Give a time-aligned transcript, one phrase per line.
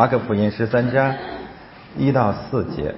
[0.00, 1.14] 马可福音十三章
[1.94, 2.94] 一到四节，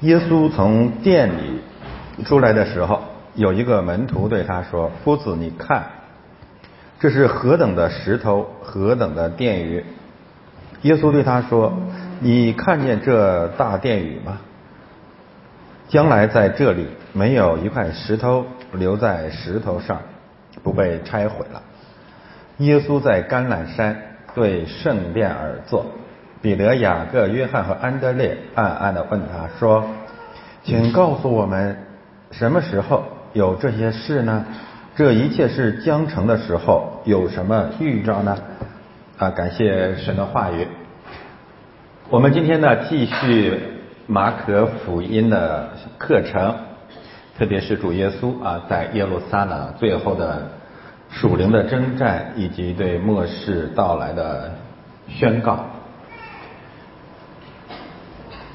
[0.00, 1.60] 耶稣从店里
[2.24, 3.04] 出来的时候，
[3.36, 5.84] 有一个门徒对他说：“夫子，你看，
[6.98, 9.84] 这是何等的石头，何等的殿宇。”
[10.82, 11.72] 耶稣对他说
[12.18, 14.40] ：“你看见这大殿宇吗？
[15.86, 20.00] 将来在这里没有一块石头留在石头上，
[20.64, 21.62] 不被拆毁了。”
[22.58, 25.86] 耶稣在橄榄山对圣殿而坐，
[26.42, 29.84] 彼得、雅各、约翰和安德烈暗暗的问他说
[30.64, 31.76] ：“请告诉我们，
[32.32, 34.44] 什么时候有这些事呢？
[34.96, 38.36] 这一切是将成的时候，有什么预兆呢？”
[39.18, 40.66] 啊，感谢神的话语。
[42.10, 43.60] 我们今天呢，继续
[44.08, 46.54] 马可福音的课程，
[47.38, 50.50] 特别是主耶稣啊，在耶路撒冷最后的。
[51.14, 54.52] 属灵的征战以及对末世到来的
[55.08, 55.64] 宣告，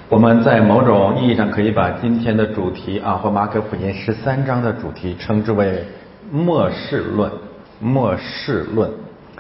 [0.10, 5.86] 我们在某种意义上可以把今天的主题啊，或马可福音十三章的主题称之为
[6.30, 7.32] 末世论。
[7.80, 8.92] 末世论，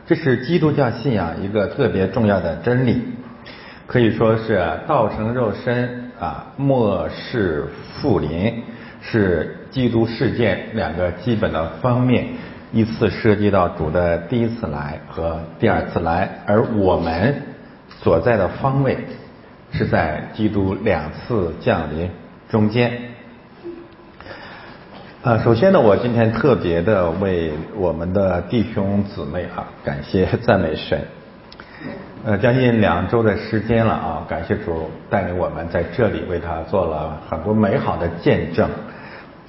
[0.07, 3.03] 这是基督教信仰一个特别重要的真理，
[3.85, 8.63] 可以说是道成肉身啊，末世复临
[9.01, 12.27] 是基督事件两个基本的方面。
[12.71, 17.41] 依次涉及到主的第一次来和第二次来，而我们
[18.01, 18.97] 所在的方位
[19.71, 22.09] 是在基督两次降临
[22.49, 22.91] 中间。
[25.21, 31.01] 呃，首先呢，我今天特别的为我们的弟兄姊妹啊，感谢赞美神。
[32.23, 38.69] 呃，将近两周的时间了啊，感谢主带领我们在这里为他做了很多美好的见证。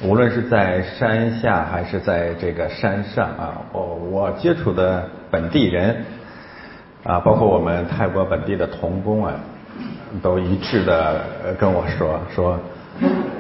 [0.02, 5.94] 无论是在山下还是在这个山上啊，我我接触的本地人
[7.04, 9.34] 啊，包括我们泰国本地的童工啊，
[10.22, 12.58] 都一致的跟我说说，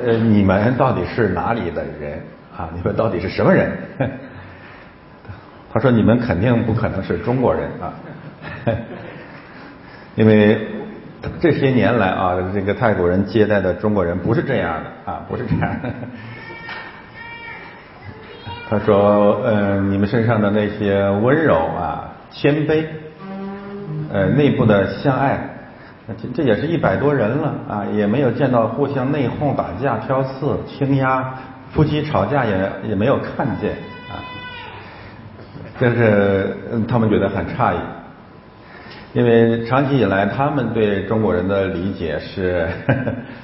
[0.04, 2.20] 呃，你们到底是哪里的人
[2.54, 2.68] 啊？
[2.74, 3.72] 你们到底是什么人？
[5.72, 7.94] 他说你们肯定不可能是中国人啊，
[10.14, 10.58] 因为
[11.40, 15.88] 这些年来啊，这个泰国人接待的中国人不是这样的啊，不是这样的。
[18.70, 22.84] 他说：“嗯，你们身上的那些温柔啊、谦卑，
[24.12, 25.40] 呃，内部的相爱，
[26.22, 31.34] 这这也是一百多人了啊，也没有见到互相内讧、打架、挑刺、倾压，
[31.72, 33.72] 夫妻吵架也也没有看见
[34.08, 34.22] 啊。
[35.80, 37.78] 这是他们觉得很诧异，
[39.14, 42.68] 因为长期以来他们对中国人的理解是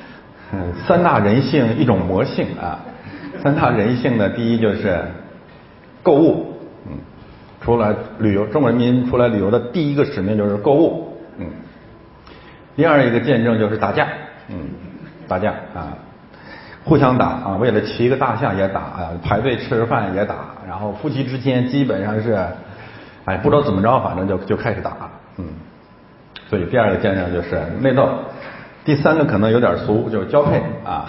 [0.87, 2.79] 三大人性一种魔性啊。”
[3.43, 5.01] 三大人性呢，第一就是
[6.03, 6.55] 购物，
[6.87, 6.99] 嗯，
[7.61, 11.47] 出来旅游，中国人民出来旅游的第一个使命就是购物，嗯。
[12.77, 14.07] 第二一个见证就是打架，
[14.49, 14.57] 嗯，
[15.27, 15.97] 打架啊，
[16.85, 20.35] 互相打啊，为了骑个大象也打啊，排队吃饭也打，
[20.69, 22.39] 然后夫妻之间基本上是，
[23.25, 25.47] 哎，不知道怎么着，反正就就开始打，嗯。
[26.49, 28.09] 所以第二个见证就是内斗，
[28.85, 31.07] 第三个可能有点俗，就是交配啊。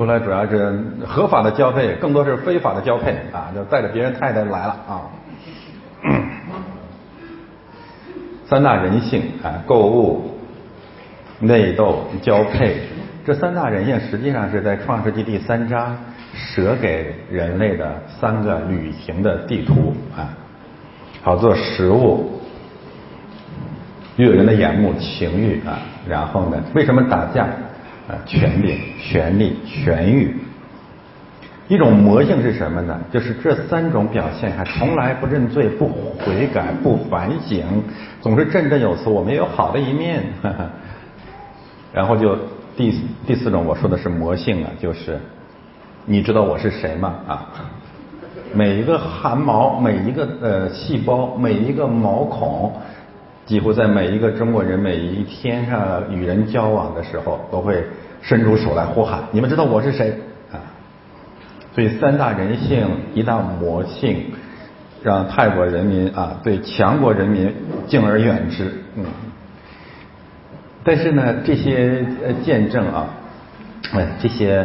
[0.00, 3.52] 出来主要是合法的交配，更多是非法的交配啊！
[3.54, 5.02] 就带着别人太太来了啊。
[8.46, 10.38] 三大人性啊，购物、
[11.38, 12.78] 内斗、交配，
[13.26, 15.94] 这三大人性实际上是在创世纪第三章
[16.34, 20.32] 舍给人类的三个旅行的地图啊，
[21.22, 22.40] 好做食物，
[24.16, 25.78] 悦人的眼目、情欲啊。
[26.08, 27.46] 然后呢，为什么打架？
[28.26, 30.36] 权力、权力、权欲，
[31.68, 32.98] 一种魔性是什么呢？
[33.12, 37.64] 就是这三种表现还从来不认罪、不悔改、不反省，
[38.20, 39.08] 总是振振有词。
[39.08, 40.24] 我们也有好的一面。
[41.92, 42.36] 然后就
[42.76, 45.18] 第第四种，我说的是魔性啊，就是
[46.06, 47.14] 你知道我是谁吗？
[47.26, 47.46] 啊，
[48.52, 52.72] 每一个汗毛、每一个呃细胞、每一个毛孔。
[53.50, 57.82] 几乎在每一个中国人每一天上与人交往的时候，都会
[58.22, 60.16] 伸出手来呼喊：“你们知道我是谁？”
[60.54, 60.62] 啊，
[61.74, 64.26] 所以三大人性一大魔性，
[65.02, 67.52] 让泰国人民啊对强国人民
[67.88, 68.72] 敬而远之。
[68.94, 69.04] 嗯，
[70.84, 73.08] 但是呢，这些呃见证啊，
[73.94, 74.64] 哎，这些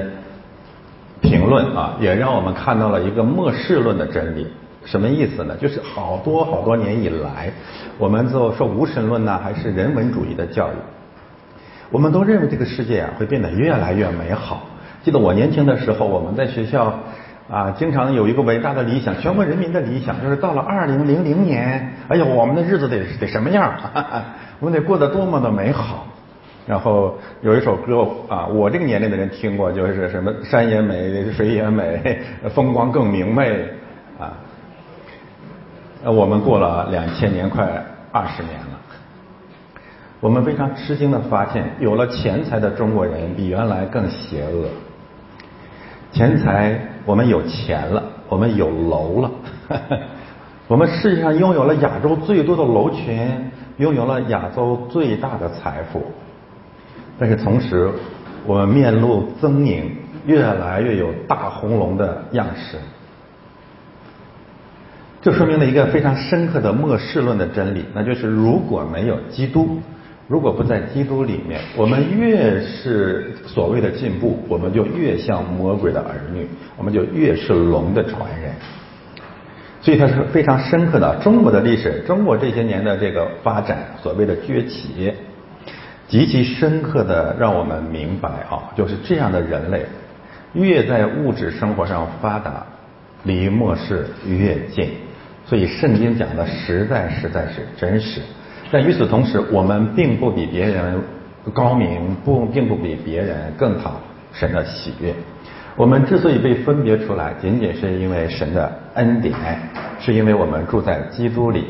[1.21, 4.45] 评论啊，也让我们看到了一个末世论的真理。
[4.85, 5.55] 什么意思呢？
[5.57, 7.51] 就是好多好多年以来，
[7.97, 10.75] 我们就说无神论呢，还是人文主义的教育，
[11.91, 14.67] 我们都认为这个世界啊会变得越来越美好。
[15.03, 16.99] 记得我年轻的时候，我们在学校
[17.49, 23.71] 啊，经常有一个伟大的理想，全国人民的理想就是到了二零零零年，哎呀，我们的日子得得什么样？
[23.77, 24.25] 哈 哈
[24.59, 26.05] 我们得过得多么的美好。
[26.67, 32.19] 然后有一首歌啊，我这个年龄的人听过，就是什么山也美，水也美，
[32.53, 33.67] 风光更明媚。
[36.05, 37.65] 呃，我们过了两千年，快
[38.11, 39.81] 二十年了，
[40.19, 44.67] 我们非常吃惊的发现，有了钱财的中国人比原来更邪恶。
[46.11, 49.31] 钱财，我们有钱了，我们有楼了，
[50.69, 53.27] 我们世界上拥有了亚洲最多的楼群，
[53.77, 56.03] 拥有了亚洲最大的财富。
[57.17, 57.89] 但是同时，
[58.45, 59.85] 我们面露狰狞，
[60.27, 62.77] 越来越有大红龙的样式。
[65.25, 69.81] 这说明了一个非常深刻的末世论的真理，那就是如果没有基督，
[70.27, 78.53] 如果不在基督里面，我们越是所谓的进步，我们就越像魔鬼的儿女，我们就越是龙的传人。
[79.81, 81.15] 所以它是非常深刻的。
[81.23, 85.11] 中国的历史，中国这些年的这个发展，所谓的崛起。
[86.07, 89.87] 极其深刻的让我们明白啊，就是这样的人类，
[90.53, 92.63] 越在物质生活上发达，
[93.23, 94.89] 离末世越近。
[95.45, 98.21] 所以圣经讲的实在实在是真实。
[98.71, 100.99] 但与此同时，我们并不比别人
[101.53, 103.93] 高明，不并不比别人更讨
[104.33, 105.13] 神的喜悦。
[105.75, 109.33] 我们之所以被分别出来，仅仅是因为神的恩典，
[109.99, 111.65] 是因为我们住在基督里。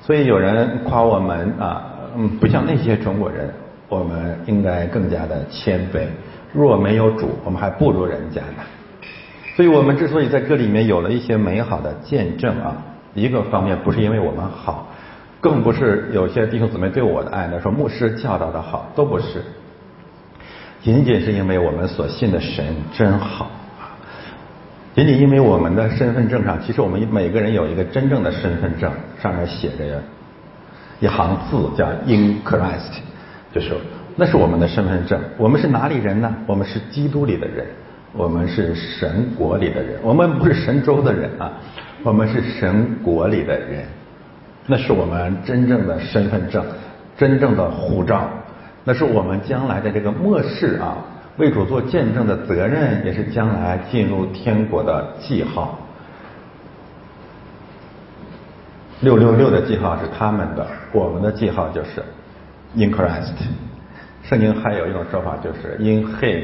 [0.00, 1.84] 所以有人夸我们啊，
[2.16, 3.48] 嗯，不像那些中国人。
[3.90, 6.00] 我们应该更加的谦卑。
[6.52, 8.62] 若没有主，我们还不如人家呢。
[9.56, 12.76] 所以，我们之所以在这里面有了一些美好的见证啊，
[13.14, 14.88] 一个方面不是因为我们好，
[15.40, 19.42] 更不是有些弟兄姊妹对我的爱呢，说牧师教导的好，都不是。
[20.80, 23.50] 仅仅是因为我们所信的神真好
[23.80, 23.98] 啊！
[24.94, 28.90] 仅仅因为我们的身份证上，其实我们每个人有一个真正的身份证，
[29.20, 30.00] 上面写着
[31.00, 33.00] 一行字，叫 In Christ。
[33.52, 33.72] 就是
[34.14, 35.20] 那是我们的身份证。
[35.36, 36.32] 我们是哪里人呢？
[36.46, 37.66] 我们是基督里的人，
[38.12, 39.98] 我们是神国里的人。
[40.02, 41.50] 我们不是神州的人啊，
[42.02, 43.84] 我们是神国里的人。
[44.66, 46.64] 那是我们真正的身份证，
[47.16, 48.28] 真正的护照。
[48.84, 50.98] 那是我们将来的这个末世啊，
[51.38, 55.78] 为主做见证的责任，也是将来进入天国的记号。
[59.00, 62.02] 六六六的记号是他们的，我们的记号就是。
[62.74, 63.32] In Christ，
[64.24, 66.42] 圣经还有一种说法就是 In Him，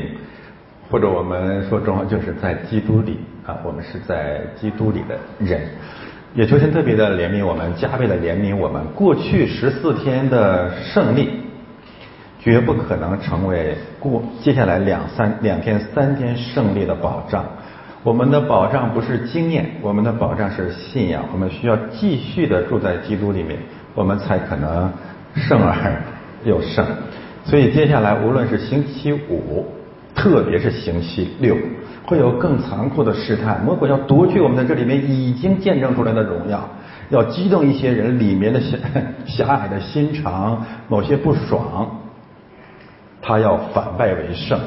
[0.90, 5.60] 或者我们说中文就是在基督里啊，我们是在基督里的人。
[6.34, 8.82] 也求神特别的怜悯我们，加倍的怜悯我们。
[8.94, 11.30] 过去十四天的胜利，
[12.40, 17.44] 绝不可能成为过接下来两三两天三天胜利的保障。
[18.02, 21.24] 我们的保障不是经验，我们的保障是信仰。
[21.32, 23.58] 我们需要继续的住在基督里面，
[23.94, 24.92] 我们才可能
[25.34, 25.74] 胜而。
[26.44, 26.84] 又胜，
[27.46, 29.64] 所以接下来无论是星期五，
[30.14, 31.56] 特别是星期六，
[32.06, 33.62] 会有更残酷的试探。
[33.64, 36.68] 魔鬼要夺去我们在这里面已经见证出来的荣耀，
[37.10, 38.78] 要激动一些人里面的狭
[39.26, 41.90] 狭隘的心肠，某些不爽，
[43.22, 44.58] 他要反败为胜。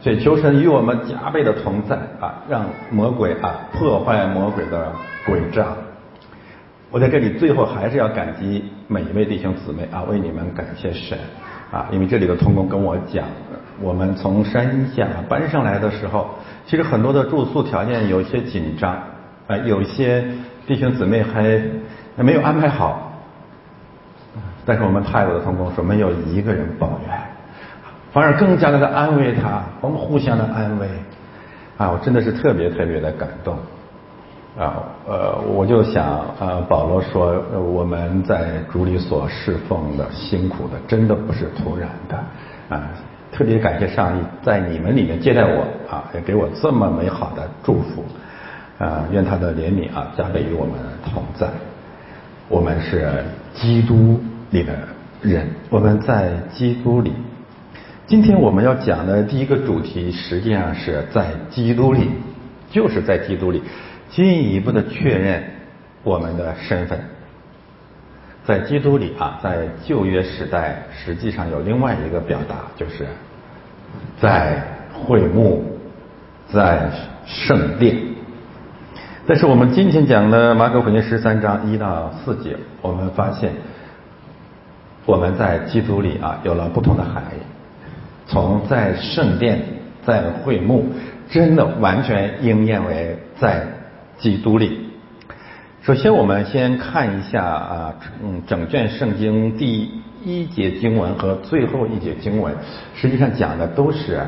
[0.00, 4.92] 所以求神与我们加倍的同在啊，让魔鬼啊破坏魔鬼的
[5.26, 5.66] 诡诈。
[6.90, 11.18] 我在这里最后还是要感激每一位弟兄姊妹啊，为你们感谢神
[11.70, 13.24] 啊，因为这里的童工跟我讲，
[13.80, 16.30] 我们从山下搬上来的时候，
[16.64, 18.92] 其实很多的住宿条件有些紧张
[19.48, 20.24] 啊，有一些
[20.66, 21.60] 弟兄姊妹还
[22.16, 23.12] 没有安排好，
[24.64, 27.18] 但是我们泰国的童工说没有一个人抱怨，
[28.12, 30.88] 反而更加的安慰他，我们互相的安慰
[31.76, 33.58] 啊，我真的是特别特别的感动。
[34.58, 37.42] 啊，呃，我就想，呃，保罗说，
[37.74, 42.16] 我们在主里所侍奉的辛苦的，真的不是突然的，
[42.74, 42.88] 啊，
[43.30, 48.02] 特别感谢上帝在你们里面接待我，啊，也给我这么美好的祝福，
[48.78, 51.46] 啊，愿他的怜悯啊加倍与我们同在。
[52.48, 53.12] 我们是
[53.52, 54.18] 基督
[54.50, 54.72] 里的
[55.20, 57.12] 人，我们在基督里。
[58.06, 62.08] 今天我们要讲的第一个主题，实际上是在基督里，
[62.70, 63.62] 就是在基督里。
[64.08, 65.42] 进一步的确认
[66.02, 66.98] 我们的身份，
[68.44, 73.06] 在基督里啊，在旧约时代，实际上有另外一个表达，就是
[74.20, 75.64] 在会幕，
[76.52, 76.88] 在
[77.26, 77.96] 圣殿。
[79.26, 83.52] 但是我们今天讲的马可福音十三章一到四节，我们发现
[85.04, 87.42] 我们在基督里啊，有了不同的含义。
[88.28, 89.62] 从在圣殿，
[90.06, 90.86] 在会幕，
[91.28, 93.66] 真的完全应验为在。
[94.18, 94.90] 基督里。
[95.82, 99.90] 首先，我们先看一下啊，嗯，整卷圣经第
[100.24, 102.54] 一节经文和最后一节经文，
[102.94, 104.20] 实际上讲的都是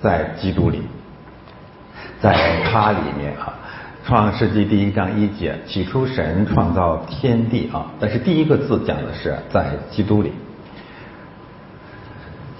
[0.00, 0.82] 在基督里，
[2.20, 3.54] 在他里面啊。
[4.04, 10.32] 创世纪第一章一节，起初神创造天地啊，但是第一个字讲的是在基督里。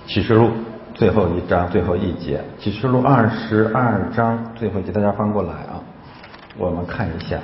[0.06, 0.52] 启示录
[0.94, 5.81] 最后一章最后一节，启示录二十二章最后一节，大家翻过来啊，
[6.58, 7.38] 我们看一下。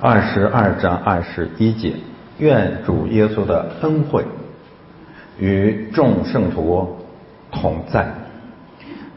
[0.00, 1.94] 二十二章二十一节，
[2.38, 4.24] 愿主耶稣的恩惠
[5.38, 6.98] 与众圣徒
[7.50, 8.06] 同在。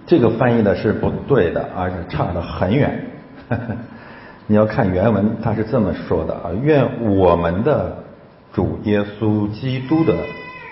[0.05, 3.05] 这个翻译的是不对的，而且差得很远。
[4.47, 7.97] 你要看原文，他是这么说的啊：愿我们的
[8.53, 10.15] 主耶稣基督的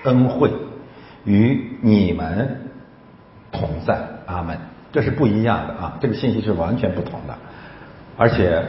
[0.05, 0.49] 恩惠
[1.25, 2.64] 与你们
[3.57, 3.97] 同在。
[4.25, 4.57] 阿门。
[4.91, 7.33] 这是不一样的啊，这个信息是完全不同的，
[8.17, 8.61] 而且。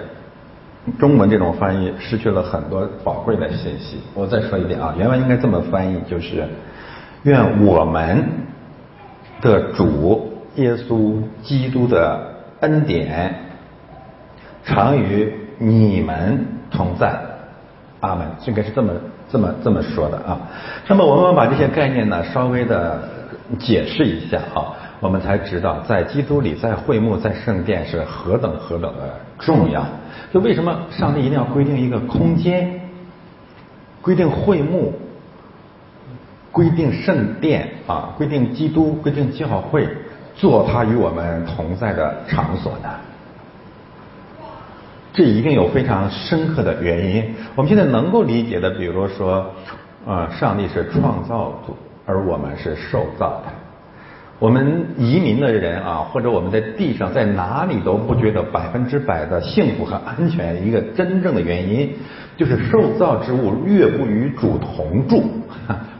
[1.00, 4.00] 中文这种翻译失去了很多宝贵的信息。
[4.14, 6.47] 我再说一遍啊，原文应该这么翻译，就是
[7.25, 8.25] 愿我们
[9.40, 12.21] 的主耶稣基督的
[12.61, 13.35] 恩典
[14.64, 17.21] 常与你们同在。
[17.99, 18.25] 阿门。
[18.47, 18.93] 应该是这么
[19.28, 20.38] 这么这么说的啊。
[20.87, 23.09] 那么我们把这些概念呢稍微的
[23.59, 29.87] 解释一下啊，我们才知道在基督里，在会幕，在圣殿是何等何等的重要。
[30.33, 32.81] 就为什么上帝一定要规定一个空间，
[34.03, 34.93] 规定会幕，
[36.50, 39.88] 规定圣殿啊，规定基督，规定教会，
[40.35, 42.88] 做他与我们同在的场所呢？
[45.12, 47.35] 这一定有非常深刻的原因。
[47.55, 49.47] 我们现在能够理解的，比如说，
[50.07, 51.75] 啊，上帝是创造主，
[52.07, 53.53] 而我们是受造的。
[54.39, 60.67] 我们移民的人啊，或者我们在地上在哪里都不觉得百分之百的幸福和安全。
[60.67, 61.91] 一个真正的原因，
[62.37, 65.25] 就是受造之物越不与主同住，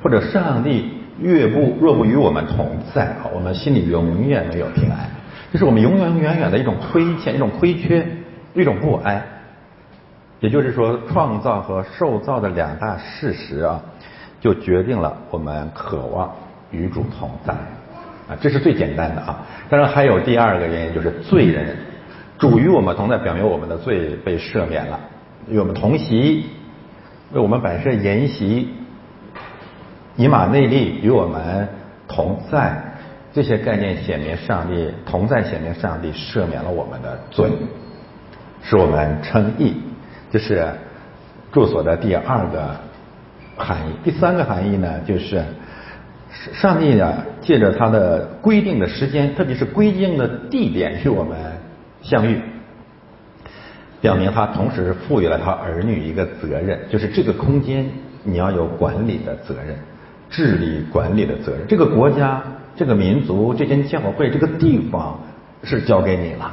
[0.03, 5.09] 或者上帝越不若不与我们同在，我们心里永远没有平安。
[5.51, 8.07] 这是我们永永远远的一种亏欠，一种亏缺，
[8.53, 9.23] 一种不安。
[10.41, 13.81] 也就是说，创造和受造的两大事实啊，
[14.47, 16.33] 就决定了我们渴望
[16.71, 17.53] 与主同在。
[18.29, 19.45] 啊，这是最简单的啊！
[19.69, 21.76] 当然还有第二个原因，就是罪人
[22.38, 25.00] 主与我们同在，表明我们的罪被赦免了，
[25.49, 26.47] 与我们同席，
[27.33, 28.69] 为我们摆设筵席，
[30.15, 31.69] 以马内利与我们
[32.07, 32.81] 同在，
[33.33, 37.50] 这些概念显明上帝同在，显明上帝赦免了我们的罪，
[38.62, 39.75] 使我们称义，
[40.31, 40.69] 这是
[41.50, 42.76] 住所的第二个
[43.57, 43.93] 含义。
[44.05, 45.43] 第三个含义呢，就是。
[46.53, 51.37] 上帝啊，借着他的规定的时间，特别是规定的地点与我们
[52.03, 52.39] 相遇，
[54.03, 57.89] 表明他同时赋予了他儿女一个责任，就是这个空间
[58.23, 59.77] 你要有管理的责任，
[60.29, 61.67] 治理管理的责任。
[61.67, 62.43] 这个国家、
[62.77, 65.19] 这个民族、这间教会、这个地方
[65.65, 66.53] 是交给你了，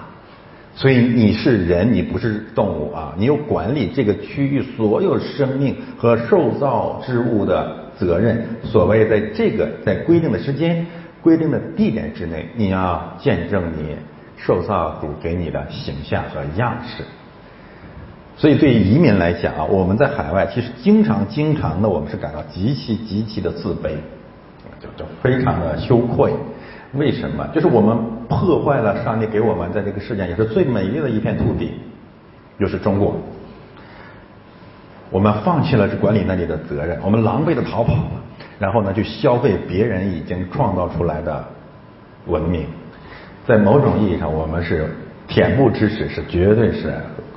[0.76, 7.82] 所以你是人，你不是动物啊，你有管理这个区域所有生命和受造之物的。
[7.96, 10.84] 责任，所谓在这个在规定的时间、
[11.22, 13.96] 规定的地点之内，你要见证你
[14.36, 17.04] 受造主给你的形象和样式。
[18.36, 23.92] 所以，对于移民来讲啊，我们在海外其实经常、经常的，我们是感到极其、极其的自卑，
[24.82, 26.34] 就就非常的羞愧。
[26.94, 27.48] 为什么？
[27.54, 27.98] 就是我们
[28.30, 31.72] 破坏了上帝给我们在这个世界也是最美丽的一片土地，
[32.60, 33.16] 就是中国。
[35.10, 38.12] 我们放弃了管理那里的责任，我们狼狈的逃跑了，
[38.60, 41.44] 然后呢，去消费别人已经创造出来的
[42.28, 42.66] 文明。
[43.46, 44.90] 在某种意义上，我们是
[45.28, 46.94] 恬不知耻，是绝对是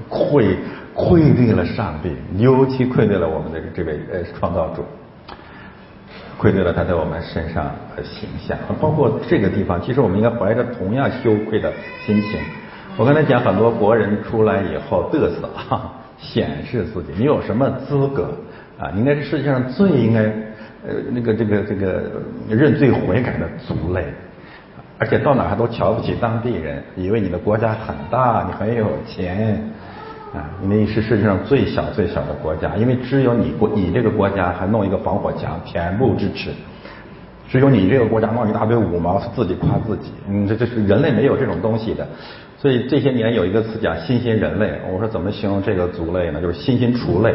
[0.08, 0.56] 愧
[0.94, 4.82] 愧对了上帝，尤其愧对了我们的这位呃创造主，
[6.38, 7.64] 愧对了他在我们身上
[7.96, 8.56] 的形象。
[8.80, 11.72] 包括这个地方，其实我们应该怀着同样羞愧的
[12.04, 12.40] 心情。
[12.96, 15.92] 我刚才讲，很多国人出来以后嘚瑟啊。
[16.18, 18.32] 显示自己，你有什么资格
[18.78, 18.88] 啊？
[18.94, 22.10] 你应该是世界上最应该呃那个这个这个
[22.48, 24.02] 认罪悔改的族类，
[24.98, 29.62] 而且到哪还都瞧不起当地人，以为你的国家很大，你很有钱
[30.36, 30.50] 啊！
[30.60, 36.50] 你是世界上最小最小的国家，因为只有你国你这个国家还弄一个防火墙，恬不知耻。
[37.48, 42.06] 只有你这个国家弄一大堆五毛，自己夸自己，嗯，这这是人类没有这种东西的。
[42.58, 46.40] 所以这些年有一个词讲新兴人类，我说怎么形容这个族类呢？
[46.42, 47.30] 就是新兴雏类，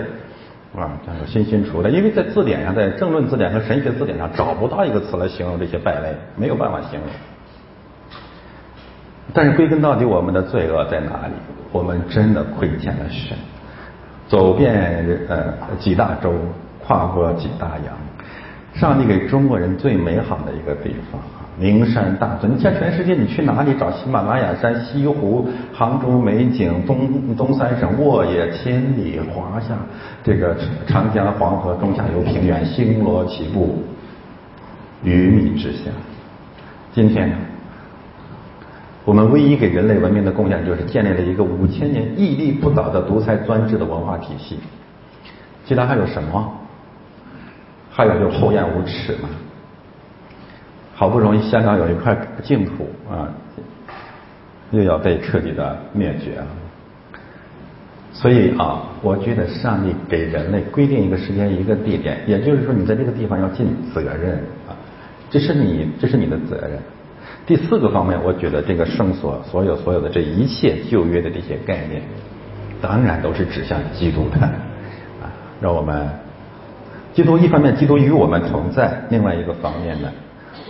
[0.76, 1.90] 啊，叫做新兴雏类。
[1.90, 7.10] 因为在字典上，在政论字典和神学字典上找不到一个词来形容这些败类，没有办法形容。
[9.34, 11.34] 但是归根到底，我们的罪恶在哪里？
[11.72, 13.38] 我们真的亏欠了神。
[14.28, 16.34] 走遍呃几大洲，
[16.86, 17.94] 跨过几大洋，
[18.74, 22.54] 上帝给中国人最美好的一个地方啊，名山大川。
[22.54, 29.76] 你像全世界，你去哪里找喜马拉雅山、西湖、杭州美景、东东三省沃野千里、华夏
[30.24, 30.56] 这个
[30.88, 33.84] 长江、黄河中下游平原，星罗棋布，
[35.04, 35.94] 鱼米之乡。
[36.94, 37.36] 今天呢？
[39.04, 44.60] 我们唯一给人类文明的贡献，就是建立了一个五千年屹立不倒的独裁专制的文化体系。
[45.66, 46.54] 其他还有什么？
[47.90, 49.30] 还有就厚颜无耻嘛。
[50.94, 53.28] 好不容易香港有一块净土啊，
[54.70, 56.48] 又要被彻底的灭绝了。
[58.14, 64.36] 所以啊，我觉得上帝给人类规定一个时间、一个地点，也就是说，你在这个地方要尽责任
[64.70, 64.78] 啊，
[65.30, 66.78] 这是你，这是你的责任。
[67.52, 72.02] 第四个方面，我觉得这个圣所所有所有的这一切旧约的这些概念，
[72.82, 74.40] 当然都是指向基督的
[75.22, 75.28] 啊，
[75.60, 76.08] 让我们
[77.14, 80.10] 基督一方面基督与我们同在，另外一个方面呢，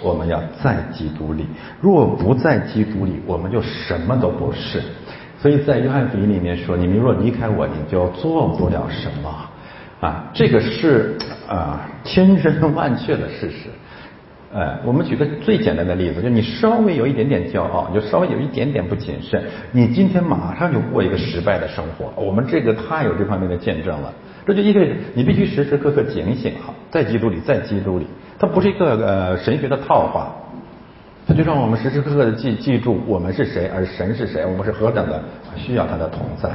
[0.01, 1.45] 我们要在基督里。
[1.79, 4.81] 若不在基督里，我们就什么都不是。
[5.39, 9.29] 所以在约翰福音里面说：“你们若离开我，你就做不了什么。”
[10.01, 11.15] 啊，这个是
[11.47, 13.69] 啊千真万确的事实。
[14.53, 19.41] 哎，我们举个最简单的例子，就你稍微有一点点骄傲，你就稍微有一点点不谨慎，
[19.71, 22.11] 你今天马上就过一个失败的生活。
[22.21, 24.13] 我们这个太有这方面的见证了，
[24.45, 28.05] 这就意味着你必须时时刻刻警醒哈，在基督里，在基督里，
[28.37, 30.35] 它不是一个呃神学的套话，
[31.25, 35.23] 它就让我们时时刻刻的记记住我们是谁，而神是谁，我们是何等的
[35.55, 36.49] 需要他的同在。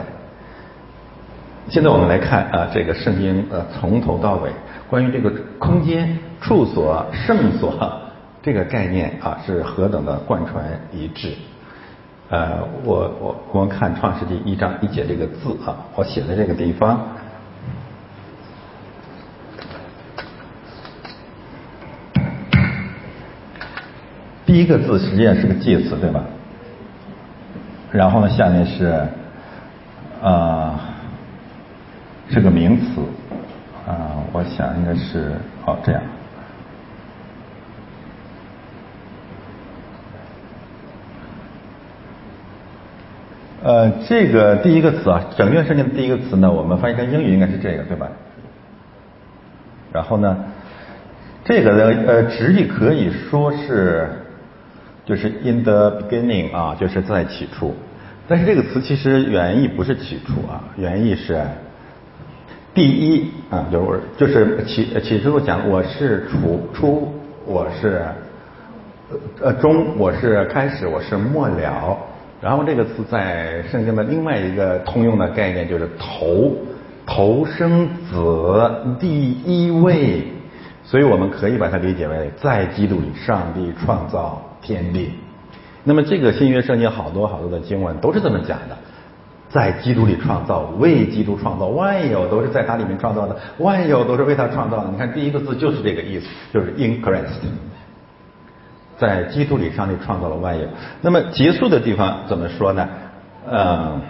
[1.70, 4.50] 现在我们来看啊，这个圣经呃从头到尾
[4.86, 6.18] 关于这个空间。
[6.46, 8.00] 处所、圣所
[8.40, 11.34] 这个概念啊，是何等的贯穿一致。
[12.28, 17.00] 呃，我我我们看创世纪一章一节这个字啊，我写的这个地方，
[24.46, 26.22] 第一个字实际上是个介词，对吧？
[27.90, 29.04] 然后呢，下面是
[30.22, 30.78] 啊，
[32.30, 33.00] 是个名词
[33.84, 35.32] 啊，我想应该是
[35.64, 36.00] 哦这样。
[43.66, 48.06] 呃，这个第一个词啊，整卷圣经的第一个词呢，我们翻译成英语应该是这个，对吧？
[49.92, 50.36] 然后呢，
[51.44, 54.08] 这个呢，呃，直译可以说是
[55.04, 57.74] 就是 in the beginning 啊，就是在起初。
[58.28, 61.42] 但是这个词其实原意不是起初啊，原意是
[62.72, 67.12] 第一啊，就是就是起起初讲我是初初，
[67.44, 68.04] 我是
[69.42, 71.98] 呃中，我是开始，我是末了。
[72.40, 76.52] 然后这个词在圣经的另外一个通用的概念就是头，
[77.06, 78.70] 头生子
[79.00, 80.22] 第一位，
[80.84, 85.12] 所以我们可以把它理解为在基督里上帝创造天地。
[85.82, 88.76] 那么这个新约圣经好多好多的经文都是这么讲的，
[89.48, 94.90] 在基督里创造，为基督创造，万有都是在他里面创造的，万有都是为他创造的。
[94.90, 97.40] 你看第一个字就是这个意思，就是 in Christ。
[98.98, 100.66] 在基督里，上帝创造了万有。
[101.02, 102.88] 那么结束的地方怎么说呢？
[103.46, 104.00] 呃，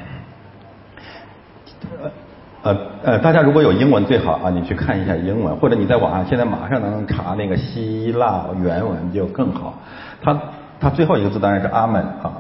[2.63, 9.75] 呃呃，大家如果有英文最好啊，你去看一下英文，或者你在网上现在马上能查那个希腊原文就更好。
[10.23, 10.41] 它
[10.79, 12.33] 它最后一个字当然是阿门啊，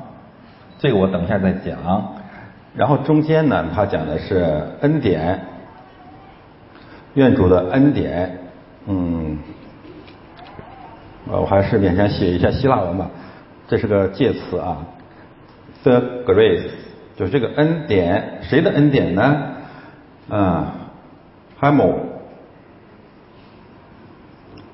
[0.78, 1.76] 这个我等一下再讲。
[2.74, 5.40] 然后中间呢，它讲的是恩典，
[7.14, 8.38] 愿主的恩典，
[8.86, 9.38] 嗯。
[11.28, 13.10] 呃，我还是勉强写一下希腊文吧。
[13.68, 14.78] 这是个介词啊
[15.82, 16.68] ，the grace，
[17.16, 19.36] 就是这个恩典，谁的恩典呢？
[20.28, 20.66] 嗯
[21.60, 21.94] ，hamo，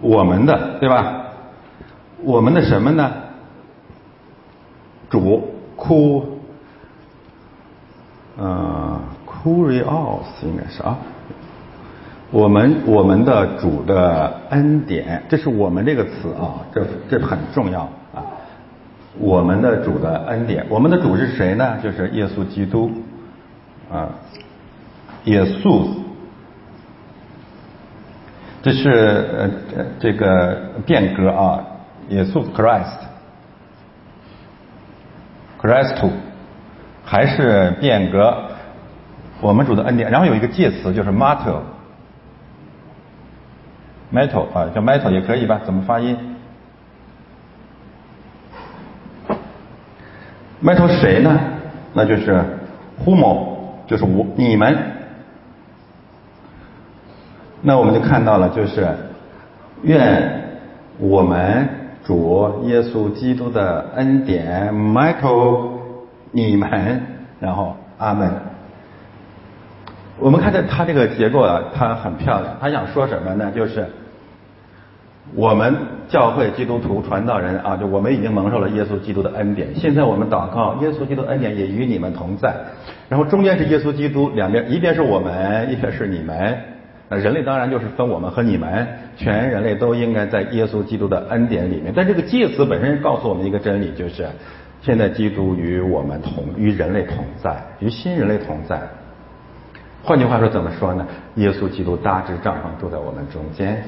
[0.00, 1.24] 我们的，对吧？
[2.22, 3.10] 我们的什么呢？
[5.08, 6.22] 主，ku，
[8.38, 10.98] 嗯，curios 应该是啊。
[12.32, 17.82] 我们我们的主的恩典，这是我们这个词啊，这这很重要
[18.14, 18.24] 啊。
[19.18, 21.76] 我们的主的恩典，我们的主是谁呢？
[21.82, 22.90] 就是耶稣基督
[23.92, 24.08] 啊，
[25.24, 25.86] 耶稣，
[28.62, 28.88] 这是
[29.36, 29.50] 呃
[30.00, 31.62] 这个变革啊，
[32.08, 32.42] 耶稣
[35.60, 36.08] Christ，Christ，
[37.04, 38.34] 还是变革？
[39.42, 41.58] 我们主的恩典，然后有一个介词就是 Martyr。
[44.12, 45.60] Metal 啊，叫 metal 也可以吧？
[45.64, 46.16] 怎么发音
[50.62, 51.38] ？？Metal 谁呢？
[51.94, 52.42] 那就是
[53.04, 53.46] whom，
[53.86, 54.76] 就是我你们。
[57.62, 58.88] 那我们就看到了，就是
[59.82, 60.42] 愿
[60.98, 61.68] 我们
[62.04, 65.80] 主耶稣基督的恩典埋头
[66.32, 67.00] 你们，
[67.38, 68.30] 然后阿门。
[70.18, 72.56] 我们看这他这个结构啊，它很漂亮。
[72.60, 73.50] 他想说什么呢？
[73.52, 73.88] 就是
[75.34, 75.74] 我们
[76.08, 79.74] 教会基督徒传道人啊，就我们已经蒙受了耶稣基督的恩典。
[79.74, 82.54] 现在我们祷告，耶稣基督恩典也与你们同在。
[83.08, 86.58] 然后中间是耶稣基督，两边一边是我们，一边是你们。
[87.08, 91.92] 那人类当然就是分我们和你们，全人类都应该在耶稣基督的恩典里面。
[91.94, 94.26] 但这个介词本身告诉我们一个真理，就是
[94.80, 98.80] 现在基督与我们同，与人类同在，与新人类同在。
[100.02, 101.06] 换句话说，怎么说呢？
[101.36, 103.82] 耶稣基督搭支帐篷住在我们中间。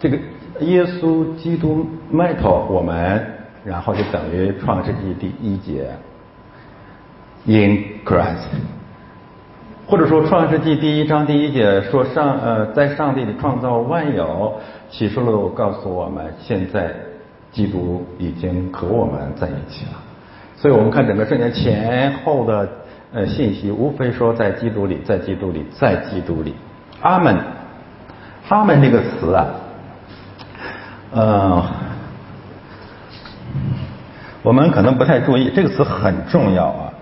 [0.00, 0.18] 这个
[0.60, 3.24] 耶稣基督埋头我们，
[3.64, 5.90] 然后就等于创世纪第一节
[7.44, 8.48] ，in Christ，
[9.86, 14.54] 或者说创世纪第一章第一节说上呃在上帝里创造万有，
[14.90, 16.92] 启示录告诉我们，现在
[17.52, 19.92] 基督已经和我们在一起了。
[20.56, 22.68] 所以我们看整个圣经前后的。
[23.12, 26.54] 呃，信息无非说在基督里，在基督里，在基督里。
[27.02, 27.36] 阿门，
[28.48, 29.48] 阿门这个词啊，
[31.12, 31.64] 呃，
[34.42, 36.92] 我们可能不太注意，这个词很重要啊。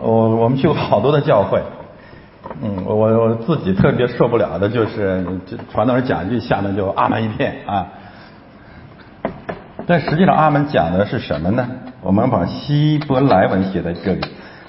[0.00, 1.60] 我我们去过好多的教会，
[2.62, 5.24] 嗯，我我自己特别受不了的就是，
[5.72, 7.86] 传道人讲一句，下面就阿门一片啊。
[9.88, 11.66] 但实际上，阿门讲的是什么呢？
[12.02, 14.20] 我们把希伯来文写在这里。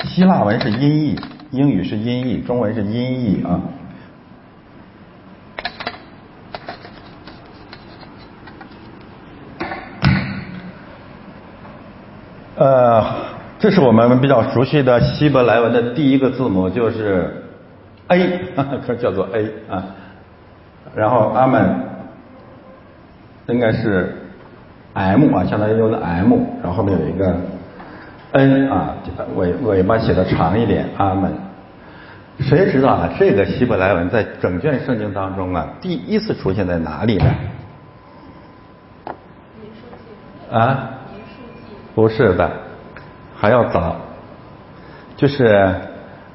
[0.05, 1.19] 希腊文是音译，
[1.51, 3.59] 英语是音译，中文是音译啊。
[12.67, 13.01] 呃，
[13.59, 17.33] 这是我们比较熟悉的希伯来文的第一个字母，就是
[18.09, 18.41] A，
[18.99, 19.85] 叫做 A 啊。
[20.93, 21.75] 然后阿门
[23.47, 24.13] 应该是
[24.93, 27.33] M 啊，相当于用的 M，然后后面有一个。
[28.33, 28.93] N 啊，
[29.37, 31.31] 尾尾巴写的长一点，阿门。
[32.41, 33.09] 谁知道啊？
[33.17, 37.33] 这个希伯来文在整卷圣经当中啊，第一次出现在哪里呢？
[40.51, 40.89] 啊？
[41.97, 42.47] 不是的，
[43.35, 43.95] 还要早。
[45.15, 45.73] 就是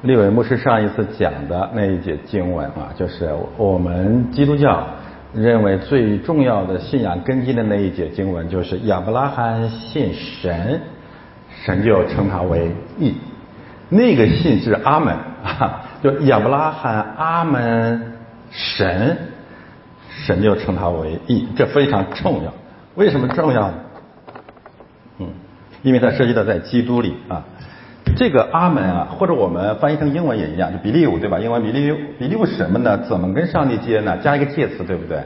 [0.01, 4.85] 利伟牧师上一次讲的那一节经文啊，就是我们基督教
[5.33, 10.81] 认为最重要的信仰根基的那一节经文，就是亚伯拉罕信神。
[11.63, 13.15] 神就称他为义，
[13.87, 18.15] 那个信是阿门啊，就亚伯拉罕阿门
[18.51, 19.17] 神，
[20.09, 22.51] 神就称他为义，这非常重要。
[22.95, 23.75] 为什么重要呢？
[25.83, 27.43] 因为它涉及到在基督里啊，
[28.17, 31.39] 这个阿门啊，或者我们翻译成英文也一样，就 believe 对吧？
[31.39, 32.97] 英文 believe believe 什么呢？
[32.97, 34.17] 怎么跟上帝接呢？
[34.17, 35.19] 加一个介词对不对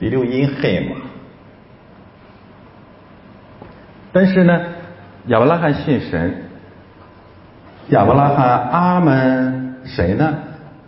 [0.00, 0.94] ？believe in him。
[4.12, 4.60] 但是呢？
[5.26, 6.44] 亚伯拉罕信神，
[7.88, 10.34] 亚伯拉罕阿门谁呢？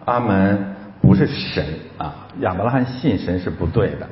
[0.04, 1.64] 阿门不是神
[1.96, 4.06] 啊，亚伯拉罕信神是不对的，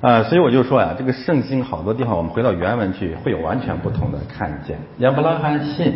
[0.00, 4.78] 啊，所以我就说呀，这个圣经好多地方我们回到原文去会有完全不同的看见。
[4.98, 5.94] 亚伯拉罕信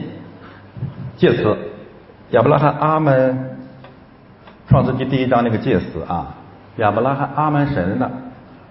[1.17, 1.57] 介词，
[2.31, 3.57] 亚伯拉罕阿门，
[4.69, 6.35] 创世纪第一章那个介词啊，
[6.77, 8.11] 亚伯拉罕阿门神的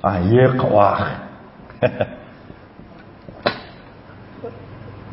[0.01, 0.99] 啊耶和华。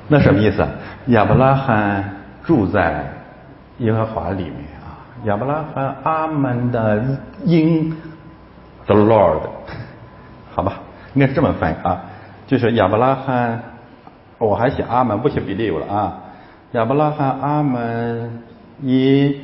[0.08, 0.66] 那什么意思？
[1.06, 3.04] 亚伯拉罕住在
[3.78, 4.96] 耶和华里面啊。
[5.24, 7.04] 亚伯拉罕阿门的
[7.44, 7.94] 因
[8.86, 9.40] the Lord，
[10.56, 10.80] 好吧，
[11.12, 12.06] 应该是这么翻译啊。
[12.46, 13.62] 就是亚伯拉罕，
[14.38, 16.18] 我还写阿门，不写比利有了啊。
[16.72, 18.42] 亚伯拉罕阿门
[18.80, 19.38] 一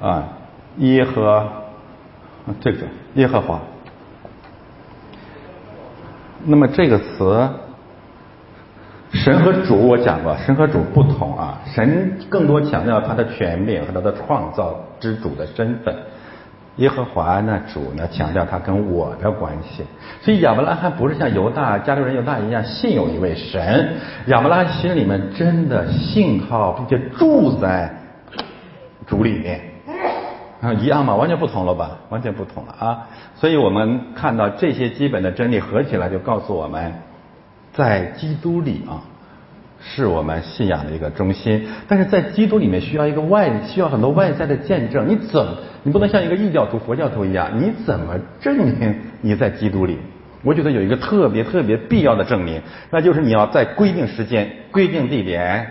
[0.00, 0.24] 啊
[0.78, 1.46] 耶和
[2.58, 2.78] 这个
[3.14, 3.60] 耶和华。
[6.44, 7.48] 那么这个词。
[9.12, 11.60] 神和主，我讲过，神和主不同啊。
[11.64, 15.94] 神更多强调他的权柄和他的创造之主的身份，
[16.76, 19.84] 耶和华呢，主呢，强调他跟我的关系。
[20.20, 27.94] 所以亚伯拉罕不是像犹大加州人犹大一样信有一位神，亚伯拉罕心里面真的信靠并且住在
[29.06, 29.60] 主里面
[30.60, 31.14] 啊，一样吗？
[31.14, 31.90] 完全不同了吧？
[32.08, 33.06] 完全不同了啊！
[33.34, 36.92] 所以我们看到这些基本的真理合起来，就告诉我们。
[37.72, 39.02] 在基督里啊，
[39.84, 41.68] 是我们信仰的一个中心。
[41.86, 45.06] 但是在基督里面需要一个外，需要很多外在的见证。
[45.08, 49.98] 你怎么，你不能像一个异教徒、佛教徒一样，你怎么证明你在基督里？
[50.42, 55.66] 我觉得有一个特别特别必要的证明，那就是你要在规定时间、规定地点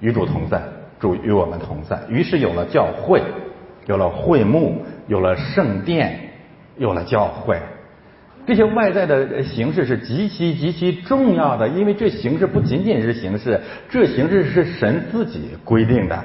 [0.00, 0.62] 与主同在，
[0.98, 1.98] 主与我们同在。
[2.08, 3.20] 于是有了教会，
[3.86, 6.18] 有了会幕，有了圣殿，
[6.76, 7.58] 有了教会。
[8.48, 16.24] 这些外在的形式是极其极其重要的，因为这形式不仅仅是形式，这形式是神自己规定的。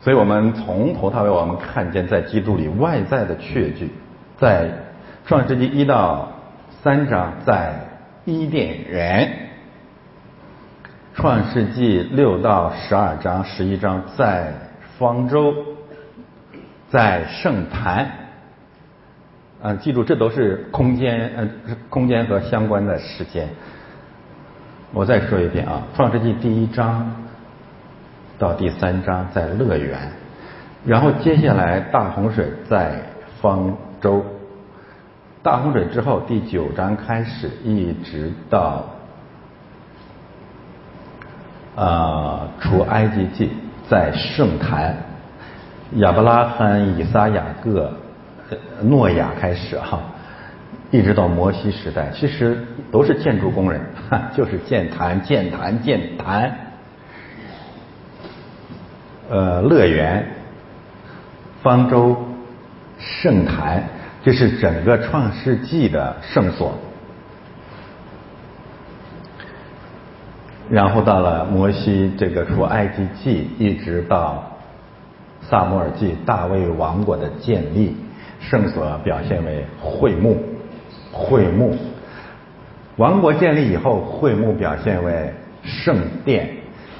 [0.00, 3.90] 所以我们从头到尾，我们看见在基督里外在的确据，
[4.38, 4.68] 在
[5.24, 6.32] 创世纪一到
[6.82, 7.74] 三章在
[8.24, 9.32] 伊甸园，
[11.14, 14.52] 创世纪六到十二章、十一章在
[14.98, 15.54] 方舟，
[16.88, 18.10] 在圣坛。
[19.62, 21.50] 嗯，记住，这都是空间，嗯，
[21.90, 23.46] 空间和相关的时间。
[24.92, 27.14] 我再说一遍啊，《创世纪》第一章
[28.38, 29.98] 到第三章在乐园，
[30.86, 33.02] 然后接下来大洪水在
[33.42, 34.24] 方舟，
[35.42, 38.86] 大洪水之后第九章开始，一直到
[41.76, 43.52] 啊出埃及记
[43.90, 44.96] 在圣坛，
[45.96, 47.92] 亚伯拉罕、以撒、雅各。
[48.82, 50.00] 诺亚开始哈，
[50.90, 53.80] 一直到摩西时代，其实都是建筑工人，
[54.36, 56.56] 就是建坛、建坛、建坛。
[59.28, 60.26] 呃，乐园、
[61.62, 62.16] 方舟、
[62.98, 63.84] 圣坛，
[64.24, 66.76] 这是整个创世纪的圣所。
[70.68, 74.44] 然后到了摩西这个出埃及记，一直到
[75.42, 77.96] 萨摩尔记，大卫王国的建立。
[78.40, 80.36] 圣所表现为会幕，
[81.12, 81.76] 会幕。
[82.96, 86.48] 王国建立以后，会幕表现为圣殿。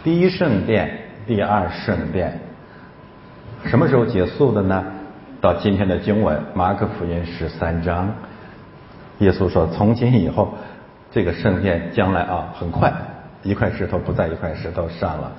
[0.05, 0.91] 第一圣殿，
[1.27, 2.39] 第二圣殿，
[3.65, 4.85] 什么时候结束的呢？
[5.41, 8.15] 到今天的经文，马可福音十三章，
[9.19, 10.55] 耶稣说：“从今以后，
[11.11, 12.93] 这个圣殿将来啊，很快，
[13.43, 15.33] 一块石头不在一块石头上了。”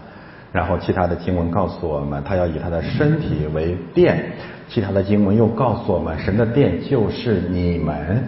[0.52, 4.32] 然后其他的经文告诉我们，他要以他的身体为殿。
[4.72, 8.24] 其他的经文又告诉我们，神的殿就是你们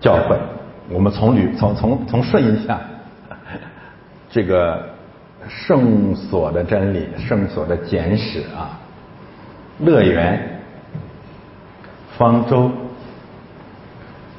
[0.00, 0.38] 教会。
[0.88, 2.80] 我们从捋从从从顺一下
[4.30, 4.88] 这个
[5.46, 8.80] 圣所的真理，圣所的简史啊，
[9.80, 10.60] 乐园、
[12.16, 12.70] 方舟、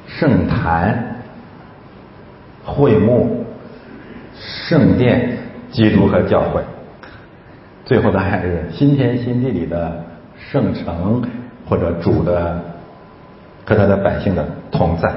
[0.08, 1.22] 圣坛、
[2.64, 3.46] 会幕、
[4.34, 5.38] 圣殿。
[5.70, 6.62] 基督和教会，
[7.84, 10.02] 最后的还是新天新地里的
[10.50, 11.22] 圣城，
[11.68, 12.58] 或者主的
[13.64, 15.12] 和他的百姓的同在。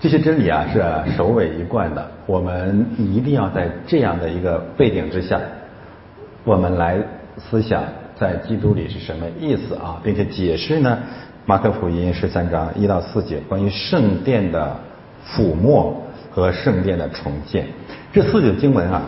[0.00, 0.82] 这些真理啊是
[1.16, 5.38] 首尾一贯的，我们一定要在这样的一个背景之下，
[6.44, 6.98] 我们来
[7.36, 7.82] 思想
[8.16, 10.98] 在基督里是什么意思啊，并且解释呢
[11.44, 14.74] 马可福音十三章一到四节关于圣殿的
[15.26, 15.94] 覆没
[16.30, 17.66] 和圣殿的重建。
[18.12, 19.02] 这四节经文啊。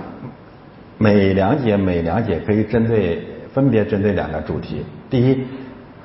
[1.02, 5.44] 每两节每两节可以针对分别针对两个主题：第一，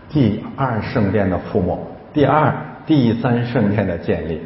[0.09, 1.77] 第二圣殿的覆没；
[2.13, 2.53] 第二，
[2.85, 4.41] 第三圣殿的建立。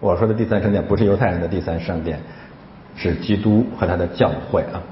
[0.00, 2.20] 我说的第三圣殿不是犹太人的第三圣殿，
[2.96, 4.82] 是基督和他的教会啊。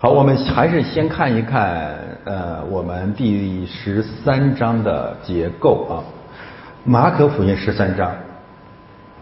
[0.00, 6.04] 好，我们还是先看一看呃，我们第十三章的结构啊。
[6.84, 8.14] 马可福音十三章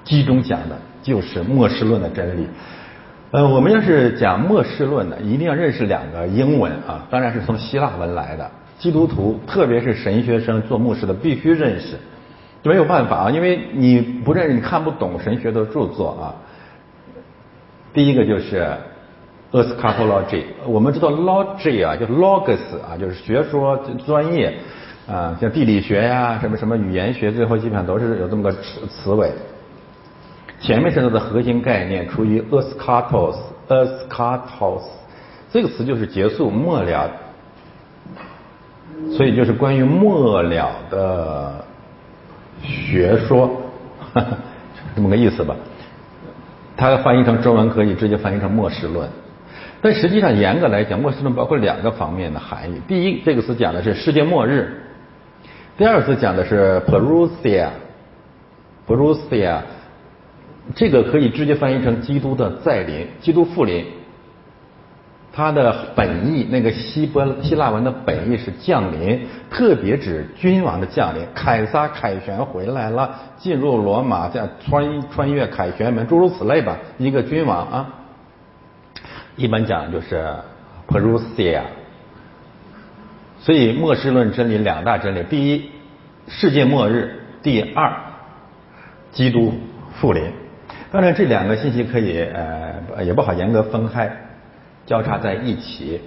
[0.05, 2.47] 集中讲的就是末世论的真理。
[3.33, 8.49] 呃，我们要是讲末世论的，一定要认识两个英文啊，当然是从希腊文来的。
[8.79, 11.97] 基督徒，特别是神学生做牧师的，必须认识，
[12.62, 16.35] 没有办法啊，因为你不认识，你看不懂神学的著作啊。
[17.93, 18.65] 第一个就是
[19.51, 24.55] eschatology，我们知道 logy 啊，就 logos 啊，就是学说专业
[25.09, 29.33] 啊，像地理学呀，什么什么语言学，最后基本上都是有这么个词词尾。
[30.59, 34.83] 前面是它的核心概念，出于 eskatos，eskatos
[35.53, 37.11] 这个词就是结束末了，
[39.12, 41.64] 所以就是关于末了的
[42.62, 43.51] 学说，
[44.97, 45.55] 这么个意思吧。
[46.77, 49.09] 它翻译成中文可以直接翻译成末世论，
[49.81, 52.81] 但实际上严格来讲，末世论包括两个方面的含义。
[52.88, 54.64] 第一，这个词讲的是世界末日；
[55.79, 59.61] 第二个词讲的是 perusia，perusia。
[60.75, 63.85] 这个可以直接翻译成基督的再临，基督复临。
[65.33, 71.27] 它的本意，那个希波希腊文的本意是降临，特别指君王的降临。
[71.35, 76.79] 凯撒凯旋回来了，进入罗马，再穿穿越凯旋门，诸如此类吧。
[76.97, 77.95] 一个君王啊，
[79.37, 80.27] 一般讲就是
[80.89, 81.61] Perusia。
[83.39, 85.71] 所以末世论真理两大真理，第一，
[86.29, 87.93] 世界末日第二，
[89.13, 89.53] 基督
[90.01, 90.33] 复临。
[90.92, 94.11] 当然，这两个信息可以呃也不好严格分开，
[94.87, 96.01] 交叉在一起。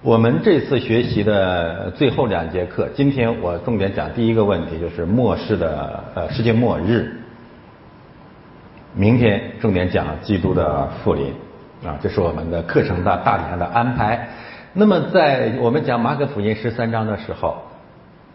[0.00, 7.20] 我们这次学习的最后两节课，今天我重点讲第一个问题，就是末世的呃世界末日。
[8.94, 11.32] 明天重点讲基督的复临
[11.84, 14.28] 啊，这是我们的课程的大体上的安排。
[14.72, 17.56] 那么在我们讲马可福音十三章的时候，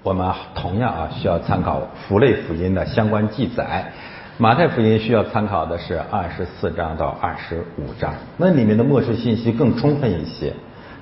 [0.03, 3.91] 我们同样啊需要参考福类福音的相关记载。
[4.39, 10.53] 马太福音需要参考的是二十四章到二十五章，那里面的末世信息更充分一些，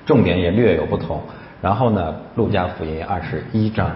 [0.06, 1.20] 重点也略有不同。
[1.60, 3.94] 然后呢，路加福音二十一章，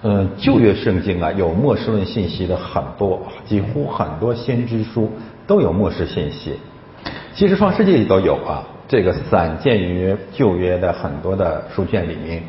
[0.00, 5.12] 嗯，旧约圣经啊有末世论信息的很多，几乎很多先知书
[5.46, 6.54] 都有末世信息。
[7.34, 12.42] 其实创世纪里都有啊，这个散见于旧约的很多的书卷里面。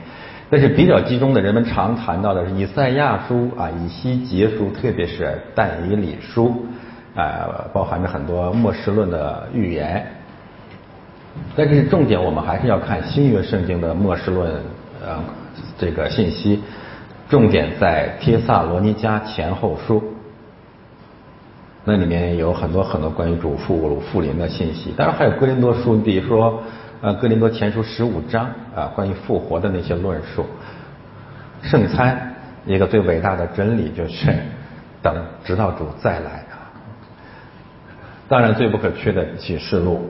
[0.52, 6.66] 但是比较集中的，人们常谈到的是以赛亚书啊、以西结书，特别是但以理书，
[7.14, 10.04] 啊，包含着很多末世论的预言。
[11.56, 14.52] 但是重点我们还是要看新约圣经的末世论，
[15.06, 15.24] 呃，
[15.78, 16.64] 这个信息，
[17.30, 20.04] 重点在帖萨罗尼迦前后书，
[21.86, 26.64] 那里面有很多很多关于主复复临的信息，当然还有哥林多书，比如说。
[27.02, 30.46] 呃，哥林多前书十五章啊，关于复活的那些论述，
[31.62, 32.36] 圣餐
[32.66, 34.36] 一个最伟大的真理就是
[35.02, 36.60] 等直到主再来啊。
[38.28, 40.10] 当然，最不可缺的启示录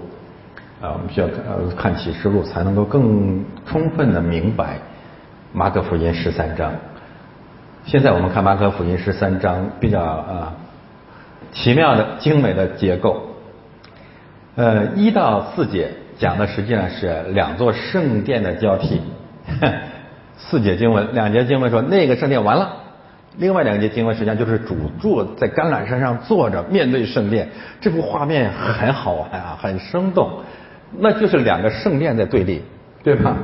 [0.82, 4.80] 啊，我们需要呃看启示录才能够更充分的明白
[5.54, 6.74] 马可福音十三章。
[7.86, 10.54] 现在我们看马可福音十三章比较啊
[11.52, 13.28] 奇妙的精美的结构，
[14.56, 15.92] 呃一到四节。
[16.20, 19.02] 讲的实际上是两座圣殿的交替，
[20.38, 22.74] 四节经文，两节经文说那个圣殿完了，
[23.38, 27.48] 另外两节经文实际上就是主坐在橄榄山上坐着面对圣殿，
[27.80, 30.30] 这幅画面很好玩啊，很生动，
[31.00, 32.64] 那就是两个圣殿在对立，
[33.02, 33.38] 对吧？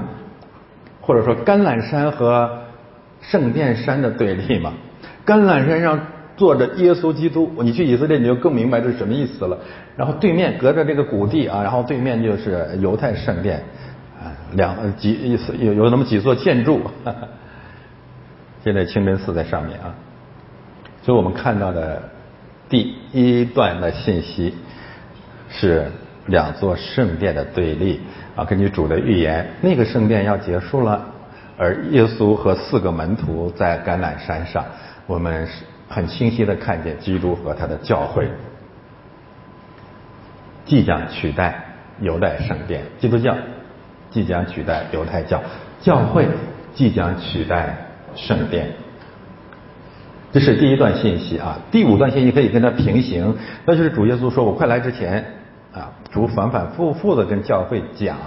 [0.99, 2.63] 或者说橄榄山和
[3.21, 4.73] 圣殿山的对立嘛，
[5.25, 5.99] 橄榄山上。
[6.37, 9.57] 坐着耶稣基督，你去以色列你就更明白这是什么意思了。
[9.95, 13.63] 然后对面隔着这个谷地啊，然后对面就是犹太圣殿，
[14.19, 16.81] 啊，两几有有那么几座建筑。
[18.63, 19.95] 现在清真寺在上面啊，
[21.03, 22.01] 所以我们看到的
[22.67, 24.53] 第一段的信息
[25.47, 25.89] 是
[26.25, 28.01] 两座圣殿的对立
[28.35, 28.43] 啊。
[28.43, 31.05] 根据主的预言，那个圣殿要结束了，
[31.57, 34.65] 而耶稣和四个门徒在橄榄山上，
[35.07, 35.63] 我们是。
[35.87, 38.27] 很清晰的看见基督和他的教会
[40.65, 41.63] 即将取代
[42.01, 43.35] 犹太圣殿，基督教
[44.09, 45.41] 即将取代犹太教，
[45.79, 46.27] 教会
[46.73, 47.77] 即将取代
[48.15, 48.69] 圣殿。
[50.31, 55.23] 这是第一段信息啊，第五段信息可以跟它平行，那就是主耶稣说：“我快来之前
[55.73, 58.17] 啊，主反反复复的跟教会讲，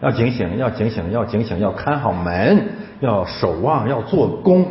[0.00, 2.68] 要警醒，要警醒，要警醒，要看好门，
[3.00, 4.66] 要守望，要做工。”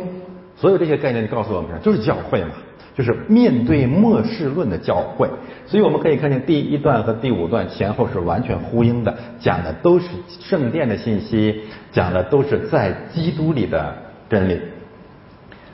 [0.56, 2.50] 所有这些概念告诉我们，就是教会嘛，
[2.96, 5.28] 就是面对末世论的教会。
[5.66, 10.06] 所以我们可以看见第一段和第五段前后是完全呼应的，讲的都是
[10.40, 13.94] 圣殿的信息，讲的都是在基督里的
[14.30, 14.58] 真理。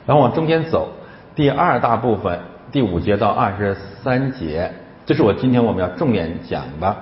[0.05, 0.91] 然后往中间走，
[1.33, 2.37] 第二大部分
[2.71, 4.69] 第五节到二十三节，
[5.05, 6.95] 这是我今天我们要重点讲的，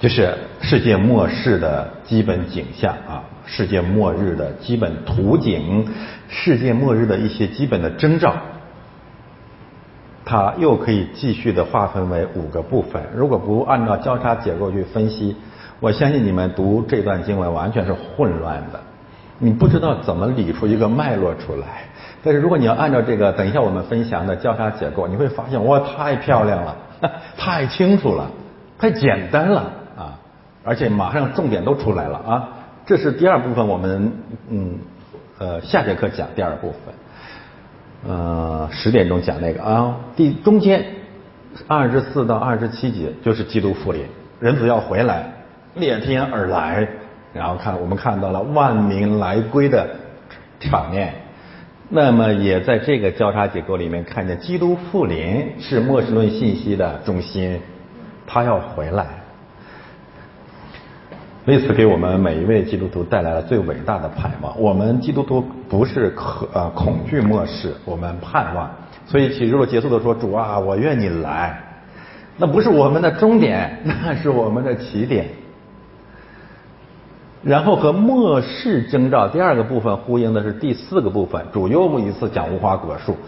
[0.00, 3.22] 就是世界末世的基本景象啊。
[3.46, 5.86] 世界末日的基本图景，
[6.28, 8.34] 世界末日的一些基本的征兆，
[10.24, 13.02] 它又可以继续的划分为五个部分。
[13.14, 15.36] 如果不按照交叉结构去分析，
[15.80, 18.80] 我相信你们读这段经文完全是混乱的，
[19.38, 21.84] 你不知道怎么理出一个脉络出来。
[22.22, 26.74] 但是如果你要按照这个等一下我们分享的交叉结构，你会发现哇，太漂亮了，
[27.36, 28.30] 太清楚了，
[28.78, 29.60] 太简单了
[29.98, 30.16] 啊！
[30.64, 32.48] 而且马上重点都出来了啊！
[32.86, 34.12] 这是第二部分，我们
[34.50, 34.78] 嗯
[35.38, 36.94] 呃下节课讲第二部分，
[38.06, 39.62] 呃十点钟讲那个。
[39.62, 40.84] 啊，第中间
[41.66, 44.02] 二十四到二十七节就是基督复临，
[44.38, 45.32] 人子要回来，
[45.76, 46.86] 裂天而来，
[47.32, 49.88] 然后看我们看到了万民来归的
[50.60, 51.14] 场面，
[51.88, 57.58] 那么也在这个交叉结构里面看见基督复临是末世论信息的中心，
[58.26, 59.23] 他要回来。
[61.46, 64.58] 为此，给我们每一位基督徒带来了最伟大的盼望。
[64.58, 68.70] 我们基督徒不是可呃恐惧末世，我们盼望。
[69.06, 71.60] 所以启示录结束的说：“主啊，我愿你来。”
[72.38, 75.26] 那不是我们的终点，那是我们的起点。
[77.42, 83.18] 然后和末世征兆第二个部分呼应的是第四个部分，主又一次讲无花果树。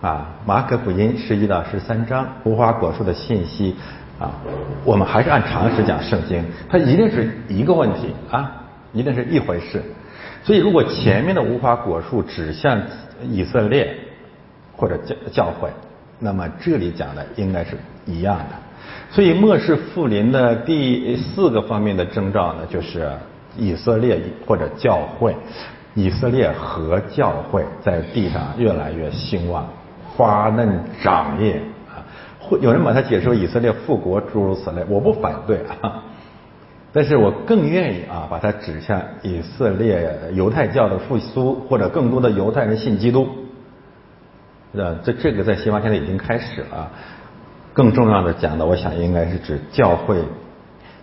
[0.00, 3.76] 啊，马可福音十一到十三章无花果树的信息
[4.20, 4.30] 啊，
[4.84, 8.52] 我们还是按常识讲圣经，它一定是一个问题啊，
[8.92, 9.82] 一定是一回事。
[10.44, 12.80] 所以，如果前面的无花果树指向
[13.30, 13.94] 以色列
[14.76, 15.70] 或者教教会，
[16.18, 18.56] 那么这里讲的应该是一样的。
[19.10, 23.10] 所以，末世复临的第四个方面的征兆呢，就是
[23.56, 25.34] 以色列或者教会，
[25.94, 29.66] 以色列和教会在地上越来越兴旺。
[30.16, 31.60] 花嫩长叶，
[32.58, 36.02] 有人把它解释为以色列复国，诸如此类，我不反对啊，
[36.92, 43.28] 但是我更愿意啊，把它指向以色列犹太教的复苏，或者更多的犹太人信基督，
[44.72, 46.90] 呃，这这个在西方现在已经开始了。
[47.72, 50.16] 更重要的讲的，我想应该是指教会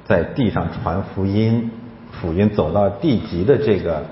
[0.05, 1.71] 在地上传福音，
[2.11, 4.03] 福音走到地极的这个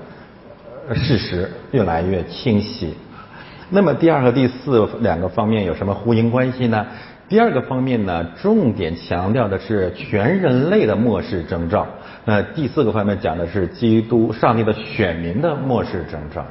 [0.94, 2.94] 事实越来越清晰。
[3.68, 6.86] 那么第二和第四两个方面有什么呼应关系呢？
[7.28, 11.84] 第二个方面呢，重点强调的是全人类的末世征兆；
[12.24, 16.44] 那第四个方面讲的是基督上帝的选民的末世征兆。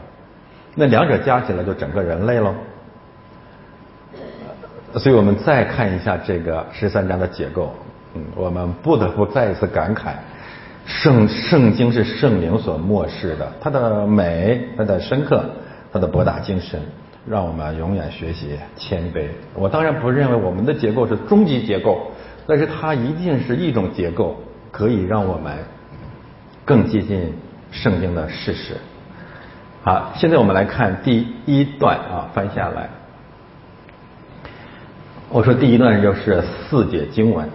[0.76, 2.54] 那两者加起来就整个人类喽。
[4.98, 7.74] 所以我们再看一下这个十三章的结构，
[8.14, 10.14] 嗯，我们不得不再一次感慨，
[10.86, 15.46] 圣圣经是圣灵所漠视的，它的美，它的深刻，
[15.94, 16.82] 它的博大精深。
[17.28, 19.28] 让我们永远学习谦卑。
[19.54, 22.12] 我当然不认为我们的结构是终极结构，
[22.46, 24.36] 但是它一定是一种结构，
[24.72, 25.58] 可以让我们
[26.64, 27.34] 更接近
[27.72, 28.78] 圣经的事实。
[29.82, 32.90] 好，现在我们来看第一段啊，翻下来。
[35.30, 37.50] 我说第一段就是四节经文，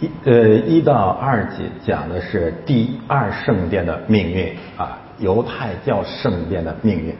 [0.00, 4.98] 一呃一到二节讲的是第二圣殿的命运啊。
[5.18, 7.14] 犹太教圣殿的命运。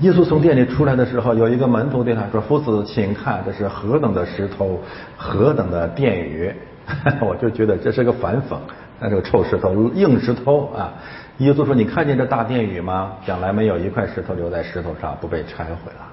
[0.00, 4.80] 耶稣从殿里出来的时候，有一个门徒对他说：“夫子，请看，这是何等的石头，
[5.16, 6.52] 何等的殿宇！”
[7.22, 8.56] 我就觉得这是个反讽，
[8.98, 10.92] 那是个臭石头、硬石头啊！
[11.38, 13.12] 耶稣说：“你看见这大殿宇吗？
[13.24, 16.04] 将来没有一块石头留在石头上不被拆毁了。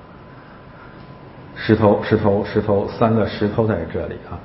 [1.55, 4.38] 石头、石头、石头，三个石头在这里啊！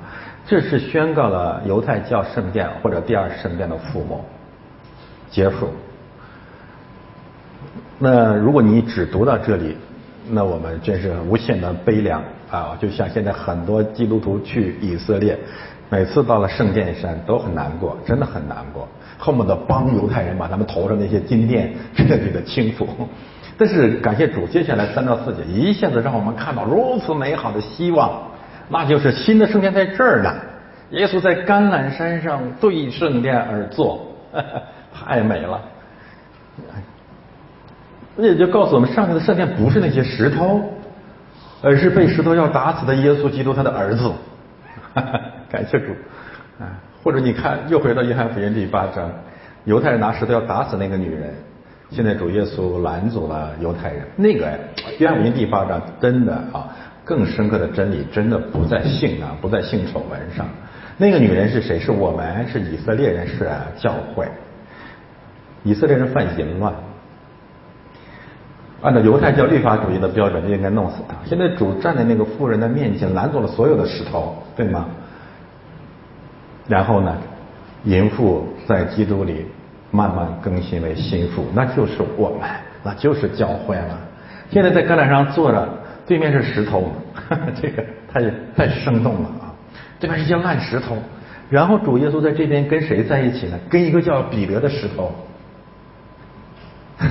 [0.45, 4.19] 这是宣告了犹太教圣殿或者第二圣殿的覆没
[5.29, 5.69] 结束。”
[7.99, 9.75] 那如果你只读到这里，
[10.29, 12.21] 那我们真是无限的悲凉
[12.51, 12.77] 啊！
[12.79, 15.37] 就像现在很多基督徒去以色列，
[15.89, 18.87] 每次到了圣殿山都很难过，真的很难过，
[19.17, 22.87] 恨不得帮犹太人把他们头上那些金殿彻底的清除。
[23.57, 28.21] 但是感谢主，接下来三到四节一下子让我们看到如此美好的希望，
[28.69, 30.31] 那就是新的圣殿在这儿呢。
[30.91, 34.05] 耶稣在橄榄山上对圣殿而坐，
[34.93, 35.59] 太美了。
[38.17, 40.61] 那也就告诉我们，上帝的圣殿不是那些石头，
[41.61, 44.11] 而是被石头要打死的耶稣基督他的儿子。
[45.49, 45.93] 感谢主
[46.59, 46.65] 啊！
[47.03, 49.09] 或者你看，又回到约翰福音第八章，
[49.65, 51.31] 犹太人拿石头要打死那个女人，
[51.91, 54.01] 现在主耶稣拦阻了犹太人。
[54.15, 54.49] 那个
[54.97, 56.67] 约翰福音第八章真的啊，
[57.05, 60.47] 更深刻的真理真的不在性啊，不在性丑闻上。
[60.97, 61.79] 那个女人是谁？
[61.79, 63.47] 是我们，是以色列人，是
[63.77, 64.27] 教会。
[65.63, 66.73] 以色列人犯淫乱。
[68.81, 71.15] 按照犹太教律法主义的标准，就应该弄死他。
[71.25, 74.85] 现在主站在那个妇人的面前，拦住了所有的石头，对吗？
[76.67, 77.17] 然后呢，
[77.85, 79.45] 淫妇在基督里
[79.89, 82.41] 慢慢更新为心腹，那就是我们，
[82.83, 83.97] 那就是教会了。
[84.51, 85.67] 现在在橄榄上坐着，
[86.05, 86.91] 对面是石头，
[87.59, 88.21] 这个太
[88.55, 89.51] 太生动了啊！
[89.99, 90.97] 对面是一些烂石头，
[91.49, 93.57] 然后主耶稣在这边跟谁在一起呢？
[93.69, 95.11] 跟一个叫彼得的石头。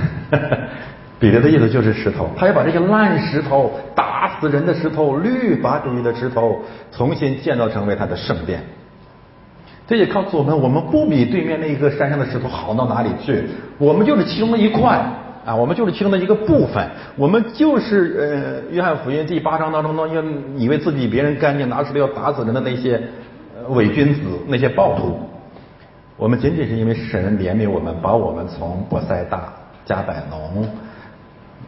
[1.19, 6.61] 彼得的意思就是石头，他要把这些烂石头、打死人的石头、律法主义的石头，
[6.91, 8.61] 重新建造成为他的圣殿。
[9.87, 13.45] 这也告诉我们，我们不比对面那一个山上的石头好到哪里去，
[13.79, 15.03] 我们就是其中的一块
[15.43, 20.23] 啊，我们就是其中的一个部分，我们就是呃，约翰福音第八章当中那些
[20.55, 23.01] 以为自己比别人干净，拿石头要打死人的那些
[23.69, 25.17] 伪君子、那些暴徒，
[26.15, 29.51] 我们仅仅是因为神怜悯我们，把我们从波塞大、
[29.83, 30.67] 加百农。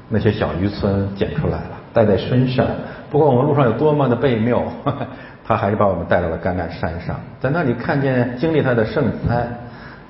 [0.09, 2.65] 那些小渔村捡出来了，带在身上。
[3.11, 4.63] 不管我们路上有多么的悖谬，
[5.45, 9.47] 他还是把我们带到了橄榄山上，在那里看见、经历他的圣餐，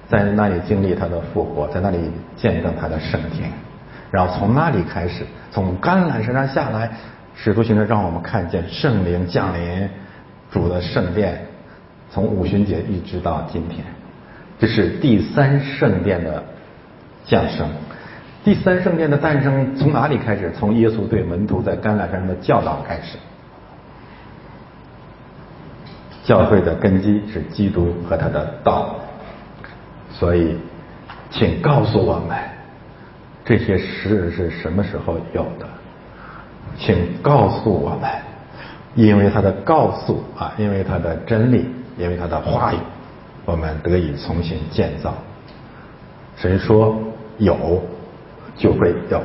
[0.07, 1.97] 在那里经历他的复活，在那里
[2.35, 3.43] 见证他的圣经。
[4.11, 6.89] 然后从那里开始，从橄榄山上下来，
[7.35, 9.89] 使徒行者让我们看见圣灵降临，
[10.51, 11.45] 主的圣殿
[12.11, 13.85] 从五旬节一直到今天，
[14.59, 16.43] 这是第三圣殿的
[17.25, 17.69] 降生。
[18.43, 20.51] 第三圣殿的诞生从哪里开始？
[20.57, 23.17] 从耶稣对门徒在橄榄山的教导开始。
[26.23, 28.95] 教会的根基是基督和他的道，
[30.11, 30.55] 所以，
[31.31, 32.37] 请告诉我们，
[33.43, 35.67] 这些事是什么时候有的？
[36.77, 38.09] 请告诉我们，
[38.93, 41.65] 因为他的告诉啊，因为他的真理，
[41.97, 42.77] 因为他的话语，
[43.43, 45.15] 我们得以重新建造。
[46.37, 46.97] 谁说
[47.39, 47.83] 有？
[48.59, 49.23] 就会有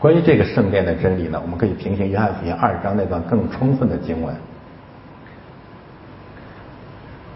[0.00, 1.38] 关于这个圣殿的真理呢？
[1.40, 4.34] 我们可以平行约翰福音二章那段更充分的经文。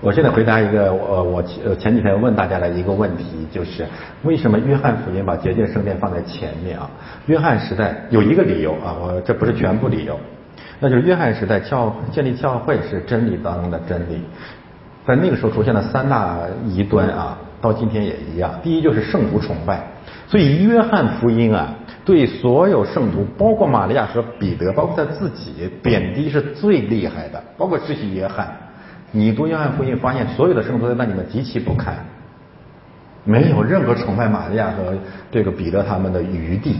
[0.00, 1.42] 我现在回答一个我我
[1.76, 3.86] 前几天问大家的一个问题，就是
[4.22, 6.90] 为什么约翰福音把洁净圣殿放在前面啊？
[7.26, 10.18] 约翰时代有一个理由啊，我这不是全部理由，
[10.80, 14.22] 那就是约翰时代教建立教会是真理当中的真理，
[15.06, 18.58] 在那个时候出现了三大异端啊，到今天也一样。
[18.62, 19.93] 第一就是圣徒崇拜。
[20.26, 27.42] 所以约翰福音啊，对所有圣徒，包括玛利亚和彼得，包括他自己，贬低是最厉害的。
[27.58, 28.48] 包括世袭约翰，
[29.12, 31.94] 你读约翰福音，发现所有的圣徒都对你们极其不堪，
[33.24, 34.94] 没有任何崇拜玛利亚和
[35.30, 36.76] 这个彼得他们的余地。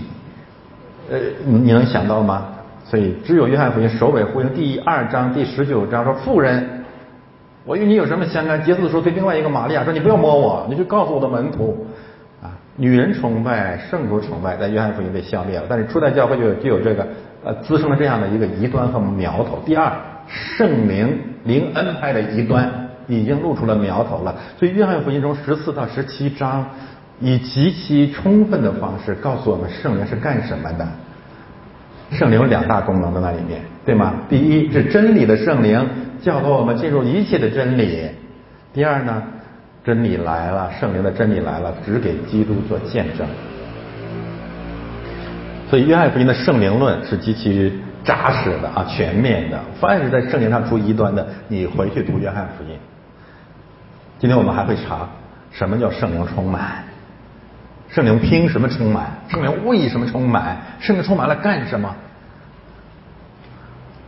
[1.11, 2.47] 呃，你能想到吗？
[2.87, 6.85] 所以只有约翰福音首尾呼应，第二章第十九章说：“妇人，
[7.65, 11.87] 我与你有什么相干？”结束的时候对另外一个玛利亚说：“你不要摸我，你去告诉我的门徒。”
[12.77, 15.65] 女人崇拜、圣徒崇拜，在约翰福音被消灭了。
[15.69, 17.07] 但是初代教会就有就有这个
[17.45, 19.61] 呃滋生了这样的一个异端和苗头。
[19.65, 19.93] 第二，
[20.27, 22.69] 圣灵灵恩派的异端
[23.07, 24.35] 已经露出了苗头了。
[24.59, 26.67] 所以约翰福音中十四到十七章
[27.21, 30.87] 以极其充分的方式告诉我们圣灵是干什么的。
[32.11, 34.15] 圣灵有两大功能在那里面，对吗？
[34.29, 35.89] 第一是真理的圣灵，
[36.21, 38.09] 教导我们进入一切的真理。
[38.73, 39.23] 第二呢？
[39.85, 43.27] 真理来了，圣灵的真理来了，只给基督做见证。
[45.69, 49.61] 所以约翰福音的圣灵论是极其扎实的啊，全面的。
[49.79, 52.79] 凡是在圣灵上出异端的，你回去读约翰福音。
[54.19, 55.07] 今天我们还会查
[55.51, 56.85] 什么叫圣灵充满，
[57.91, 61.95] 圣灵凭什么充满，圣灵为什么充满，圣灵充满了干什么？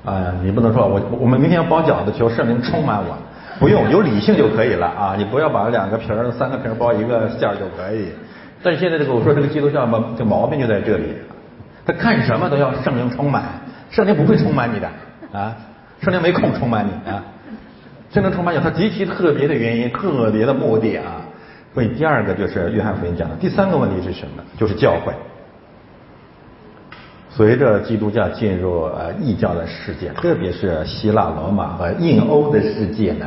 [0.07, 3.19] 啊，你不能说我我们明天要包饺子，求圣灵充满我。
[3.59, 5.15] 不用有理性就可以了啊！
[5.17, 8.09] 你不要把两个瓶儿、三个瓶儿包一个馅就可以。
[8.63, 11.15] 但是现在这个我说这个基督教嘛，这毛病就在这里，
[11.85, 13.45] 他看什么都要圣灵充满，
[13.91, 14.89] 圣灵不会充满你的
[15.33, 15.57] 啊，
[16.01, 17.23] 圣灵没空充满你啊。
[18.13, 21.23] 圣灵充满有他极其特别的原因、特别的目的啊。
[21.75, 24.43] 所以第二个就是约翰福音讲的，第三个问题是什么？
[24.59, 25.13] 就是教会。
[27.37, 33.27] 随着基督教进入呃异教的世界，特别是希腊罗马和印欧的世界呢，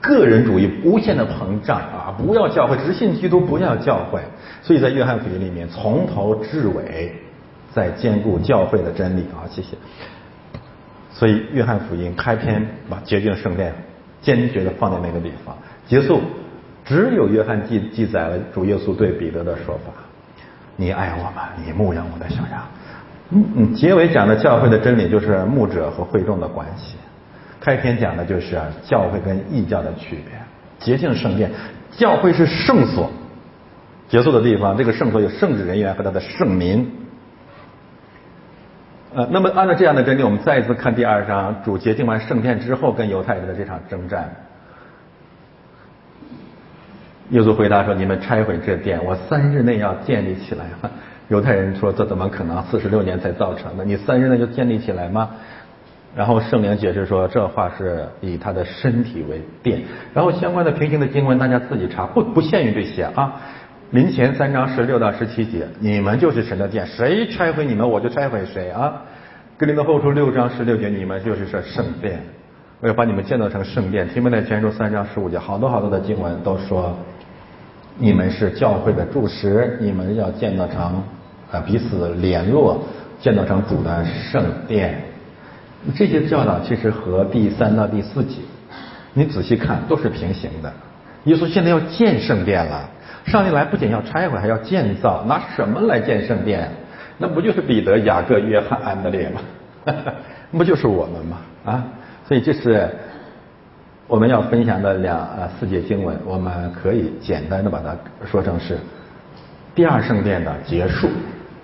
[0.00, 2.16] 个人主义无限的膨胀啊！
[2.16, 4.22] 不要教会，只信基督，不要教会。
[4.62, 7.12] 所以在约翰福音里面，从头至尾
[7.74, 9.44] 在兼顾教会的真理啊！
[9.50, 9.76] 谢谢。
[11.12, 13.74] 所以约翰福音开篇把洁净圣殿
[14.22, 15.54] 坚决的放在那个地方，
[15.86, 16.22] 结束
[16.82, 19.92] 只有约翰记记载了主耶稣对彼得的说法
[20.76, 21.50] ：“你爱我吗？
[21.62, 22.66] 你牧养我的小羊。”
[23.32, 26.96] 嗯嗯，结尾讲的教会的真理就是牧者和会众的关系，
[27.60, 30.34] 开篇讲的就是教会跟异教的区别。
[30.80, 31.50] 洁净圣殿，
[31.92, 33.10] 教会是圣所，
[34.08, 36.90] 结束的地方，这个圣所有圣职人员和他的圣民。
[39.14, 44.28] 呃，那么按照这样的真理，我们再一次看第二章，主洁净完圣殿之后跟犹太人的这场征战。
[47.28, 50.64] 耶稣回答说：“你们拆毁这殿，我三日内要建立起来。”
[51.30, 52.60] 犹太人说：“这怎么可能？
[52.64, 55.30] 四十六年才造成的，你三日内就建立起来吗？”
[56.14, 59.80] 然后圣灵解释说：“这话是以他的身体为殿。”
[60.12, 63.40] 然后相关的平行的经文大家自己查，不不限于这些啊。
[63.92, 69.00] 临前三章十六到十七节，你们就是神的殿，谁拆毁你们，我就拆毁谁啊。
[69.56, 72.20] 格林的后书六章十六节，你们就是说圣殿，
[72.80, 74.08] 我要把你们建造成圣殿。
[74.08, 76.96] 提摩太前书三章十五节，好多好多的经文都说，
[77.98, 81.00] 你们是教会的柱石，你们要建造成。
[81.52, 82.82] 啊，彼此联络，
[83.20, 85.02] 建造成主的圣殿，
[85.96, 88.36] 这些教导其实和第三到第四节，
[89.14, 90.72] 你仔细看都是平行的。
[91.24, 92.88] 耶稣现在要建圣殿了，
[93.26, 96.70] 上帝来不仅要拆毁，还要建造，拿什么来建圣殿？
[97.18, 99.40] 那不就是彼得、雅各、约翰、安德烈吗？
[100.52, 101.38] 不就是我们吗？
[101.64, 101.84] 啊，
[102.26, 102.88] 所以这是
[104.06, 107.94] 我们要分享的两呃四节经文，我们可以简单的把它
[108.24, 108.78] 说成是
[109.74, 111.08] 第二圣殿的结束。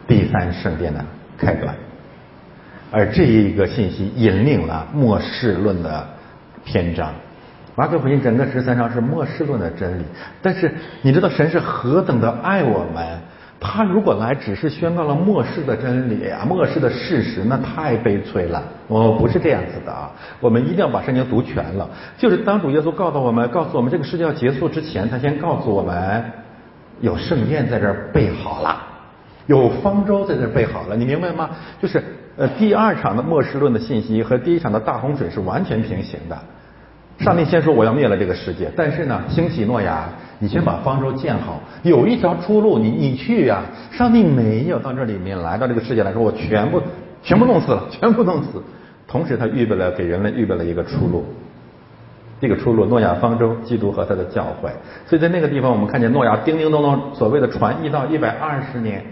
[0.07, 1.05] 第三圣殿的
[1.37, 1.75] 开端，
[2.91, 6.07] 而这一个信息引领了末世论的
[6.65, 7.13] 篇章，
[7.75, 10.03] 马可福音整个十三章是末世论的真理，
[10.41, 13.19] 但是你知道神是何等的爱我们？
[13.59, 18.63] 他如果来只是宣告了末世的真理啊，末世的事实，那太悲催了。
[18.87, 21.89] 我不是这样子的啊，我们一定要把圣经读全了。
[22.19, 26.23] 就是当主耶稣告诉我们，告诉我们这个世界要结束之前，他先告诉我们
[27.01, 28.79] 有圣殿在这儿备好了，
[29.47, 31.51] 有方舟在这备好了，你明白吗？
[31.81, 32.03] 就是
[32.37, 36.37] 呃，第二场的末世论的信息和第一场的大洪水是完全平行的。
[37.19, 40.05] 上帝先说我要灭了这个世界，但是呢，兴起诺亚，
[40.39, 43.63] 你先把方舟建好，有一条出路，你你去呀。
[43.91, 46.83] 上帝没有到这里面来到这个世界来说，我全部
[47.23, 48.63] 全部弄死了，全部弄死。
[49.09, 51.25] 同时，他预备了给人类预备了一个出路，
[52.39, 54.69] 这个出路，诺亚方舟，基督和他的教会。
[55.07, 59.03] 所以在那个地方，我们看见诺亚叮叮咚咚，所谓的传一到一百二十年，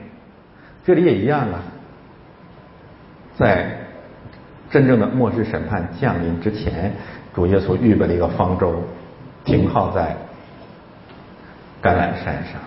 [0.85, 1.63] 这里也一样啊，
[3.37, 3.79] 在
[4.71, 6.93] 真正的末世审判降临之前。
[7.35, 8.81] 主耶稣预备了一个方舟，
[9.45, 10.15] 停靠在
[11.83, 12.61] 橄榄山上。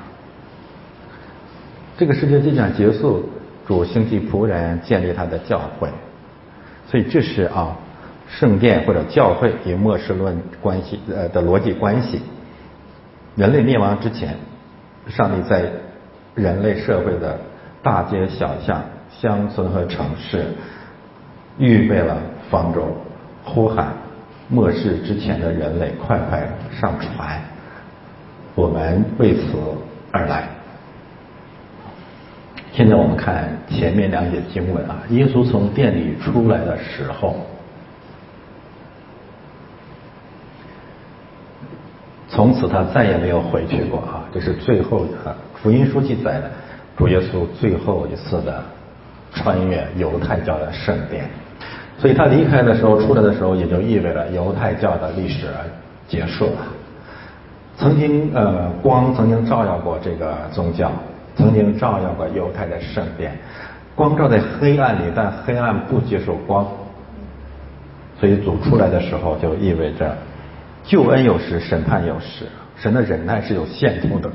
[1.97, 3.29] 这个世界即将结束，
[3.65, 5.87] 主兴起仆人建立他的教会，
[6.85, 7.77] 所以这是啊
[8.27, 12.21] 圣殿或者教会与末世论关系呃的逻辑关系。
[13.35, 14.35] 人类灭亡之前，
[15.07, 15.71] 上帝在
[16.35, 17.39] 人类社会的
[17.87, 20.47] 大街小巷、乡村和城市
[21.57, 22.17] 预备了
[22.51, 22.85] 方舟，
[23.45, 23.93] 呼喊。
[24.49, 27.39] 末世之前的人类，快快上船！
[28.55, 29.57] 我们为此
[30.11, 30.49] 而来。
[32.73, 37.37] 现在我们看前面两节经文啊，耶稣从店里出来的时候，
[42.27, 44.25] 从此他再也没有回去过啊。
[44.33, 46.51] 这是最后的福音书记载的
[46.97, 48.61] 主耶稣最后一次的
[49.31, 51.29] 穿越犹太教的圣殿。
[51.99, 55.47] 所以他离开的时候，出来的时候，也就意味着犹太教的历史
[56.07, 56.67] 结束了。
[57.77, 60.91] 曾经，呃，光曾经照耀过这个宗教，
[61.35, 63.37] 曾经照耀过犹太的圣殿。
[63.95, 66.65] 光照在黑暗里，但黑暗不接受光。
[68.19, 70.15] 所以主出来的时候，就意味着
[70.83, 72.45] 救恩有时，审判有时。
[72.75, 74.29] 神的忍耐是有限度的，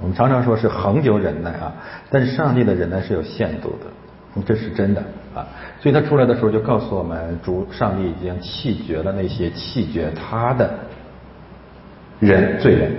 [0.00, 1.72] 我们常常说是恒久忍耐啊，
[2.10, 3.86] 但是上帝的忍耐是有限度的。
[4.46, 5.02] 这是真的
[5.34, 5.44] 啊，
[5.80, 10.70] 所以他出来的时候就告诉我们，主上帝已经弃绝了那些弃绝他的
[12.20, 12.92] 人、罪人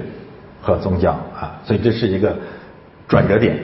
[0.62, 2.36] 和宗教啊，所以这是一个
[3.08, 3.58] 转折点。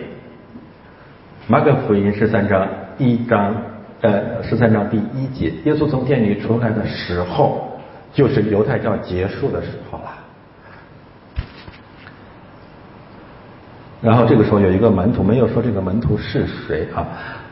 [1.47, 2.65] 马可福音十三章
[2.97, 3.53] 第一章，
[3.99, 7.77] 呃，十三章第一节，耶稣从殿里出来的时候，
[8.13, 10.14] 就是犹太教结束的时候了。
[14.05, 17.07] 然后这个时候有一个门徒，没有说这个门徒是谁啊？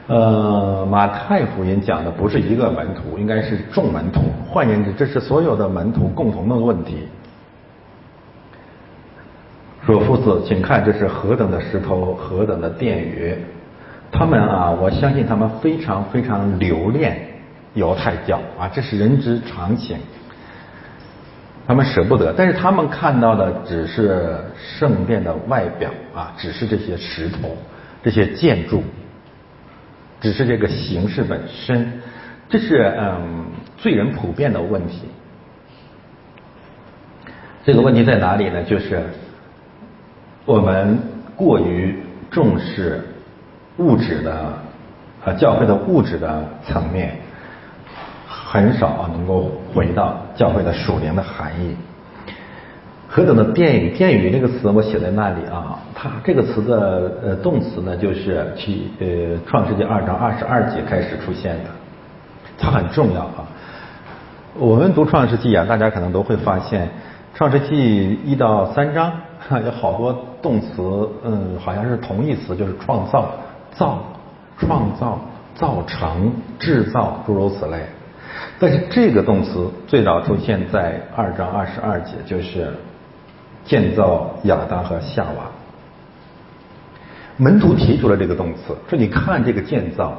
[0.05, 4.21] 呃，马太福音讲的不是一个门徒，应该是众门徒。
[4.47, 7.07] 换言之，这是所有的门徒共同的问题。
[9.83, 13.35] 说夫子，请看，这是何等的石头，何等的殿宇。
[14.11, 17.17] 他们啊，我相信他们非常非常留恋
[17.73, 19.97] 犹太教啊，这是人之常情。
[21.65, 27.55] 他们舍不得，但是他们看到的只是圣殿的外表啊，只是这些石头，
[28.03, 28.83] 这些建筑。
[30.19, 31.91] 只是这个形式本身，
[32.47, 33.45] 这是嗯
[33.77, 35.01] 罪人普遍的问题。
[37.65, 38.63] 这个问题在哪里呢？
[38.63, 39.03] 就是
[40.45, 40.97] 我们
[41.35, 41.97] 过于
[42.29, 43.01] 重视
[43.77, 44.53] 物质的
[45.25, 47.17] 啊教会的物质的层面，
[48.53, 51.75] 很少能够回到教会的属灵的含义。
[53.09, 55.79] 何等的殿宇，殿宇这个词我写在那里啊。
[55.95, 61.69] 它这个词的呃动词呢，就是去呃创世纪二章二十二节开始出现的，
[62.59, 63.41] 它很重要啊。
[64.53, 66.87] 我们读创世纪啊，大家可能都会发现，
[67.33, 69.11] 创世纪一到三章
[69.65, 73.31] 有好多动词，嗯，好像是同义词，就是创造、
[73.71, 73.97] 造、
[74.59, 75.19] 创造、
[75.55, 77.79] 造成、制造，诸如此类。
[78.59, 82.73] 但是这个动词最早出现在二章二十二节，就是。
[83.65, 85.47] 建造亚当和夏娃，
[87.37, 90.17] 门徒提出了这个动词，说你看这个建造，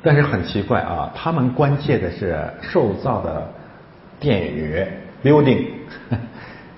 [0.00, 3.48] 但是很奇怪啊，他们关切的是受造的
[4.20, 4.80] 殿宇
[5.24, 5.64] building，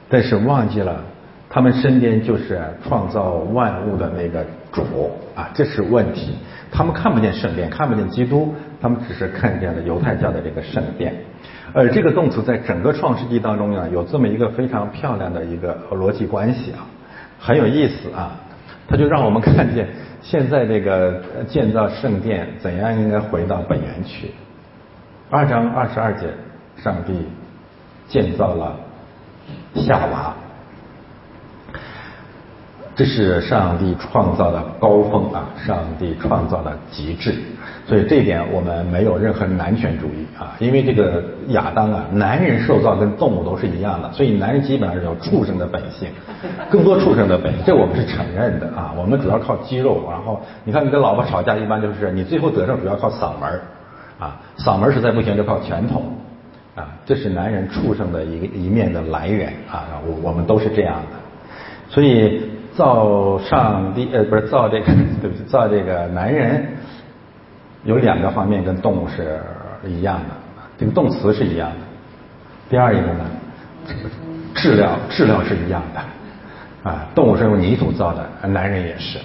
[0.09, 1.05] 但是忘记了
[1.51, 2.59] 他们身边就是
[2.89, 4.43] 创造万物的那个
[4.73, 4.83] 主
[5.35, 6.35] 啊，这是问题。
[6.71, 11.15] 他们看不见圣殿，看不见基督，他们只是看见了犹太教的这个圣殿。
[11.73, 16.85] 而这个动词在整个创世纪当中呀，有这么一个非常漂亮的一个逻辑关系啊，
[17.39, 18.33] 很有意思啊。
[18.89, 19.89] 它就让我们看见
[20.21, 24.33] 现在这个建造圣殿怎样应该回到本源去。
[25.31, 26.27] 二章二十二节，
[26.77, 27.27] 上帝
[28.09, 28.77] 建造了
[29.77, 30.35] 夏娃。
[32.95, 35.49] 这是上帝创造的高峰啊！
[35.67, 37.35] 上帝创造的极致，
[37.87, 46.07] 所以这一点我们没有任何男权主义啊，因为这个亚当啊，男人受造跟动物都是一样的，所以男人基本上是有畜生的本性，
[46.69, 48.93] 更多畜生的本性，这我们是承认的啊。
[48.95, 53.59] 我们主要靠肌肉，然后你看你跟老婆吵架，一般就是你最后得胜主要靠嗓门
[54.19, 56.03] 啊，嗓门实在不行就靠拳头
[56.75, 62.52] 啊，这是男人畜生的一个一面的来源啊，我我们都是这样的，所以。
[62.75, 64.87] 造上帝呃不是造这个
[65.21, 66.67] 对不起造这个男人
[67.85, 69.41] 有两个方面跟动物是
[69.87, 70.35] 一样的，
[70.79, 71.77] 这个动词是一样的。
[72.71, 73.25] 第二一个呢，
[74.55, 79.19] 质量质量是一样的啊，动物是用泥土造的，男人也是。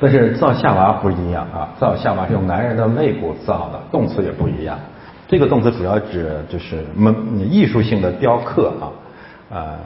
[0.00, 4.78] 但是造夏娃不一样啊，造夏娃是用男人的肋骨造的，动词也不一样。
[5.26, 7.14] 这个动词主要指就是门
[7.50, 9.76] 艺术性的雕刻啊啊。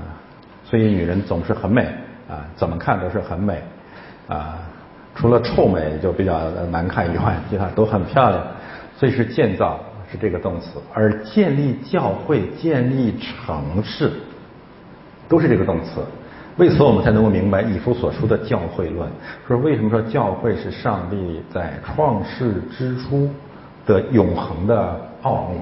[0.68, 1.82] 所以女人总是很美
[2.28, 3.62] 啊，怎么看都是很美
[4.28, 4.58] 啊，
[5.14, 8.42] 除了臭美就比较难看以外，其他都很漂亮。
[8.98, 14.12] 所以是建造是这个动词，而建立教会、建立城市
[15.28, 16.02] 都是这个动词。
[16.56, 19.08] 为此我们才能够明白以弗所说的教会论，
[19.46, 23.30] 说为什么说教会是上帝在创世之初
[23.86, 25.58] 的永恒的奥秘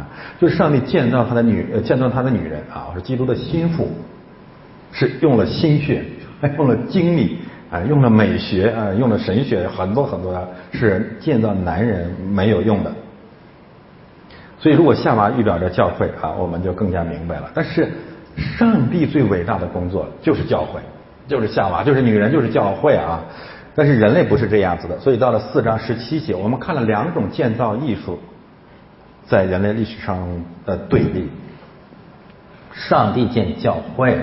[0.00, 0.02] 啊？
[0.40, 3.88] 就是上帝建造他的女，建造他的女人啊，是基督的心腹。
[4.92, 6.04] 是用了心血，
[6.56, 7.38] 用了精力，
[7.70, 12.92] 啊，用了美学，啊，用了神学，很多很多的，是建造男人没有用的。
[14.60, 17.50] 所以，如果夏娃预表着教会啊，我们就更加明白了。
[17.54, 17.92] 但是，
[18.36, 20.80] 上帝最伟大的工作就是教会，
[21.28, 23.22] 就是夏娃，就是女人，就是教会啊。
[23.76, 24.98] 但是人类不是这样子的。
[24.98, 28.18] 所以到了四章十七节，我们看了两种建造艺术
[29.24, 30.26] 在人类历史上
[30.66, 31.28] 的对立。
[32.72, 34.18] 上帝建教会。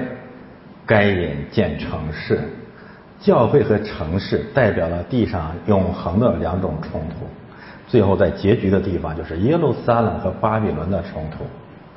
[0.85, 2.39] 该隐建城市，
[3.19, 7.25] 教会和城市代表了地上永恒的两种冲突。
[7.87, 11.43] 最后在结局的地方就是耶路撒冷和巴比伦的冲突，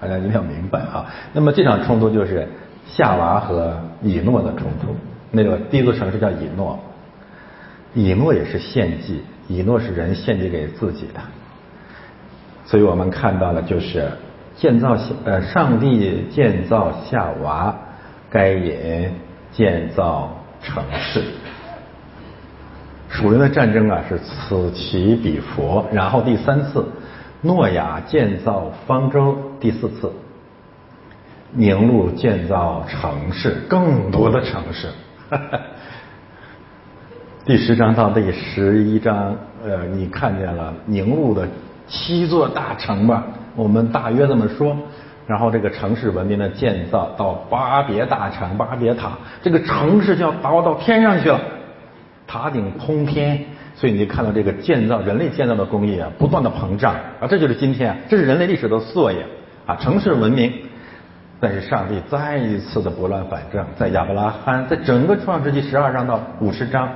[0.01, 1.07] 大家一定要明白啊。
[1.33, 2.49] 那么这场冲突就是
[2.87, 4.95] 夏娃和以诺的冲突。
[5.31, 6.79] 那个第一座城市叫以诺，
[7.95, 11.21] 以诺也是献祭，以诺是人献祭给自己的。
[12.65, 14.11] 所以我们看到了就是
[14.57, 17.75] 建造呃上帝建造夏娃。
[18.31, 19.11] 该隐
[19.51, 20.31] 建造
[20.63, 21.23] 城市，
[23.09, 25.85] 属人的战争啊是此起彼伏。
[25.93, 26.87] 然后第三次，
[27.41, 30.13] 诺亚建造方舟；第四次，
[31.53, 34.89] 宁路建造城市，更多的城市。
[37.47, 41.49] 第十章到第十一章，呃，你看见了宁路的
[41.87, 43.25] 七座大城吧？
[43.57, 44.77] 我们大约这么说。
[45.29, 49.11] 然后这个城市文明的建造到巴别大城、巴别塔，
[49.43, 51.39] 这个城市就要达到天上去了，
[52.27, 53.45] 塔顶通天。
[53.77, 59.19] 所以你就看到这个建造人类建造的工艺啊，不断的膨胀啊，这就是今天，这是人类历史的缩影
[59.67, 59.77] 啊。
[59.77, 60.53] 城市文明，
[61.39, 66.89] 但是上帝再一次的拨乱反正，在亚伯拉罕，在整个创世纪十二章到五十章，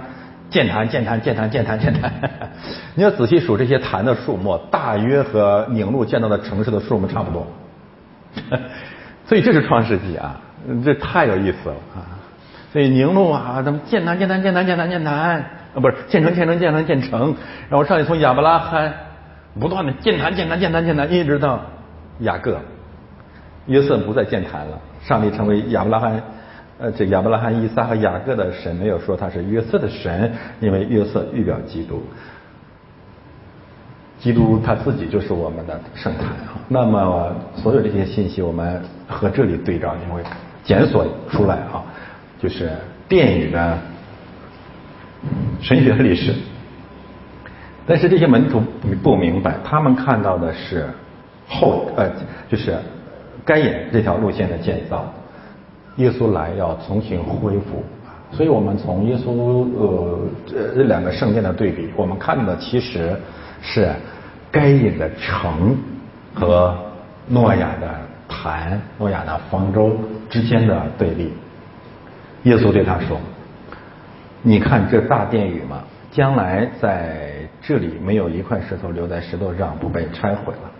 [0.50, 2.10] 建坛、建坛、建坛、建坛、建坛。
[2.96, 7.46] 你要仔细数这些坛的数目，大约和宁路建造的城市的数目差不多。
[9.26, 10.40] 所以这是创世纪啊，
[10.84, 12.20] 这太有意思了啊！
[12.72, 17.34] 所以宁路啊，咱们建坛建坛建坛建坛建坛啊，不是建成建成建成建成，
[17.68, 18.92] 然后上帝从亚伯拉罕
[19.60, 21.60] 不断的建坛建坛建坛建坛，一直到
[22.20, 22.58] 雅各，
[23.66, 26.22] 约瑟不再建坛了，上帝成为亚伯拉罕
[26.78, 32.02] 呃这亚伯拉罕、以撒和雅各的神，没有说他是约瑟的神，因为约瑟预表基督。
[34.22, 36.54] 基督他自己就是我们的圣坛啊。
[36.68, 40.22] 那么所有这些信息，我们和这里对照，你会
[40.62, 41.82] 检索出来啊，
[42.40, 42.70] 就是
[43.08, 43.76] 殿宇的
[45.60, 46.32] 神学历史。
[47.84, 48.62] 但是这些门徒
[49.02, 50.86] 不明白，他们看到的是
[51.48, 52.08] 后呃，
[52.48, 52.78] 就是
[53.44, 55.04] 该隐这条路线的建造。
[55.96, 57.82] 耶稣来要重新恢复，
[58.30, 63.14] 所以我们从耶稣呃这两个圣殿的对比，我们看的其实
[63.62, 63.94] 是。
[64.54, 65.74] 该隐的城
[66.34, 66.76] 和
[67.26, 67.88] 诺亚的
[68.28, 69.98] 坛、诺亚的方舟
[70.28, 71.32] 之间的对立。
[72.42, 73.18] 耶稣对他说
[74.44, 75.82] ：“你看这大殿宇吗？
[76.10, 80.70] 将来在这里没有一块石头留在石头上不被拆毁了。”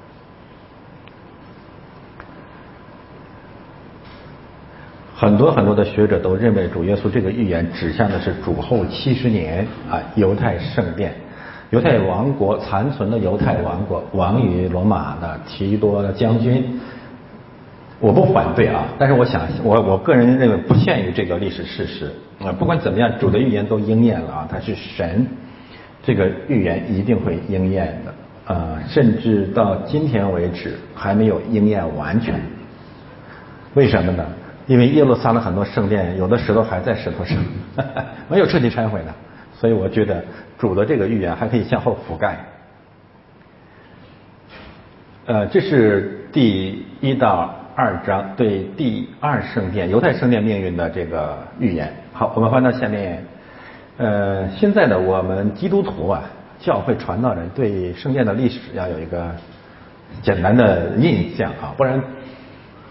[5.17, 11.15] 很多很多的学者都认为主耶稣这个预言指向的是主后七十年啊犹太圣殿。
[11.73, 16.79] 犹太王国残存的犹太王国亡于罗马的提多将军，
[17.99, 22.13] 我不反对啊，但是我想，我我个人认为不限于这个历史事实
[22.45, 25.27] 啊，不管怎么样，主的预言都应验了啊，他是神，
[26.05, 32.35] 这个预言一定会应验的啊，甚至到今天为止还没有应验完全。
[33.73, 34.23] 为什么呢？
[34.67, 37.39] 因为耶路撒冷很多圣殿有的石头还在石头上，
[38.29, 39.15] 没有彻底拆毁呢，
[39.63, 40.25] 所以我觉得
[40.59, 42.37] 主的这个预言还可以向后覆盖。
[45.27, 47.55] 呃，这是第一到。
[47.75, 51.91] 二章对第二圣殿犹太圣殿命运的这个预言。
[52.13, 53.25] 好，我们翻到下面。
[53.97, 56.23] 呃，现在的我们基督徒啊，
[56.59, 59.31] 教会传道人对圣殿的历史要有一个
[60.21, 62.03] 简单的印象啊，不然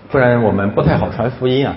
[0.10, 1.76] 不然我们不太好传福音啊。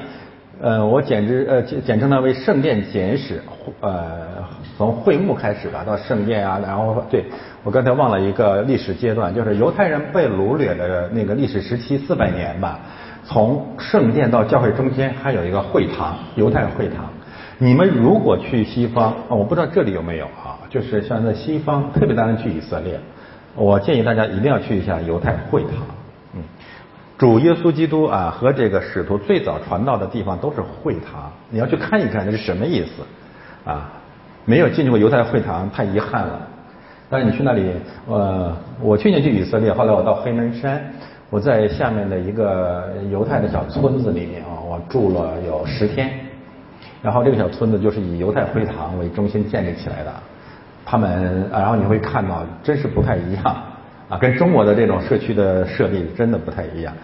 [0.62, 3.42] 呃，我简直呃简简称它为圣殿简史，
[3.80, 7.25] 呃，从会幕开始吧，到圣殿啊，然后对
[7.62, 12.81] 我刚才忘了一个历史阶段，就是犹太人被掳掠的那个历史时期四百年吧。
[13.27, 17.07] 从圣殿到教会中间还有一个会堂，犹太会堂。
[17.57, 22.99] 你们如果去西方，我不知道这里有没有啊，就是像在西方，特别当然去以色列，
[23.55, 25.72] 我建议大家一定要去一下犹太会堂。
[26.35, 26.43] 嗯，
[27.16, 33.93] 主耶稣基督啊和这个使徒最早传道的地方都是会堂，你要去看一看，这是什么意思啊？
[34.45, 36.40] 没有进去过犹太会堂，太遗憾了。
[37.11, 37.72] 但是你去那里，
[38.09, 40.82] 呃，我去年去以色列，后来我到黑门山。
[41.30, 46.09] 我在下面的一个犹太的小村子里面啊，我住了有十天，
[47.03, 50.12] 然后这个小村子就是以犹太会堂为中心建立起来的，
[50.84, 53.42] 他们，然后你会看到，真是不太一样
[54.09, 56.95] 啊，跟中国的这种社区的设立真的不太一样。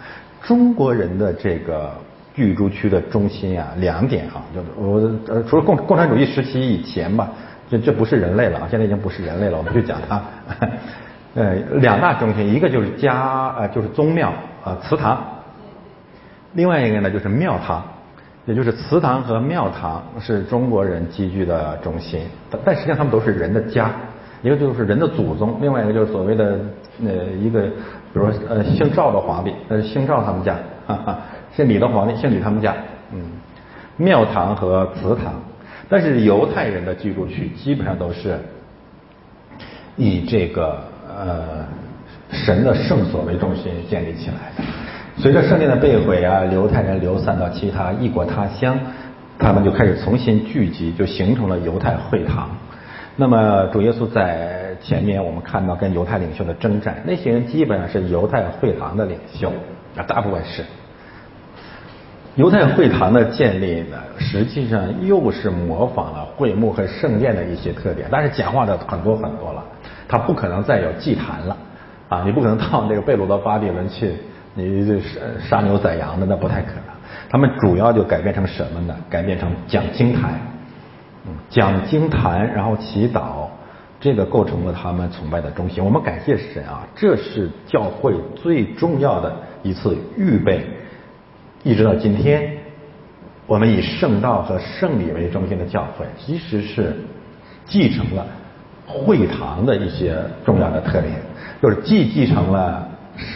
[0.40, 1.90] 中国人的这个
[2.34, 7.28] 居住区的中心啊，两点啊，就我呃，除了共共产主义时期以前吧，
[7.68, 10.22] 这这不是人类了啊，现在已经不是人类了，我们就讲它。
[11.34, 14.32] 呃，两大中心，一个就是家，呃，就是宗庙，
[14.64, 15.16] 呃，祠堂；
[16.54, 17.80] 另外一个呢，就是庙堂，
[18.46, 22.22] 也就是祠堂和庙堂是中国人集聚的中心。
[22.64, 23.92] 但实际上，他们都是人的家，
[24.42, 26.58] 一个就是人的祖宗，另外一个就是所谓的
[27.06, 30.56] 呃一个，比如说呃姓赵的皇帝，呃姓赵他们家，
[30.88, 31.18] 哈哈，
[31.54, 32.74] 姓李的皇帝，姓李他们家，
[33.12, 33.20] 嗯，
[33.96, 35.34] 庙堂和祠堂。
[35.88, 38.38] 但是犹太人的居住区基本上都是
[39.96, 40.78] 以这个。
[41.12, 41.66] 呃，
[42.30, 44.64] 神的圣所为中心建立起来的。
[45.20, 48.78] 随着圣殿的被毁啊，犹太人流散到其他异国他乡，
[49.36, 52.48] 他们就开始重新聚集，就形成了犹太会堂。
[53.16, 59.52] 那么主耶稣在前面，我们看到跟犹太领袖的征战，那些人基本上是犹太会堂的领袖
[59.96, 60.62] 啊，大部分是。
[62.36, 69.62] 犹太会堂的建立呢，实际上又是模仿了会幕和圣殿的一些特点，但是简化的很多很多了。
[70.08, 71.56] 他不可能再有祭坛了，
[72.08, 74.14] 啊，你不可能到那个贝鲁的巴比伦去，
[74.54, 76.84] 你这杀杀牛宰羊的那不太可能。
[77.28, 78.96] 他们主要就改变成什么呢？
[79.08, 80.40] 改变成讲经坛，
[81.26, 83.46] 嗯，讲经坛，然后祈祷，
[84.00, 85.84] 这个构成了他们崇拜的中心。
[85.84, 90.64] 我们感谢神啊，这是教会最重要的一次预备，
[91.62, 92.52] 一直到今天，
[93.46, 96.96] 我们以圣道和圣礼为中心的教会，其实是
[97.66, 98.26] 继承了。
[98.92, 101.12] 会堂的一些重要的特点，
[101.62, 102.88] 就是既继承了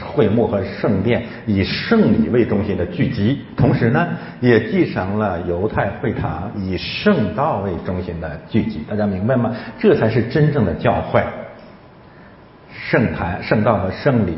[0.04, 4.08] 会幕和圣殿以圣礼为中心的聚集，同时呢，
[4.40, 8.84] 也继承了犹太会堂以圣道为中心的聚集。
[8.90, 9.54] 大家明白吗？
[9.78, 11.22] 这才是真正的教会。
[12.72, 14.36] 圣坛、圣道和圣礼。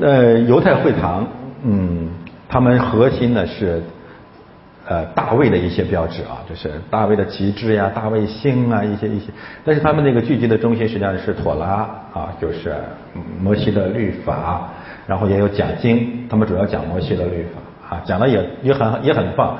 [0.00, 1.28] 呃，犹太会堂，
[1.64, 2.08] 嗯，
[2.48, 3.82] 他们核心呢是。
[4.88, 9.32] 呃，大卫的一些标志啊，就是大卫的旗帜呀、大卫星啊，一些一些。
[9.64, 12.72] 但是他们那个聚集的中心实际上是妥拉啊，就是
[13.42, 14.68] 摩西的律法，
[15.04, 19.58] 然后也有讲经，他们主要讲摩西的律法啊，讲的也也很也很棒。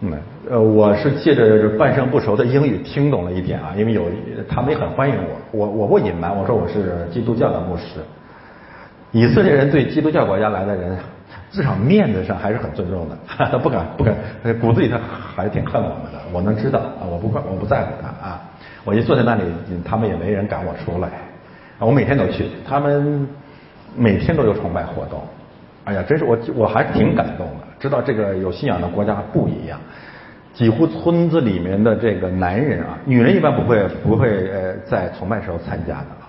[0.00, 0.10] 嗯，
[0.48, 4.04] 呃，我是借着半生不熟的英语听懂了一点啊，因为有
[4.48, 5.14] 他们也很欢迎
[5.52, 8.00] 我，我我不隐瞒，我说我是基督教的牧师。
[9.10, 10.96] 以色列人对基督教国家来的人。
[11.52, 14.14] 至少面子上还是很尊重的，他 不敢不敢，
[14.58, 16.18] 骨子里他还是挺恨我们的。
[16.32, 18.40] 我能知道啊，我不怪，我不在乎他啊。
[18.84, 19.42] 我一坐在那里，
[19.84, 21.08] 他们也没人赶我出来。
[21.78, 23.28] 我每天都去，他们
[23.94, 25.22] 每天都有崇拜活动。
[25.84, 29.78] 哎呀，真是我我还挺感动的，知道这个有信仰的国家不一样。
[30.54, 36.24] 几乎村子里面的这个男人啊，女人一般不会不会呃在崇拜时候参加的啊，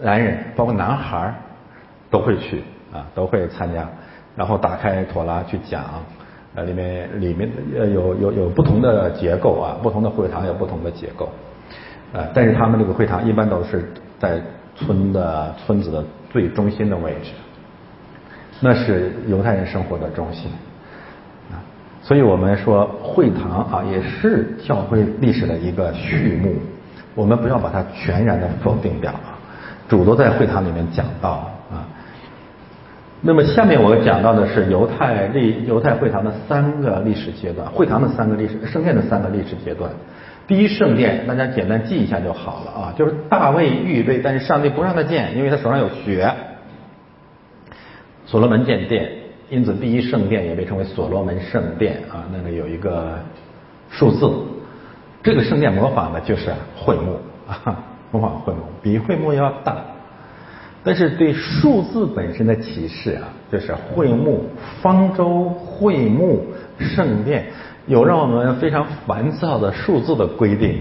[0.00, 1.34] 男人包括男孩
[2.10, 3.88] 都会去啊，都会参加。
[4.34, 5.84] 然后打开妥拉去讲，
[6.54, 11.28] 呃，里面里面呃有有有不同的结构啊，不同的会堂有不同的结构，
[12.12, 14.40] 呃，但是他们这个会堂一般都是在
[14.74, 17.30] 村的村子的最中心的位置。
[18.60, 20.50] 那是犹太人生活的中心
[21.50, 21.60] 啊。
[22.00, 26.54] 所以我们说会堂啊，也是教会历史的一个序幕。
[27.14, 29.36] 我们不要把它全然的否定掉啊。
[29.88, 31.51] 主都在会堂里面讲到。
[33.24, 39.88] 那么下面我讲到的是犹太历犹太会堂的三个历史阶段，会堂的三个历史圣殿的三个历史阶段。
[40.48, 46.28] 第一圣殿，大家简单记一下就好了啊，就是大卫预备，但是上帝不让他建，因为他手上有血。
[48.26, 49.08] 所罗门建殿，
[49.48, 53.20] 因此第一圣殿也被称为所罗门圣殿啊，那里有一个
[53.88, 54.28] 数字，
[55.22, 57.78] 这个圣殿模仿的就是会幕啊，
[58.10, 59.76] 模仿会幕，比会幕要大。
[60.84, 64.44] 但是对数字本身的启示啊，就是会幕、
[64.80, 66.44] 方舟、会幕、
[66.78, 67.46] 圣殿。
[67.86, 70.80] 有让我们非常烦躁的数字的规定，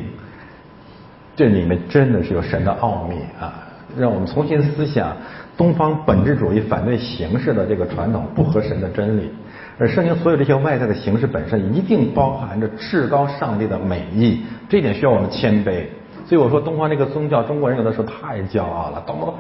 [1.35, 3.67] 这里面真的是有神的奥秘啊！
[3.97, 5.17] 让我们重新思想
[5.57, 9.31] 东方本质主义反对形式的这个传统不合神的真理，
[9.79, 15.85] 而圣经所有这些外在的形式本身一定包含着至高上帝的美意，这点需要我们谦卑。
[16.27, 19.33] 所以我说东方这个宗教，中国人有的时候太骄傲了，都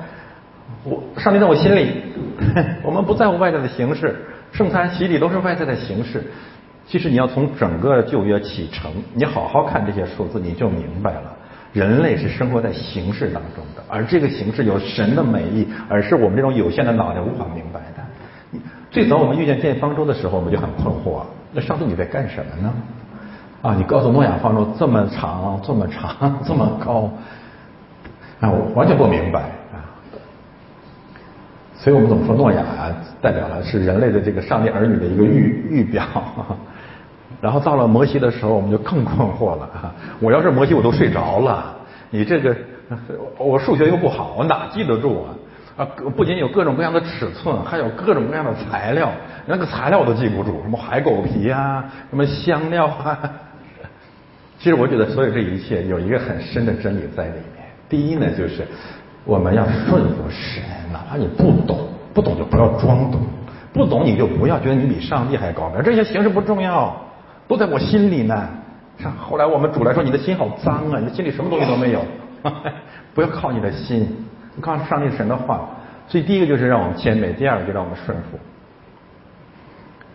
[0.83, 2.01] 我上帝在我心里，
[2.83, 4.15] 我们不在乎外在的形式，
[4.51, 6.23] 圣餐洗礼都是外在的形式。
[6.87, 11.33] 其实你要从整个旧约启程，你好好看这些数字，你就明白了，
[11.71, 18.59] 人类是生活在形式当中的，而这个形式有神的美意，而是我们这种有限的脑袋无法明白的。
[18.89, 21.21] 最早我们遇见建方舟的时候，我们就很困惑，
[21.53, 22.73] 那上帝你在干什么呢？
[23.61, 27.09] 啊，你告诉诺亚方舟这么长，这么长，这么高，
[28.41, 29.60] 啊，我完全不明白。
[31.81, 36.05] 所以我们怎么说诺亚啊，代表了是人类的这个上帝儿女的一个预预表。
[37.41, 39.67] 然后到了摩西的时候，我们就更困惑了！
[40.21, 41.75] 我要是摩西，我都睡着了。
[42.11, 42.55] 你这个，
[43.39, 45.33] 我数学又不好，我哪记得住啊？
[45.77, 49.09] 啊，不仅有各种各样的尺寸，还有各种各样的材料，
[49.47, 53.17] 那个材料我都记不住，什么海狗皮啊，什么香料啊。
[54.59, 57.65] 其实我觉得，所有这一切有一个很深的真理在里面。
[57.89, 58.67] 第一呢，就是
[59.25, 63.21] 我们要顺服神，哪怕你不懂，不懂就不要装懂，
[63.71, 65.81] 不懂你就不要觉得你比上帝还高明。
[65.83, 66.95] 这些形式不重要。
[67.47, 68.47] 都在我心里呢。
[68.97, 72.01] 上后来我们主来说，你的心好脏啊，你的心里什么东西都没有。
[73.13, 74.07] 不要靠你的心，
[74.55, 75.67] 你靠上帝神的话。
[76.07, 78.39] 所以第一个就是让我们谦卑，第二个就让我们顺服。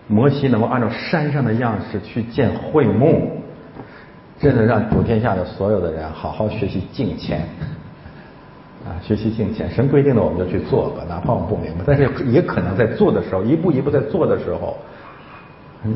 [0.07, 3.43] 摩西能够按照山上的样式去建会幕，
[4.39, 7.41] 真的让普天下的所有的人好好学习敬虔
[8.87, 9.69] 啊，学习敬虔。
[9.69, 14.77] 神规定的我们就去做吧，哪怕我们不明白，但是也可能在做的时候，一步一步在做的时候。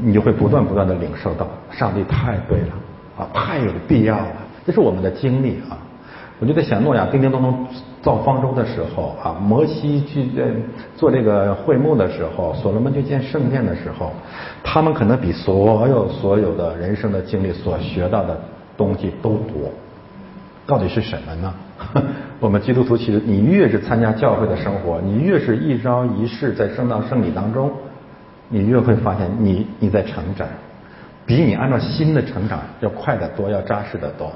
[0.04, 2.74] 你就会不断不断的领受到，上帝太对了
[3.18, 4.26] 啊，太有必要了，
[4.64, 5.76] 这是我们的经历啊。
[6.38, 7.66] 我就在想，诺亚叮叮咚咚
[8.00, 10.28] 造方舟的时候啊，摩西去
[10.96, 14.12] 做这个会幕的时候，所罗门去建圣殿的时候，
[14.62, 18.38] 他们可能比所有所有的人生的经历所学到的
[18.76, 19.72] 东西都多。
[20.66, 21.52] 到底是什么呢？
[22.40, 27.70] 我们基督徒其实，你越是参加教会的生活，你越是一朝一世在圣道圣礼当中。
[28.52, 30.46] 你越会发现，你你在成长，
[31.24, 34.32] 比你按照新的成长要快得多，要扎实得多。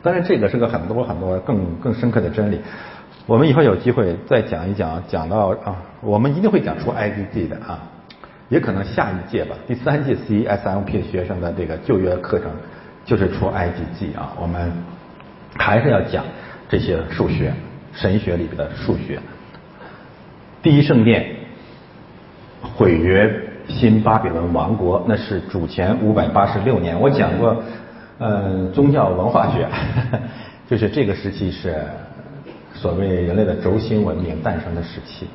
[0.00, 2.60] 当然，这个是个很多很多更更深刻的真理。
[3.26, 7.82] 我们以后有机会再讲一讲，讲到啊，我们一定会讲出 IDG 的啊，
[8.48, 12.48] 也可能下一届吧，第三届 C S M P 学生的这个就业课程
[13.04, 14.72] 就是出 IDG 啊，我们
[15.56, 16.24] 还是要讲
[16.68, 17.52] 这些数学、
[17.92, 19.18] 神学里边的数学。
[20.62, 21.26] 第一圣殿
[22.62, 23.44] 毁约。
[23.70, 26.98] 新巴比伦王国，那是主前五百八十六年。
[26.98, 27.62] 我讲过，
[28.18, 29.68] 嗯，宗教文化学，
[30.66, 31.76] 就是这个时期是
[32.72, 35.28] 所谓人类的轴心文明诞生的时期。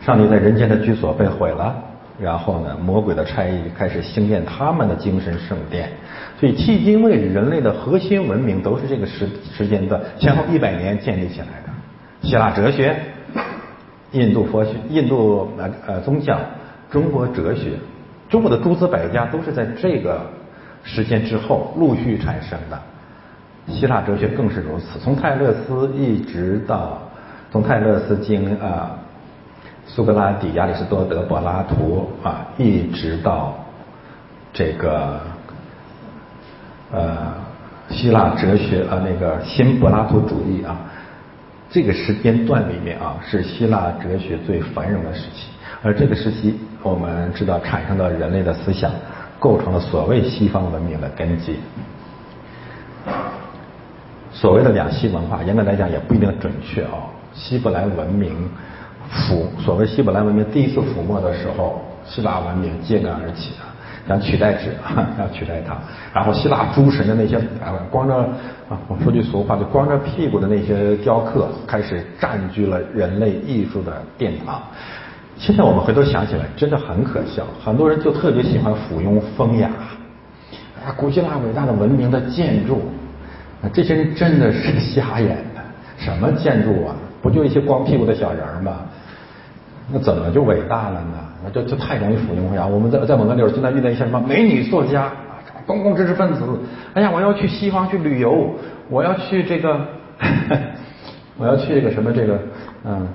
[0.00, 1.76] 上帝在人间的居所被毁了，
[2.18, 5.90] 然后呢，魔鬼的差役开始兴建他们的精神圣殿。
[6.38, 12.28] 所以迄今为止，人类的核心文明都是这个时时间段前后一百年建立起来的。
[12.28, 12.96] 希腊哲学、
[14.12, 16.38] 印度佛学、印度呃呃宗教。
[16.90, 17.72] 中国哲学，
[18.28, 20.20] 中国的诸子百家都是在这个
[20.84, 22.80] 时间之后陆续产生的。
[23.66, 27.02] 希腊哲学更是如此，从泰勒斯一直到
[27.50, 28.96] 从泰勒斯经啊，
[29.86, 33.54] 苏格拉底、亚里士多德、柏拉图啊，一直到
[34.52, 35.20] 这个
[36.90, 37.34] 呃
[37.90, 40.76] 希腊哲学啊那个新柏拉图主义啊，
[41.70, 45.48] 这个时间段里面啊，是希腊哲学最繁荣的时期。
[45.82, 48.90] 而这个时期，我们知道产生了人类的思想，
[49.38, 51.58] 构成了所谓西方文明的根基。
[54.32, 57.04] 所谓的两西文化，严格来讲也不一定准确哦。
[57.34, 58.48] 希伯来文明
[59.10, 63.72] 腐所谓希伯来文明第一次覆没的时候，希腊文明揭竿而起啊，
[64.08, 64.70] 想取代之，
[65.18, 65.76] 要取代它。
[66.12, 68.14] 然后希腊诸神的那些啊，光着
[68.68, 74.62] 啊，我说句俗话，就光着屁股的那些雕刻，开始占据了人类艺术的殿堂。
[75.36, 77.44] 现在我们回头想起来，真的很可笑。
[77.64, 79.68] 很多人就特别喜欢附庸风雅，
[80.84, 82.82] 啊，古希腊伟大的文明的建筑，
[83.72, 85.60] 这些人真的是瞎眼的。
[85.96, 86.94] 什么建筑啊？
[87.24, 88.80] 不就一些光屁股的小人儿吗？
[89.90, 91.18] 那怎么就伟大了呢？
[91.42, 92.66] 那就就太容易附庸风雅。
[92.66, 95.10] 我们在在蒙特利尔经常遇到一些什么美女作家，
[95.66, 96.42] 公共知识分子。
[96.92, 98.50] 哎呀，我要去西方去旅游，
[98.90, 99.80] 我要去这个，
[101.38, 102.38] 我要去这个什么这个
[102.84, 103.08] 嗯，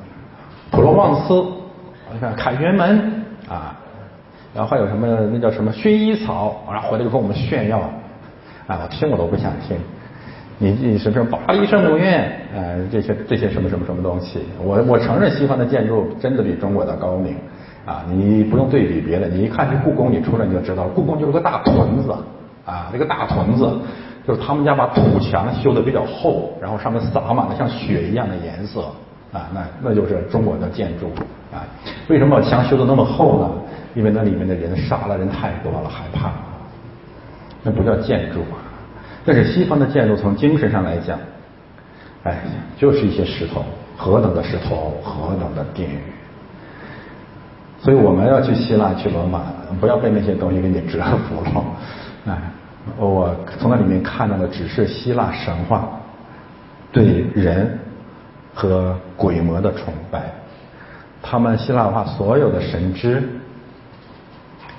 [0.72, 1.44] 普罗旺斯。
[2.12, 3.78] 你看凯旋门啊，
[4.56, 7.80] 然后还有什么那叫什么薰衣草，然后回来就跟我们炫耀，
[8.68, 9.78] 啊，我听我都不想听。
[10.62, 17.34] 你你什么巴黎圣母院，呃，这些这些什么什么什么东西，我我承认西方的建筑真的比中国的高明，
[17.86, 22.14] 啊，你不用对比别的，你一看这故宫，你出来你就知道，故宫就是个大屯子，
[22.66, 23.72] 啊，这个大屯子
[24.28, 28.84] 就是他们家把土墙修的比较厚，然后上面撒满了像雪一样的颜色。
[29.32, 31.06] 啊，那那就是中国的建筑
[31.54, 31.62] 啊。
[32.08, 33.50] 为什么墙修的那么厚呢？
[33.94, 36.32] 因为那里面的人杀了人太多了，害怕。
[37.62, 38.40] 那不叫建筑，
[39.30, 41.20] 但是西方的建筑从精神上来讲，
[42.24, 42.40] 哎，
[42.80, 43.64] 就是一些石头，
[43.96, 46.00] 何等的石头，何等的殿宇。
[47.80, 49.44] 所以我们要去希腊去罗马，
[49.80, 51.64] 不要被那些东西给你折服了。
[52.26, 52.42] 哎，
[52.98, 55.88] 我从那里面看到的只是希腊神话
[56.92, 57.78] 对人。
[58.52, 60.24] 和鬼魔的崇拜，
[61.22, 63.22] 他们希腊化所有的神祗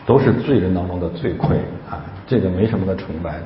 [0.05, 1.57] 都是罪人当中的罪魁
[1.89, 3.45] 啊，这个没什么可崇拜的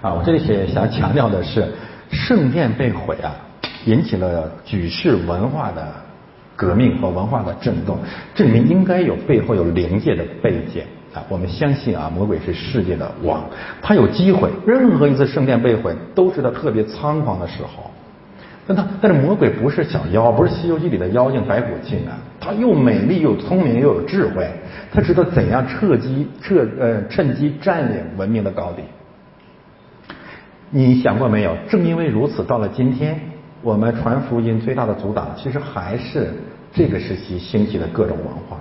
[0.00, 0.14] 啊。
[0.14, 1.66] 我这里写想强调的是，
[2.10, 3.34] 圣殿被毁啊，
[3.86, 5.86] 引起了举世文化的
[6.56, 7.98] 革命和文化的震动，
[8.34, 10.82] 这里面应该有背后有灵界的背景
[11.14, 11.22] 啊。
[11.28, 13.44] 我们相信啊，魔鬼是世界的王，
[13.80, 17.90] 他有机会，任何一次圣殿被毁都是他特别猖狂的时候。
[18.66, 24.48] 但他但是魔鬼不是小妖，不是《西游记》里的妖精白骨精啊，他又美丽又聪明又有智慧，
[24.92, 28.82] 他知道怎样趁机趁呃趁机占领文明的高地。
[30.70, 31.56] 你想过没有？
[31.68, 33.20] 正因为如此，到了今天，
[33.62, 36.32] 我们传福音最大的阻挡，其实还是
[36.72, 38.58] 这个时期兴起的各种文化。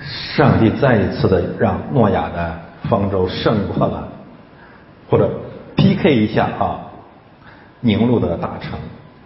[0.00, 4.08] 上帝再一次的让诺亚的方舟胜过了，
[5.08, 5.30] 或者。
[5.76, 6.80] PK 一下啊，
[7.80, 8.78] 宁录的大城，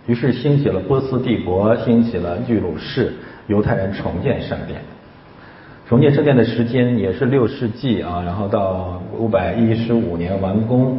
[0.06, 3.12] 于是兴起了波斯帝国，兴起了巨鲁士，
[3.48, 4.80] 犹太人重建圣殿。
[5.86, 10.98] 重建圣殿的时间也是六世纪啊，然后到五百一十五年完工。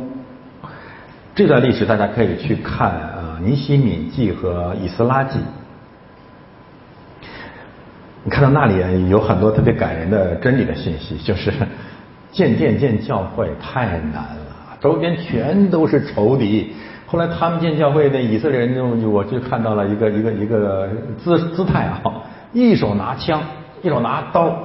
[1.33, 5.39] 这段历史大家可以去看啊，《尼西敏记》和《以斯拉记》，
[8.23, 11.51] 你看到那里有很多特别感人的真理的信息，就是
[12.31, 14.77] 建殿建教会太难了。
[14.79, 16.73] 周边全都是仇敌，
[17.07, 20.87] 后来他们建教会的以色列人就我就看到了一个一个一个
[21.17, 21.99] 姿姿态啊，
[22.53, 23.41] 一手拿枪，
[23.81, 24.57] 一手拿刀，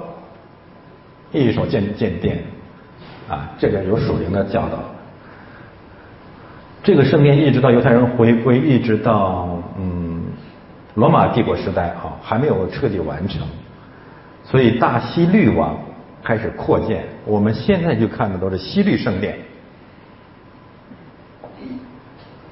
[1.32, 2.39] 一手建建殿，
[3.28, 4.78] 啊，这个有属灵的教导。
[6.82, 10.23] 这个圣殿一直到犹太人回归，一直到嗯
[10.94, 13.43] 罗马帝国时代啊，还没有彻底完成，
[14.44, 15.78] 所以大希律王
[16.24, 19.36] 开始扩建，我们现在就看的都是希律圣殿。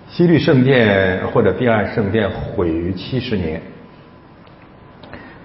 [0.09, 3.63] 西律圣殿或者第二圣殿毁于七十年，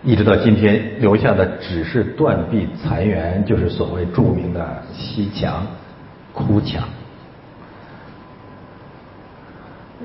[0.04, 5.66] 一直到今天留下的只是断壁残垣，就是所谓著名的西墙、
[6.34, 6.84] 哭墙。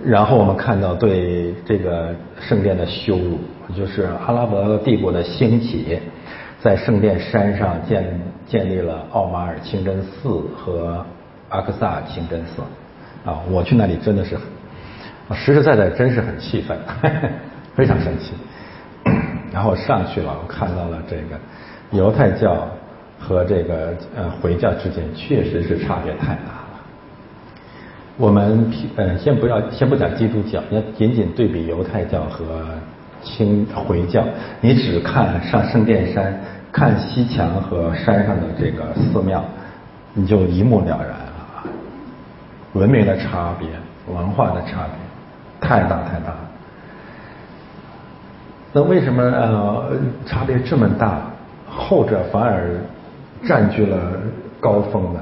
[0.04, 3.38] 然后我们看到对这个圣殿的羞辱，
[3.76, 5.98] 就是阿拉伯帝国的兴起，
[6.60, 11.04] 在圣殿山上建建立了奥马尔清真寺和
[11.48, 12.62] 阿克萨清真寺。
[13.24, 14.38] 啊，我去那里真的是。
[15.34, 16.78] 实实在在真是很气愤，
[17.74, 18.32] 非常生气。
[19.58, 21.36] 然后上去了，我看到了这个
[21.90, 22.68] 犹太教
[23.18, 26.78] 和这个呃回教之间确实是差别太大了。
[28.16, 32.66] 我们呃先不要先不讲基督教，要仅仅对比犹太教和
[33.20, 34.22] 清回教，
[34.60, 36.32] 你只看上圣殿山，
[36.70, 39.42] 看西墙和山上的这个寺庙，
[40.14, 41.34] 你就一目了然了。
[42.74, 43.68] 文明的差别，
[44.06, 45.68] 文化的差别。
[45.68, 46.32] 太大太大，
[48.72, 49.92] 那为什么呃
[50.26, 51.20] 差别这么大，
[51.68, 52.76] 后者反而
[53.46, 53.98] 占据了
[54.60, 55.20] 高峰呢？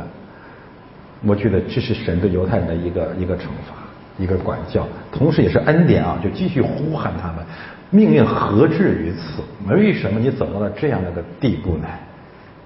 [1.24, 3.74] 我觉得这是神对犹太人的一个一个惩罚。
[4.18, 7.44] 一个管教，同时也是恩典啊，就继续呼喊他们。
[7.90, 9.42] 命运何至于此？
[9.70, 11.86] 为什么你走到了这样的个地步呢？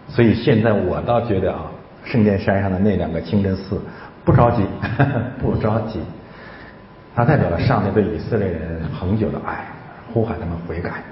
[0.07, 1.63] 所以现在我倒觉得啊，
[2.05, 3.81] 圣殿山上的那两个清真寺
[4.25, 4.63] 不着急，
[5.43, 5.99] 不着急，
[7.17, 9.67] 它代表了上帝对以色列人恒久的爱，
[10.13, 11.03] 呼喊他们悔改。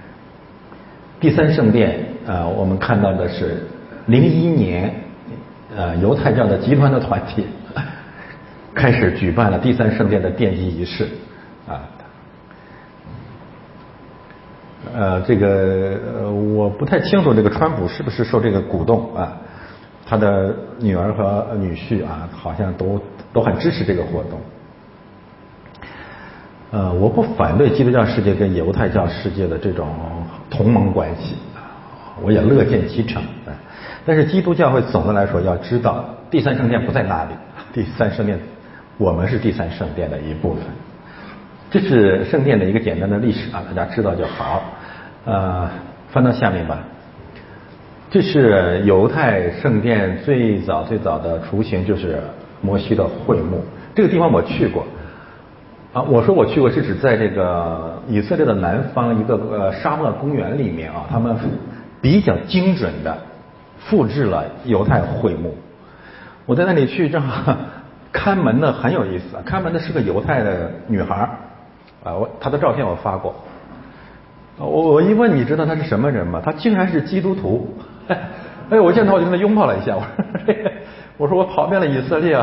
[1.20, 3.66] 第三圣殿，呃，我们看到的是
[4.06, 4.94] 零一年，
[5.76, 7.46] 呃，犹太教的集团的团体
[8.74, 11.08] 开始举办了第三圣殿的奠基仪式，
[11.66, 11.82] 啊。
[14.94, 19.36] 呃，这个呃，我不太清楚这个川普是不是受这个鼓动啊？
[20.06, 22.98] 他的女儿和女婿啊，好像都
[23.32, 24.40] 都很支持这个活动。
[26.70, 29.88] 呃，我不反对基督教世界跟犹太教世界的这种
[30.50, 31.64] 同盟关系啊，
[32.22, 33.56] 我也乐见其成啊。
[34.04, 37.30] 但是基督教会总的来说要知道，第三圣殿不在那里，
[37.72, 38.38] 第三圣殿，
[38.98, 40.62] 我们是第三圣殿的一部分。
[41.70, 44.62] 这是圣殿的一个简单的历史啊，大家知道就好。
[45.24, 45.70] 呃，
[46.10, 46.78] 翻到下面吧。
[48.10, 52.20] 这是犹太圣殿最早最早的雏形，就是
[52.60, 53.64] 摩西的会幕。
[53.94, 54.86] 这个地方我去过。
[56.02, 61.34] 我说我去过是指在这个以色列的南方一个呃沙漠公园里面啊，他们
[62.00, 63.16] 比较精准的
[63.78, 65.54] 复制了犹太会幕。
[66.44, 67.56] 我在那里去正好
[68.12, 71.28] 看门的很有意思，看门的是个犹太的女孩。
[72.04, 73.34] 啊，我她的照片我发过，
[74.56, 76.40] 我我一问你知道他是什么人吗？
[76.44, 77.76] 他竟然是基督徒，
[78.70, 80.06] 哎，我见他我就跟他拥抱了一下，我说
[81.18, 82.40] 我说我跑遍了以色列，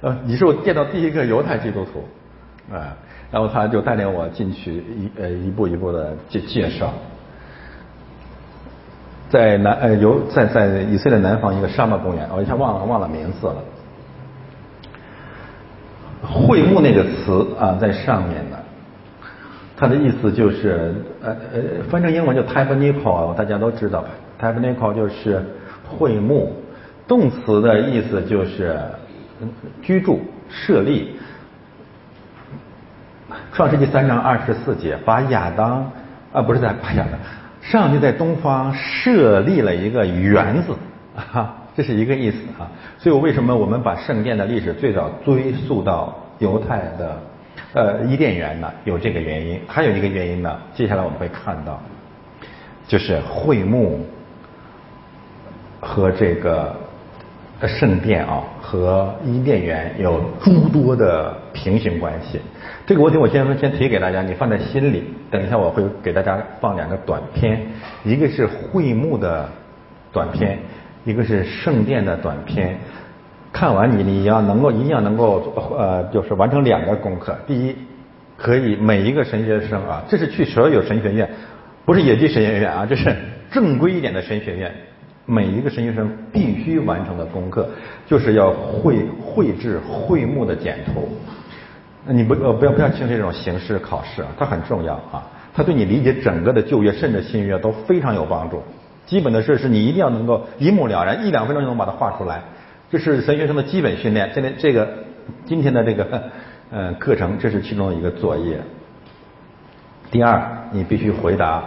[0.00, 2.02] 呃，你是我见到第一个犹太基督徒，
[2.72, 2.96] 啊，
[3.30, 6.92] 然后他就带领我进去一呃一步一步的介介绍，
[9.30, 13.56] 在南呃有在在以色列南方一个沙漠公园，我一下忘了忘了名字了，
[16.22, 18.56] 会幕那个词啊在上面呢。
[19.80, 20.92] 它的意思就是，
[21.22, 24.08] 呃呃，翻成英文叫 tabernacle，大家都知道吧
[24.40, 25.40] ，tabernacle 就是
[25.88, 26.52] 会幕，
[27.06, 28.76] 动词的意思就是
[29.80, 30.20] 居住、
[30.50, 31.12] 设立。
[33.58, 35.84] 创世纪三章二十四节，把亚当
[36.32, 37.18] 啊，不是在把亚当，
[37.60, 40.76] 上帝在东方设立了一个园子，
[41.16, 42.70] 啊，这是一个意思啊。
[42.98, 47.20] 所以我为什么我们把圣殿的历史最早追溯到犹太的？
[47.72, 51.82] 呃，伊甸园呢有这个原因，还有一个原因呢，接下来我们会看到，
[52.86, 54.06] 就是会幕
[55.80, 56.76] 和这个
[57.66, 62.40] 圣殿啊和伊甸园有诸多的平行关系。
[62.86, 65.02] 这个问题我先先提给大家，你放在心里。
[65.30, 67.60] 等一下我会给大家放两个短片，
[68.04, 69.48] 一个是会幕的
[70.12, 70.58] 短片，
[71.04, 72.78] 一个是圣殿的短片。
[73.52, 77.36] 看完你，你要能够一样能够呃，就是完成两个功课。
[77.46, 77.76] 第一，
[78.36, 81.28] 可以每一个神学生啊，这是去所有神学院，
[81.84, 83.14] 不是野鸡神学院啊，这是
[83.50, 84.72] 正规一点的神学院，
[85.26, 87.68] 每一个神学生必须完成的功课，
[88.06, 91.08] 就是要绘绘制会幕的简图。
[92.06, 98.62] 你不呃不要不要轻视这种形式考试啊，它很重要啊，它对你理解整个的旧约甚至新约都非常有帮助。
[99.06, 102.42] 基本的事是你一定要能够一目了然，一两分钟就能把它画出来。
[102.90, 104.30] 这是神学生的基本训练。
[104.32, 104.88] 现在这个
[105.44, 106.22] 今天的这个
[106.70, 108.58] 呃课程，这是其中的一个作业。
[110.10, 110.40] 第二，
[110.72, 111.62] 你必须回答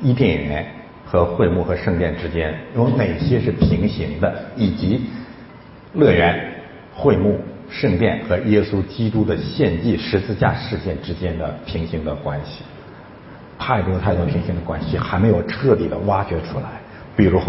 [0.00, 0.66] 伊甸园
[1.04, 5.04] 和会幕和圣殿之间有哪些是平行的，以及
[5.94, 6.52] 乐园、
[6.94, 7.40] 会幕、
[7.72, 12.62] 圣殿和耶稣基督的献祭十字架事件之间的平行的关系。
[13.58, 16.66] 太多太多平行的关系还没有彻底的挖掘出来，
[17.16, 17.40] 比如。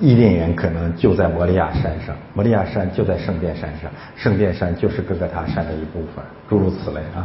[0.00, 7.24] 伊甸园可能就在摩利亚山上，摩利亚山就在圣殿山上，圣殿山就是哥哥塔山的一部分，诸如此类啊，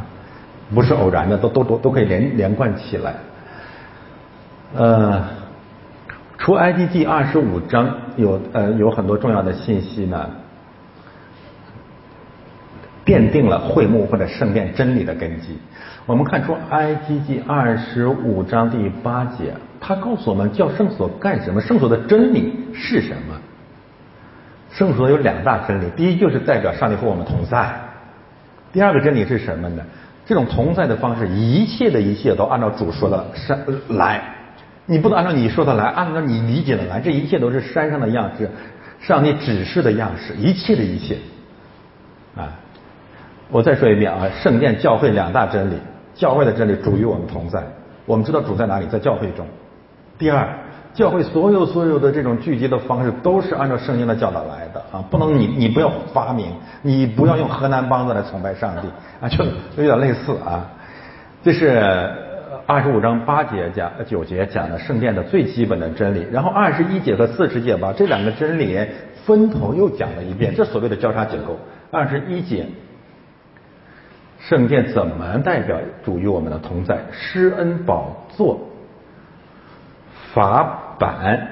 [0.72, 3.16] 不是偶然的，都都都都可以连连贯起来。
[4.76, 5.26] 呃，
[6.38, 10.30] 除埃及记二十五章有呃有很多重要的信息呢，
[13.06, 15.58] 奠定了会幕或者圣殿真理的根基。
[16.06, 19.54] 我们看出埃及记二十五章第八节。
[19.80, 21.60] 他告诉我们叫圣所干什么？
[21.60, 23.36] 圣所的真理是什么？
[24.72, 27.74] 圣所有两大真理，第一就是代表上帝和我们同在，
[28.72, 29.84] 第二个真理是什么呢？
[30.26, 33.60] 这种同在的方式，一切的一切都按照主说的山
[33.90, 34.22] 来，
[34.86, 38.50] 你不能按照你说的来，按照你理解的来，这一切都是山上的样式，
[39.02, 41.18] 上帝指示的样式，一切的一切。
[42.38, 42.54] 啊，
[43.52, 45.76] 我再说一遍啊，圣殿教会两大真理，
[46.16, 47.62] 教会的真理主与我们同在，
[48.06, 49.46] 我们知道主在哪里，在教会中。
[50.18, 50.48] 第二，
[50.94, 56.48] 教会所有所有的这种聚集的方式都是按照圣经的教导来的啊，不能你你不要发明，
[56.82, 58.88] 你不要用河南梆子来崇拜上帝
[59.20, 59.44] 啊，就
[59.84, 60.66] 有点类似啊。
[61.44, 62.10] 这是
[62.66, 68.80] 二十五章八节讲九节讲的圣殿的最基本的真理，然后二十一节和四十节把这两个真理
[69.26, 71.58] 分头又讲了一遍，这所谓的交叉结构。
[71.90, 72.66] 二十一节，
[74.48, 76.98] 圣殿怎么代表主与我们的同在？
[77.12, 78.60] 施恩宝座。
[80.34, 81.48] 法版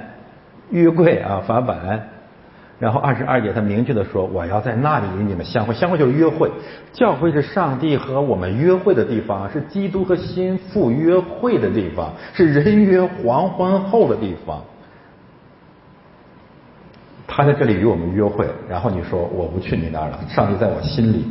[0.70, 2.08] 约柜啊，法版。
[2.80, 6.50] 然后二十二节，他明确的说：“我要在那里与你们相会。”相会就是约会，
[6.94, 14.64] 教会是上帝和我们约会的地方，是基督和心腹约会的地方，是人约黄昏后的地方。
[17.28, 20.18] 他在这里与我们约会，然后你说我不去你那儿了。
[20.30, 21.28] 上帝在我心里，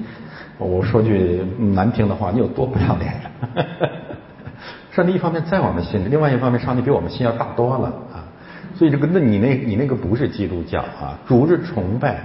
[0.58, 3.30] 我说句难听的话，你有多不要脸呀？
[4.90, 8.26] 上帝一方面在我们心里，另外一方面，上帝比我们心要大多了啊！
[8.74, 11.16] 所以这个，那你那，你那个不是基督教啊！
[11.28, 12.18] 主日崇拜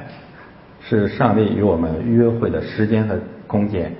[0.81, 3.15] 是上帝与我们约会的时间和
[3.45, 3.91] 空间，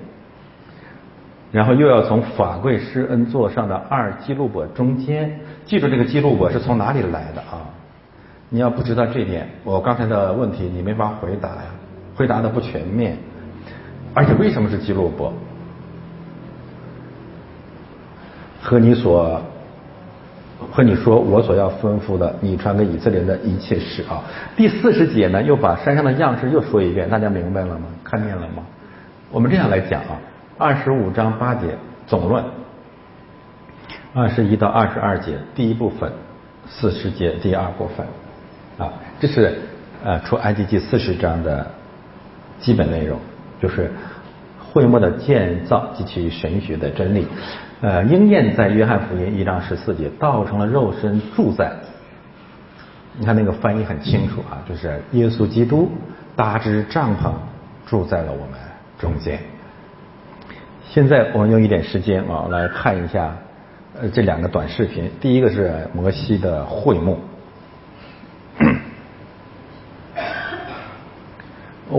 [1.52, 7.70] 然后又要从法柜施恩座上的二基路伯中间，记住这个基路伯是从哪里来的啊？
[8.50, 11.66] 你要不知道这点，我刚才的问题你没法回答呀，
[12.16, 13.16] 回答的不全面，
[14.14, 15.34] 而且为什么是基路伯？
[18.61, 19.41] 和你所
[20.72, 24.23] 和你说我所要吩咐的，你传给以色列的一切事啊。
[24.56, 27.88] 第四十节呢，又把山上的样式又说一遍，大家明白了吗？
[28.03, 28.64] 看见了吗？
[29.30, 30.18] 我们这样来讲啊，
[30.57, 31.76] 二十五章八节
[32.07, 32.44] 总论，
[34.14, 36.11] 二十一到二十二节第一部分，
[36.69, 38.07] 四十节第二部分
[38.77, 39.60] 啊，这是
[40.03, 41.68] 呃出埃及记四十章的
[42.61, 43.19] 基本内容，
[43.64, 43.90] 就是
[44.60, 47.26] 会幕的建造及其神学的真理。
[47.80, 51.72] 呃，应验在约翰福音一章十四节，道成了肉身住在。
[53.18, 55.90] 你看那个翻译很清楚啊，就是耶稣基督
[56.35, 57.31] 搭支帐篷
[57.85, 58.60] 住在了我们
[58.99, 59.40] 中间。
[60.90, 63.34] 现在我们用一点时间啊来看一下
[64.02, 65.10] 呃这两个短视频。
[65.22, 67.18] 第一个是摩西的会幕，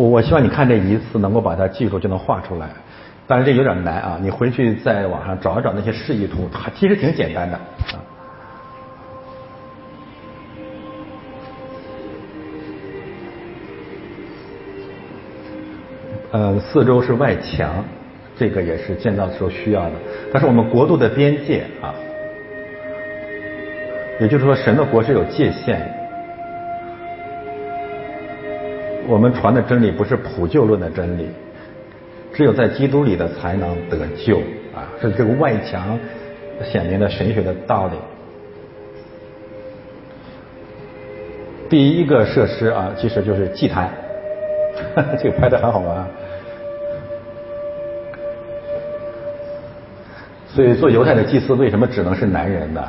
[0.01, 2.69] 我希望你看这一次能够把它记住，就能画出来。
[3.27, 4.19] 但是这有点难啊！
[4.21, 7.97] 你回去在网上找一找那些示意图，它其实挺简单的啊。
[16.33, 17.83] 呃，四周是外墙，
[18.37, 19.93] 这个也是建造的时候需要的。
[20.31, 21.95] 但是我们国度的边界啊，
[24.21, 25.94] 也就是说，神的国是有界限的。
[29.07, 31.29] 我们传的真理不是普救论的真理。
[32.33, 34.39] 只有在基督里的才能得救
[34.75, 34.83] 啊！
[35.01, 35.97] 是这个外墙
[36.65, 37.93] 显明的神学的道理。
[41.69, 43.89] 第一个设施啊，其实就是祭坛，
[45.23, 46.05] 这个拍的很好玩。
[50.49, 52.83] 所以做犹太的祭司为什么只能是男人呢？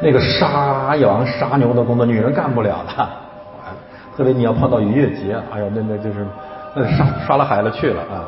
[0.00, 3.25] 那个杀羊杀牛的工作，女人干不了的。
[4.16, 6.26] 特别你要碰到逾越节，哎呀，那那就是
[6.74, 8.24] 那杀杀了孩子去了啊！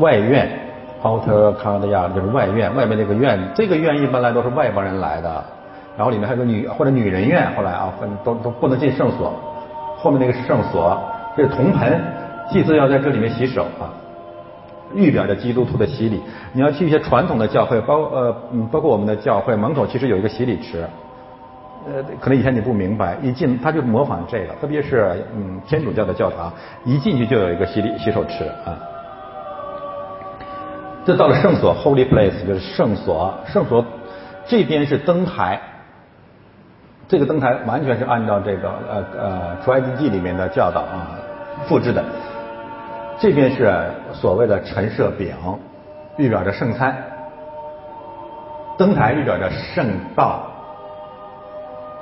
[0.00, 0.48] 外院
[1.02, 5.44] ，outer c o u r t yard 就是外院，外面那个院，这个院一般来都是外邦人来的，
[5.96, 7.92] 然后里面还有个女或者女人院，后来啊，
[8.24, 9.32] 都都不能进圣所，
[9.98, 10.96] 后面那个是圣所，
[11.36, 12.00] 这是铜盆，
[12.48, 13.90] 祭司要在这里面洗手啊，
[14.94, 16.22] 预表着基督徒的洗礼。
[16.52, 20.86] 你要去一些传统的教会，包呃嗯包括我们的教会门口其实有一个洗礼池，
[21.86, 26.52] 呃可能以前你不明白，一进他就模仿这个，特别是嗯天主教的教堂，
[26.84, 28.78] 一进去就有一个洗礼洗手池啊。
[31.04, 33.84] 这到了圣所 （Holy Place） 就是圣所，圣所
[34.46, 35.60] 这边是灯台，
[37.08, 41.18] 这个灯台完全是按照这个呃呃出埃及记里面的教导啊
[41.66, 42.04] 复制的。
[43.18, 43.74] 这边是
[44.12, 45.34] 所谓的陈设饼，
[46.16, 46.92] 预表着圣餐；
[48.78, 50.41] 灯台预表着圣道。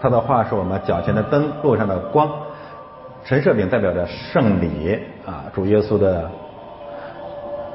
[0.01, 2.29] 他的话是我们脚前的灯，路上的光；
[3.25, 6.31] 陈设饼代表着圣礼啊，主耶稣的。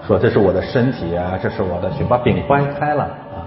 [0.07, 3.41] 说这是我的身体啊，这是我的血，把饼掰开了啊。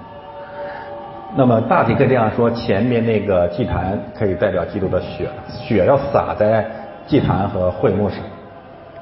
[1.37, 6.69] 那么大体可以这样说：前面那个祭坛可以代表基督的血，血要洒在
[7.07, 8.19] 祭坛和会幕上。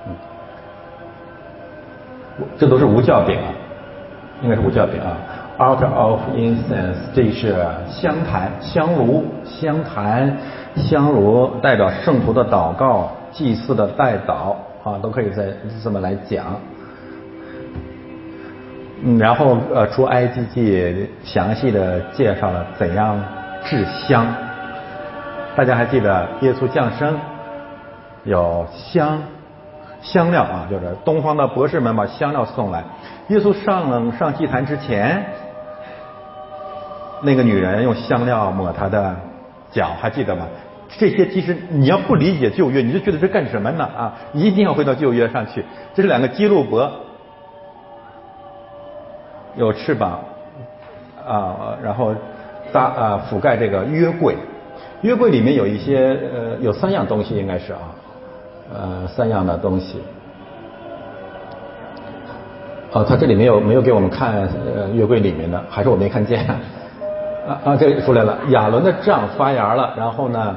[0.06, 0.14] 嗯，
[2.58, 3.48] 这都是无教饼啊，
[4.42, 5.16] 应该是无教饼啊。
[5.58, 7.56] Out of incense，这是
[7.88, 10.36] 香坛、香炉、香坛、
[10.74, 14.54] 香炉代表圣徒的祷告、祭祀的代祷
[14.84, 15.46] 啊，都可以在
[15.82, 16.44] 这么来讲。
[19.02, 23.18] 嗯，然后呃，出埃及记详细的介绍了怎样
[23.64, 24.26] 制香。
[25.56, 27.18] 大家还记得耶稣降生
[28.24, 29.22] 有香
[30.02, 32.84] 香料啊，就是东方的博士们把香料送来。
[33.28, 35.24] 耶稣上上祭坛之前，
[37.22, 39.14] 那个女人用香料抹他的
[39.70, 40.46] 脚，还记得吗？
[40.98, 43.84] 这些其实你要不理解旧约，你就觉得这干什么呢？
[43.84, 45.64] 啊，一定要回到旧约上去。
[45.94, 46.90] 这是两个基路伯，
[49.56, 50.20] 有翅膀
[51.26, 52.14] 啊，然后
[52.72, 54.36] 搭啊覆盖这个约柜。
[55.02, 57.80] 约柜里面有一些呃，有三样东西，应该是啊，
[58.72, 60.00] 呃，三样的东西。
[62.92, 66.46] 哦，他这里没有没有给我们看呃约柜里面的，还是我没看见
[67.46, 70.56] 啊啊，这出来了，亚伦的杖发芽了，然后呢？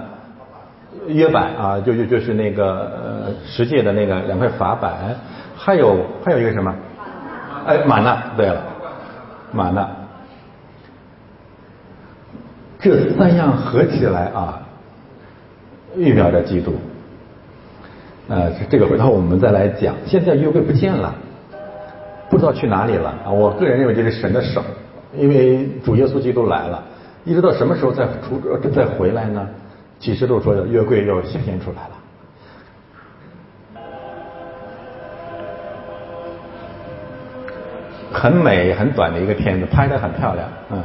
[1.07, 5.15] 约板啊，就就就是那个呃十诫的那个两块法板，
[5.55, 6.73] 还有还有一个什么？
[7.65, 8.61] 哎，玛纳，对了，
[9.51, 9.87] 玛纳。
[12.79, 14.61] 这三样合起来啊，
[15.95, 16.73] 预表着基督。
[18.27, 19.95] 呃，这个回头我们再来讲。
[20.05, 21.13] 现在约柜不见了，
[22.29, 23.31] 不知道去哪里了啊！
[23.31, 24.63] 我个人认为这是神的手，
[25.18, 26.84] 因为主耶稣基督来了，
[27.26, 29.48] 一直到什么时候再出再回来呢？
[29.99, 31.91] 启示录说的约柜又显现出来了，
[38.14, 40.81] 很美很短的一个片子，拍的很漂亮，嗯。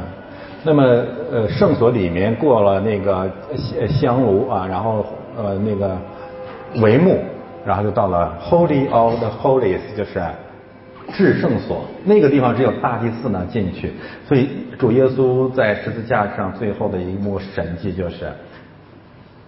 [0.67, 0.83] 那么
[1.31, 5.05] 呃圣所里面过了那个香香炉啊，然后
[5.37, 5.95] 呃那个
[6.77, 7.19] 帷幕，
[7.63, 10.19] 然后就到了 Holy of the Holies，就是
[11.13, 11.85] 至圣所。
[12.03, 13.93] 那个地方只有大祭司能进去，
[14.27, 18.31] 所以主耶稣在十字架上最后的一幕神迹就是。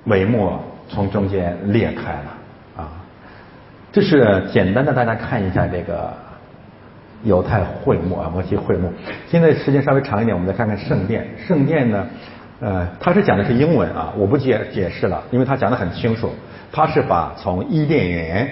[0.07, 0.53] 帷幕
[0.87, 2.37] 从中间裂开了
[2.77, 2.87] 啊！
[3.91, 6.13] 这是简单的，大家看一下这个
[7.25, 8.89] 犹太会幕啊，摩西会幕。
[9.27, 11.27] 现在时间稍微长一点，我们再看看圣殿。
[11.45, 12.07] 圣殿呢，
[12.61, 16.31] 呃，他是讲的是英文啊，我不解解释了，因为他讲的很清楚。
[16.71, 18.49] 他是把从伊甸园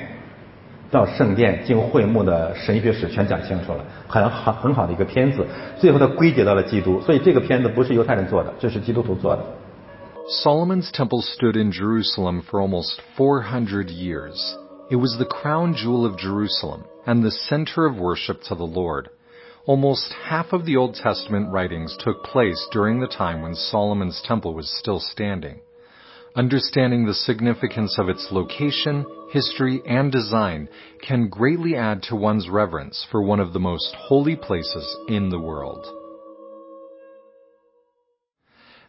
[0.90, 5.46] 到圣殿进会幕的神学史全讲清楚了，很好很好的一个片子。
[5.78, 9.44] 最后他归结到了基督，所以这个片子不是犹太人做的，这是基督徒做的。
[10.44, 14.56] Solomon's temple stood in Jerusalem for almost 400 years.
[14.90, 19.08] It was the crown jewel of Jerusalem and the center of worship to the Lord.
[19.66, 24.54] Almost half of the Old Testament writings took place during the time when Solomon's temple
[24.54, 25.60] was still standing.
[26.34, 29.04] Understanding the significance of its location,
[29.35, 30.69] history, and design
[31.05, 35.39] can greatly add to one's reverence for one of the most holy places in the
[35.39, 35.85] world.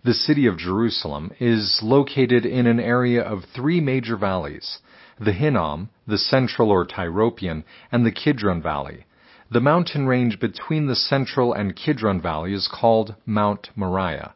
[0.05, 4.79] The city of Jerusalem is located in an area of three major valleys
[5.19, 9.05] the Hinnom, the Central or Tyropian, and the Kidron Valley.
[9.51, 14.35] The mountain range between the Central and Kidron Valley is called Mount Moriah.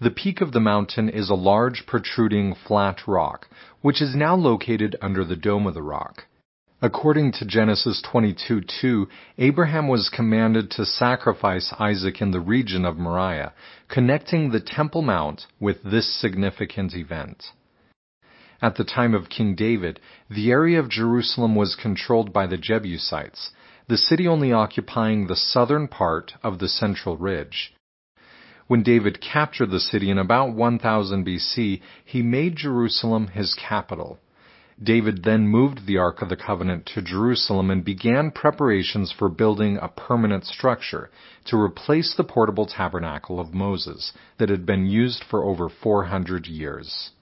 [0.00, 3.46] The peak of the mountain is a large protruding flat rock,
[3.86, 6.24] which is now located under the dome of the rock.
[6.82, 9.06] According to Genesis 22:2,
[9.38, 13.52] Abraham was commanded to sacrifice Isaac in the region of Moriah,
[13.86, 17.52] connecting the Temple Mount with this significant event.
[18.60, 23.52] At the time of King David, the area of Jerusalem was controlled by the Jebusites,
[23.86, 27.72] the city only occupying the southern part of the central ridge.
[28.68, 34.18] When David captured the city in about 1000 BC, he made Jerusalem his capital.
[34.82, 39.78] David then moved the Ark of the Covenant to Jerusalem and began preparations for building
[39.80, 41.10] a permanent structure
[41.44, 47.12] to replace the portable tabernacle of Moses that had been used for over 400 years.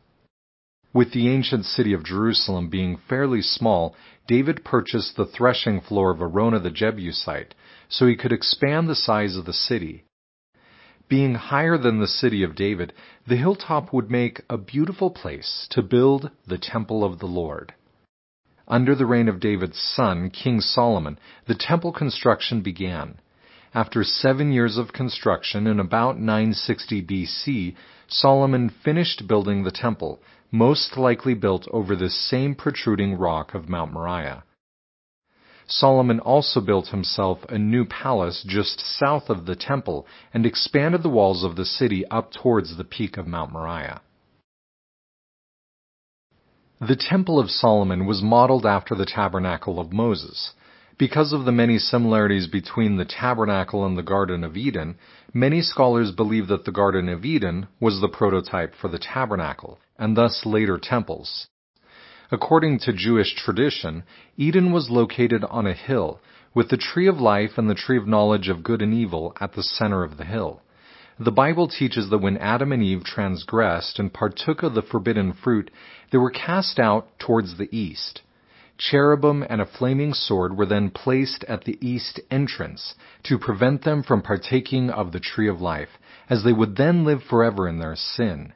[0.95, 3.95] With the ancient city of Jerusalem being fairly small,
[4.27, 7.55] David purchased the threshing floor of Arona the Jebusite
[7.91, 10.05] so he could expand the size of the city
[11.09, 12.93] being higher than the city of David,
[13.26, 17.74] the hilltop would make a beautiful place to build the temple of the Lord.
[18.66, 23.18] Under the reign of David's son, King Solomon, the temple construction began.
[23.74, 27.74] After seven years of construction in about 960 BC,
[28.06, 30.20] Solomon finished building the temple,
[30.51, 34.44] most likely built over this same protruding rock of Mount Moriah.
[35.66, 41.09] Solomon also built himself a new palace just south of the temple and expanded the
[41.09, 44.03] walls of the city up towards the peak of Mount Moriah.
[46.81, 50.53] The Temple of Solomon was modeled after the Tabernacle of Moses.
[50.99, 54.97] Because of the many similarities between the tabernacle and the Garden of Eden,
[55.32, 60.16] many scholars believe that the Garden of Eden was the prototype for the tabernacle, and
[60.16, 61.49] thus later temples.
[62.33, 64.03] According to Jewish tradition,
[64.39, 66.21] Eden was located on a hill,
[66.55, 69.53] with the tree of life and the tree of knowledge of good and evil at
[69.53, 70.63] the center of the hill.
[71.19, 75.71] The Bible teaches that when Adam and Eve transgressed and partook of the forbidden fruit,
[76.11, 78.23] they were cast out towards the east.
[78.79, 82.95] Cherubim and a flaming sword were then placed at the east entrance
[83.25, 85.99] to prevent them from partaking of the tree of life,
[86.31, 88.55] as they would then live forever in their sin.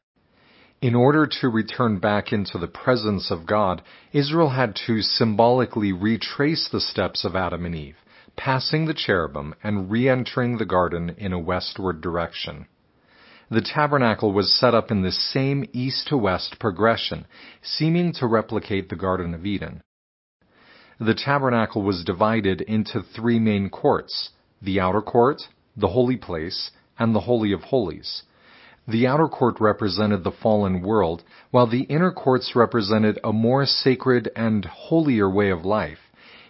[0.81, 3.83] In order to return back into the presence of God,
[4.13, 7.97] Israel had to symbolically retrace the steps of Adam and Eve,
[8.37, 12.67] passing the cherubim and re-entering the garden in a westward direction.
[13.51, 17.27] The tabernacle was set up in the same east to west progression,
[17.61, 19.83] seeming to replicate the Garden of Eden.
[21.01, 24.31] The tabernacle was divided into three main courts
[24.63, 25.43] the outer court,
[25.77, 28.23] the holy place, and the Holy of Holies.
[28.91, 34.31] The outer court represented the fallen world, while the inner courts represented a more sacred
[34.35, 35.99] and holier way of life.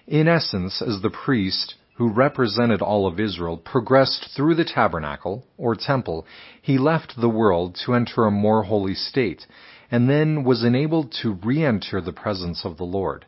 [0.06, 5.74] In essence, as the priest, who represented all of Israel, progressed through the tabernacle, or
[5.74, 6.24] temple,
[6.62, 9.44] he left the world to enter a more holy state,
[9.90, 13.27] and then was enabled to re-enter the presence of the Lord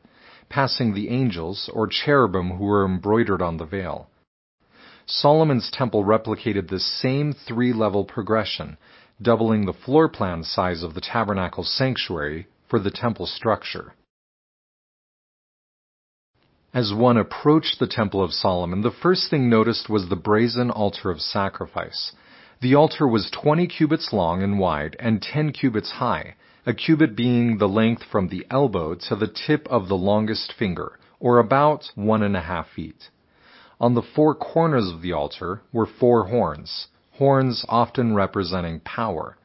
[0.49, 4.09] passing the angels, or cherubim who were embroidered on the veil.
[5.07, 8.77] Solomon's temple replicated this same three level progression,
[9.23, 13.95] doubling the floor plan size of the tabernacle sanctuary for the temple structure.
[16.73, 21.11] As one approached the Temple of Solomon, the first thing noticed was the brazen altar
[21.11, 22.13] of sacrifice.
[22.61, 27.59] The altar was 20 cubits long and wide and 10 cubits high, a cubit being
[27.59, 32.23] the length from the elbow to the tip of the longest finger, or about one
[32.23, 33.11] and a half feet.
[33.81, 36.87] On the four corners of the altar were four horns,
[37.21, 39.37] horns often representing power.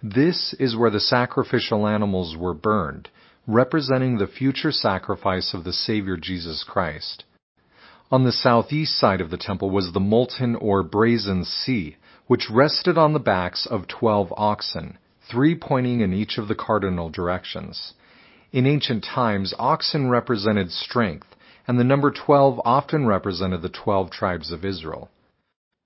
[0.00, 3.08] This is where the sacrificial animals were burned,
[3.48, 7.24] representing the future sacrifice of the Savior Jesus Christ.
[8.12, 11.96] On the southeast side of the temple was the molten or brazen sea,
[12.28, 14.96] which rested on the backs of twelve oxen,
[15.28, 17.94] three pointing in each of the cardinal directions.
[18.52, 21.34] In ancient times, oxen represented strength,
[21.66, 25.10] and the number 12 often represented the 12 tribes of Israel.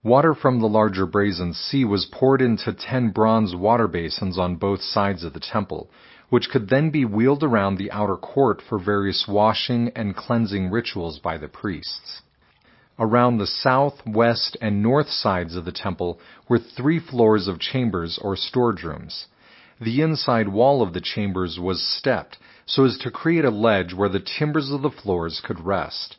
[0.03, 4.81] Water from the larger brazen sea was poured into 10 bronze water basins on both
[4.81, 5.91] sides of the temple,
[6.31, 11.19] which could then be wheeled around the outer court for various washing and cleansing rituals
[11.19, 12.23] by the priests.
[12.99, 16.19] Around the south, west, and north sides of the temple
[16.49, 19.27] were three floors of chambers or storage rooms.
[19.79, 24.09] The inside wall of the chambers was stepped so as to create a ledge where
[24.09, 26.17] the timbers of the floors could rest.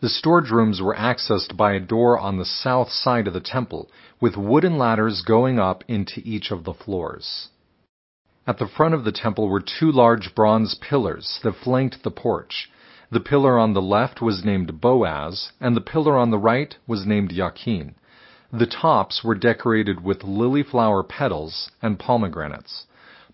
[0.00, 3.88] The storage rooms were accessed by a door on the south side of the temple,
[4.20, 7.48] with wooden ladders going up into each of the floors.
[8.46, 12.70] At the front of the temple were two large bronze pillars that flanked the porch.
[13.10, 17.06] The pillar on the left was named Boaz, and the pillar on the right was
[17.06, 17.94] named Yakin.
[18.52, 22.86] The tops were decorated with lily flower petals and pomegranates.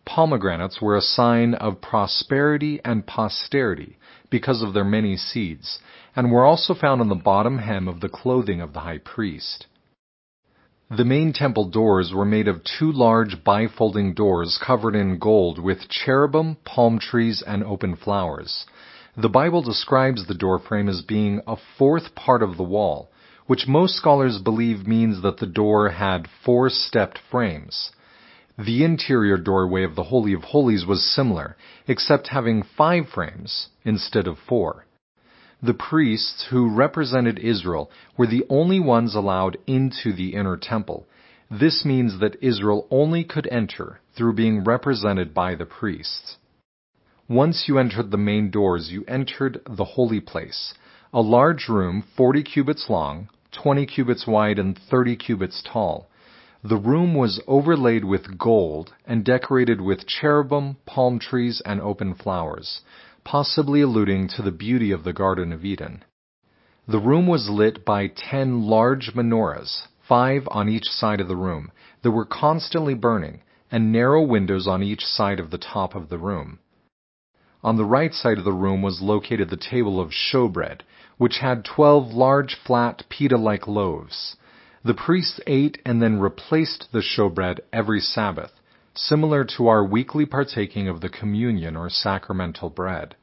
[0.05, 3.99] Pomegranates were a sign of prosperity and posterity
[4.31, 5.79] because of their many seeds,
[6.17, 9.69] and were also found on the bottom hem of the clothing of the high priest.
[10.91, 15.89] The main temple doors were made of two large bifolding doors covered in gold with
[15.89, 18.67] cherubim, palm trees, and open flowers.
[19.17, 23.13] The Bible describes the doorframe as being a fourth part of the wall,
[23.47, 27.93] which most scholars believe means that the door had four stepped frames.
[28.59, 31.57] The interior doorway of the Holy of Holies was similar,
[31.89, 34.85] except having five frames instead of four.
[35.63, 41.07] The priests who represented Israel were the only ones allowed into the inner temple.
[41.51, 46.37] This means that Israel only could enter through being represented by the priests.
[47.29, 50.75] Once you entered the main doors, you entered the holy place,
[51.15, 56.11] a large room 40 cubits long, 20 cubits wide, and 30 cubits tall.
[56.65, 62.83] The room was overlaid with gold and decorated with cherubim, palm trees, and open flowers,
[63.25, 66.05] possibly alluding to the beauty of the Garden of Eden.
[66.87, 71.73] The room was lit by ten large menorahs, five on each side of the room,
[72.03, 76.19] that were constantly burning, and narrow windows on each side of the top of the
[76.19, 76.61] room.
[77.65, 80.83] On the right side of the room was located the table of showbread,
[81.19, 84.37] which had twelve large flat pita-like loaves.
[84.85, 88.51] The priests ate and then replaced the showbread every Sabbath,
[88.95, 93.15] similar to our weekly partaking of the communion or sacramental bread.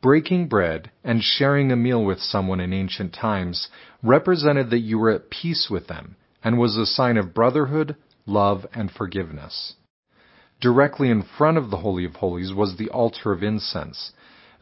[0.00, 3.70] Breaking bread and sharing a meal with someone in ancient times
[4.04, 6.14] represented that you were at peace with them
[6.44, 9.74] and was a sign of brotherhood, love, and forgiveness.
[10.60, 14.12] Directly in front of the Holy of Holies was the altar of incense.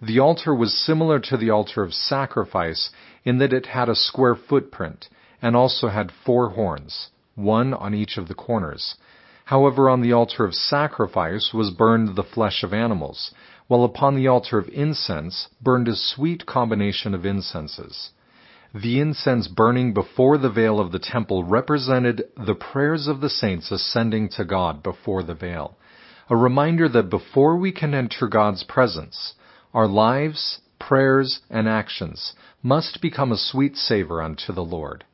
[0.01, 2.89] The altar was similar to the altar of sacrifice
[3.23, 5.11] in that it had a square footprint
[5.43, 8.95] and also had four horns, one on each of the corners.
[9.45, 13.35] However, on the altar of sacrifice was burned the flesh of animals,
[13.67, 18.11] while upon the altar of incense burned a sweet combination of incenses.
[18.75, 23.71] The incense burning before the veil of the temple represented the prayers of the saints
[23.71, 25.77] ascending to God before the veil,
[26.31, 29.35] a reminder that before we can enter God's presence,
[29.75, 35.05] our lives, prayers, and actions must become a sweet savor unto the Lord.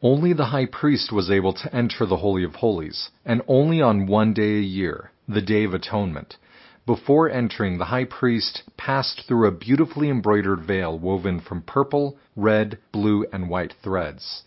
[0.00, 4.06] Only the high priest was able to enter the Holy of Holies, and only on
[4.06, 6.36] one day a year, the Day of Atonement.
[6.86, 12.78] Before entering, the high priest passed through a beautifully embroidered veil woven from purple, red,
[12.92, 14.44] blue, and white threads.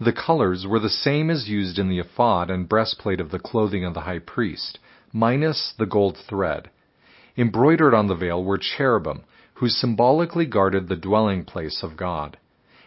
[0.00, 3.84] The colors were the same as used in the ephod and breastplate of the clothing
[3.84, 4.78] of the high priest,
[5.12, 6.70] minus the gold thread.
[7.36, 9.20] Embroidered on the veil were cherubim,
[9.52, 12.38] who symbolically guarded the dwelling place of God.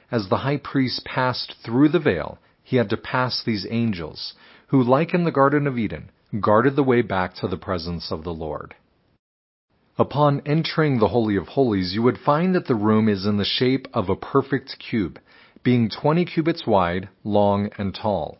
[0.09, 4.33] As the high priest passed through the veil, he had to pass these angels,
[4.67, 8.23] who, like in the Garden of Eden, guarded the way back to the presence of
[8.23, 8.75] the Lord.
[9.97, 13.43] Upon entering the Holy of Holies, you would find that the room is in the
[13.43, 15.19] shape of a perfect cube,
[15.63, 18.37] being 20 cubits wide, long, and tall.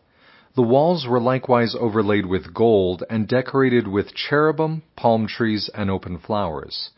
[0.54, 6.18] The walls were likewise overlaid with gold and decorated with cherubim, palm trees, and open
[6.18, 6.90] flowers.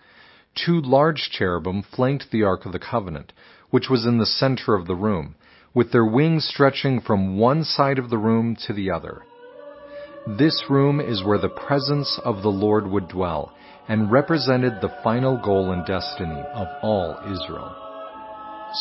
[0.54, 3.32] Two large cherubim flanked the Ark of the Covenant,
[3.70, 5.34] which was in the center of the room,
[5.74, 9.22] with their wings stretching from one side of the room to the other.
[10.26, 13.52] This room is where the presence of the Lord would dwell
[13.88, 17.74] and represented the final goal and destiny of all Israel.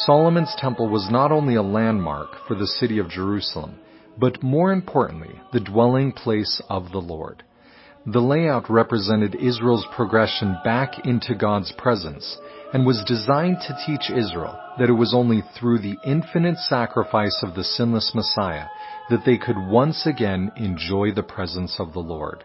[0.06, 3.80] Solomon's temple was not only a landmark for the city of Jerusalem,
[4.20, 7.44] but more importantly, the dwelling place of the Lord.
[8.09, 12.39] The layout represented Israel's progression back into God's presence
[12.73, 17.55] and was designed to teach Israel that it was only through the infinite sacrifice of
[17.55, 18.67] the sinless Messiah
[19.09, 22.45] that they could once again enjoy the presence of the Lord.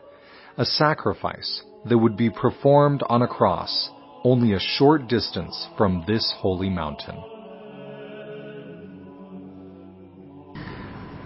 [0.58, 3.90] A sacrifice that would be performed on a cross
[4.24, 7.16] only a short distance from this holy mountain.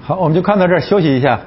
[0.02, 1.40] 好，我们就看到这儿，休息一下。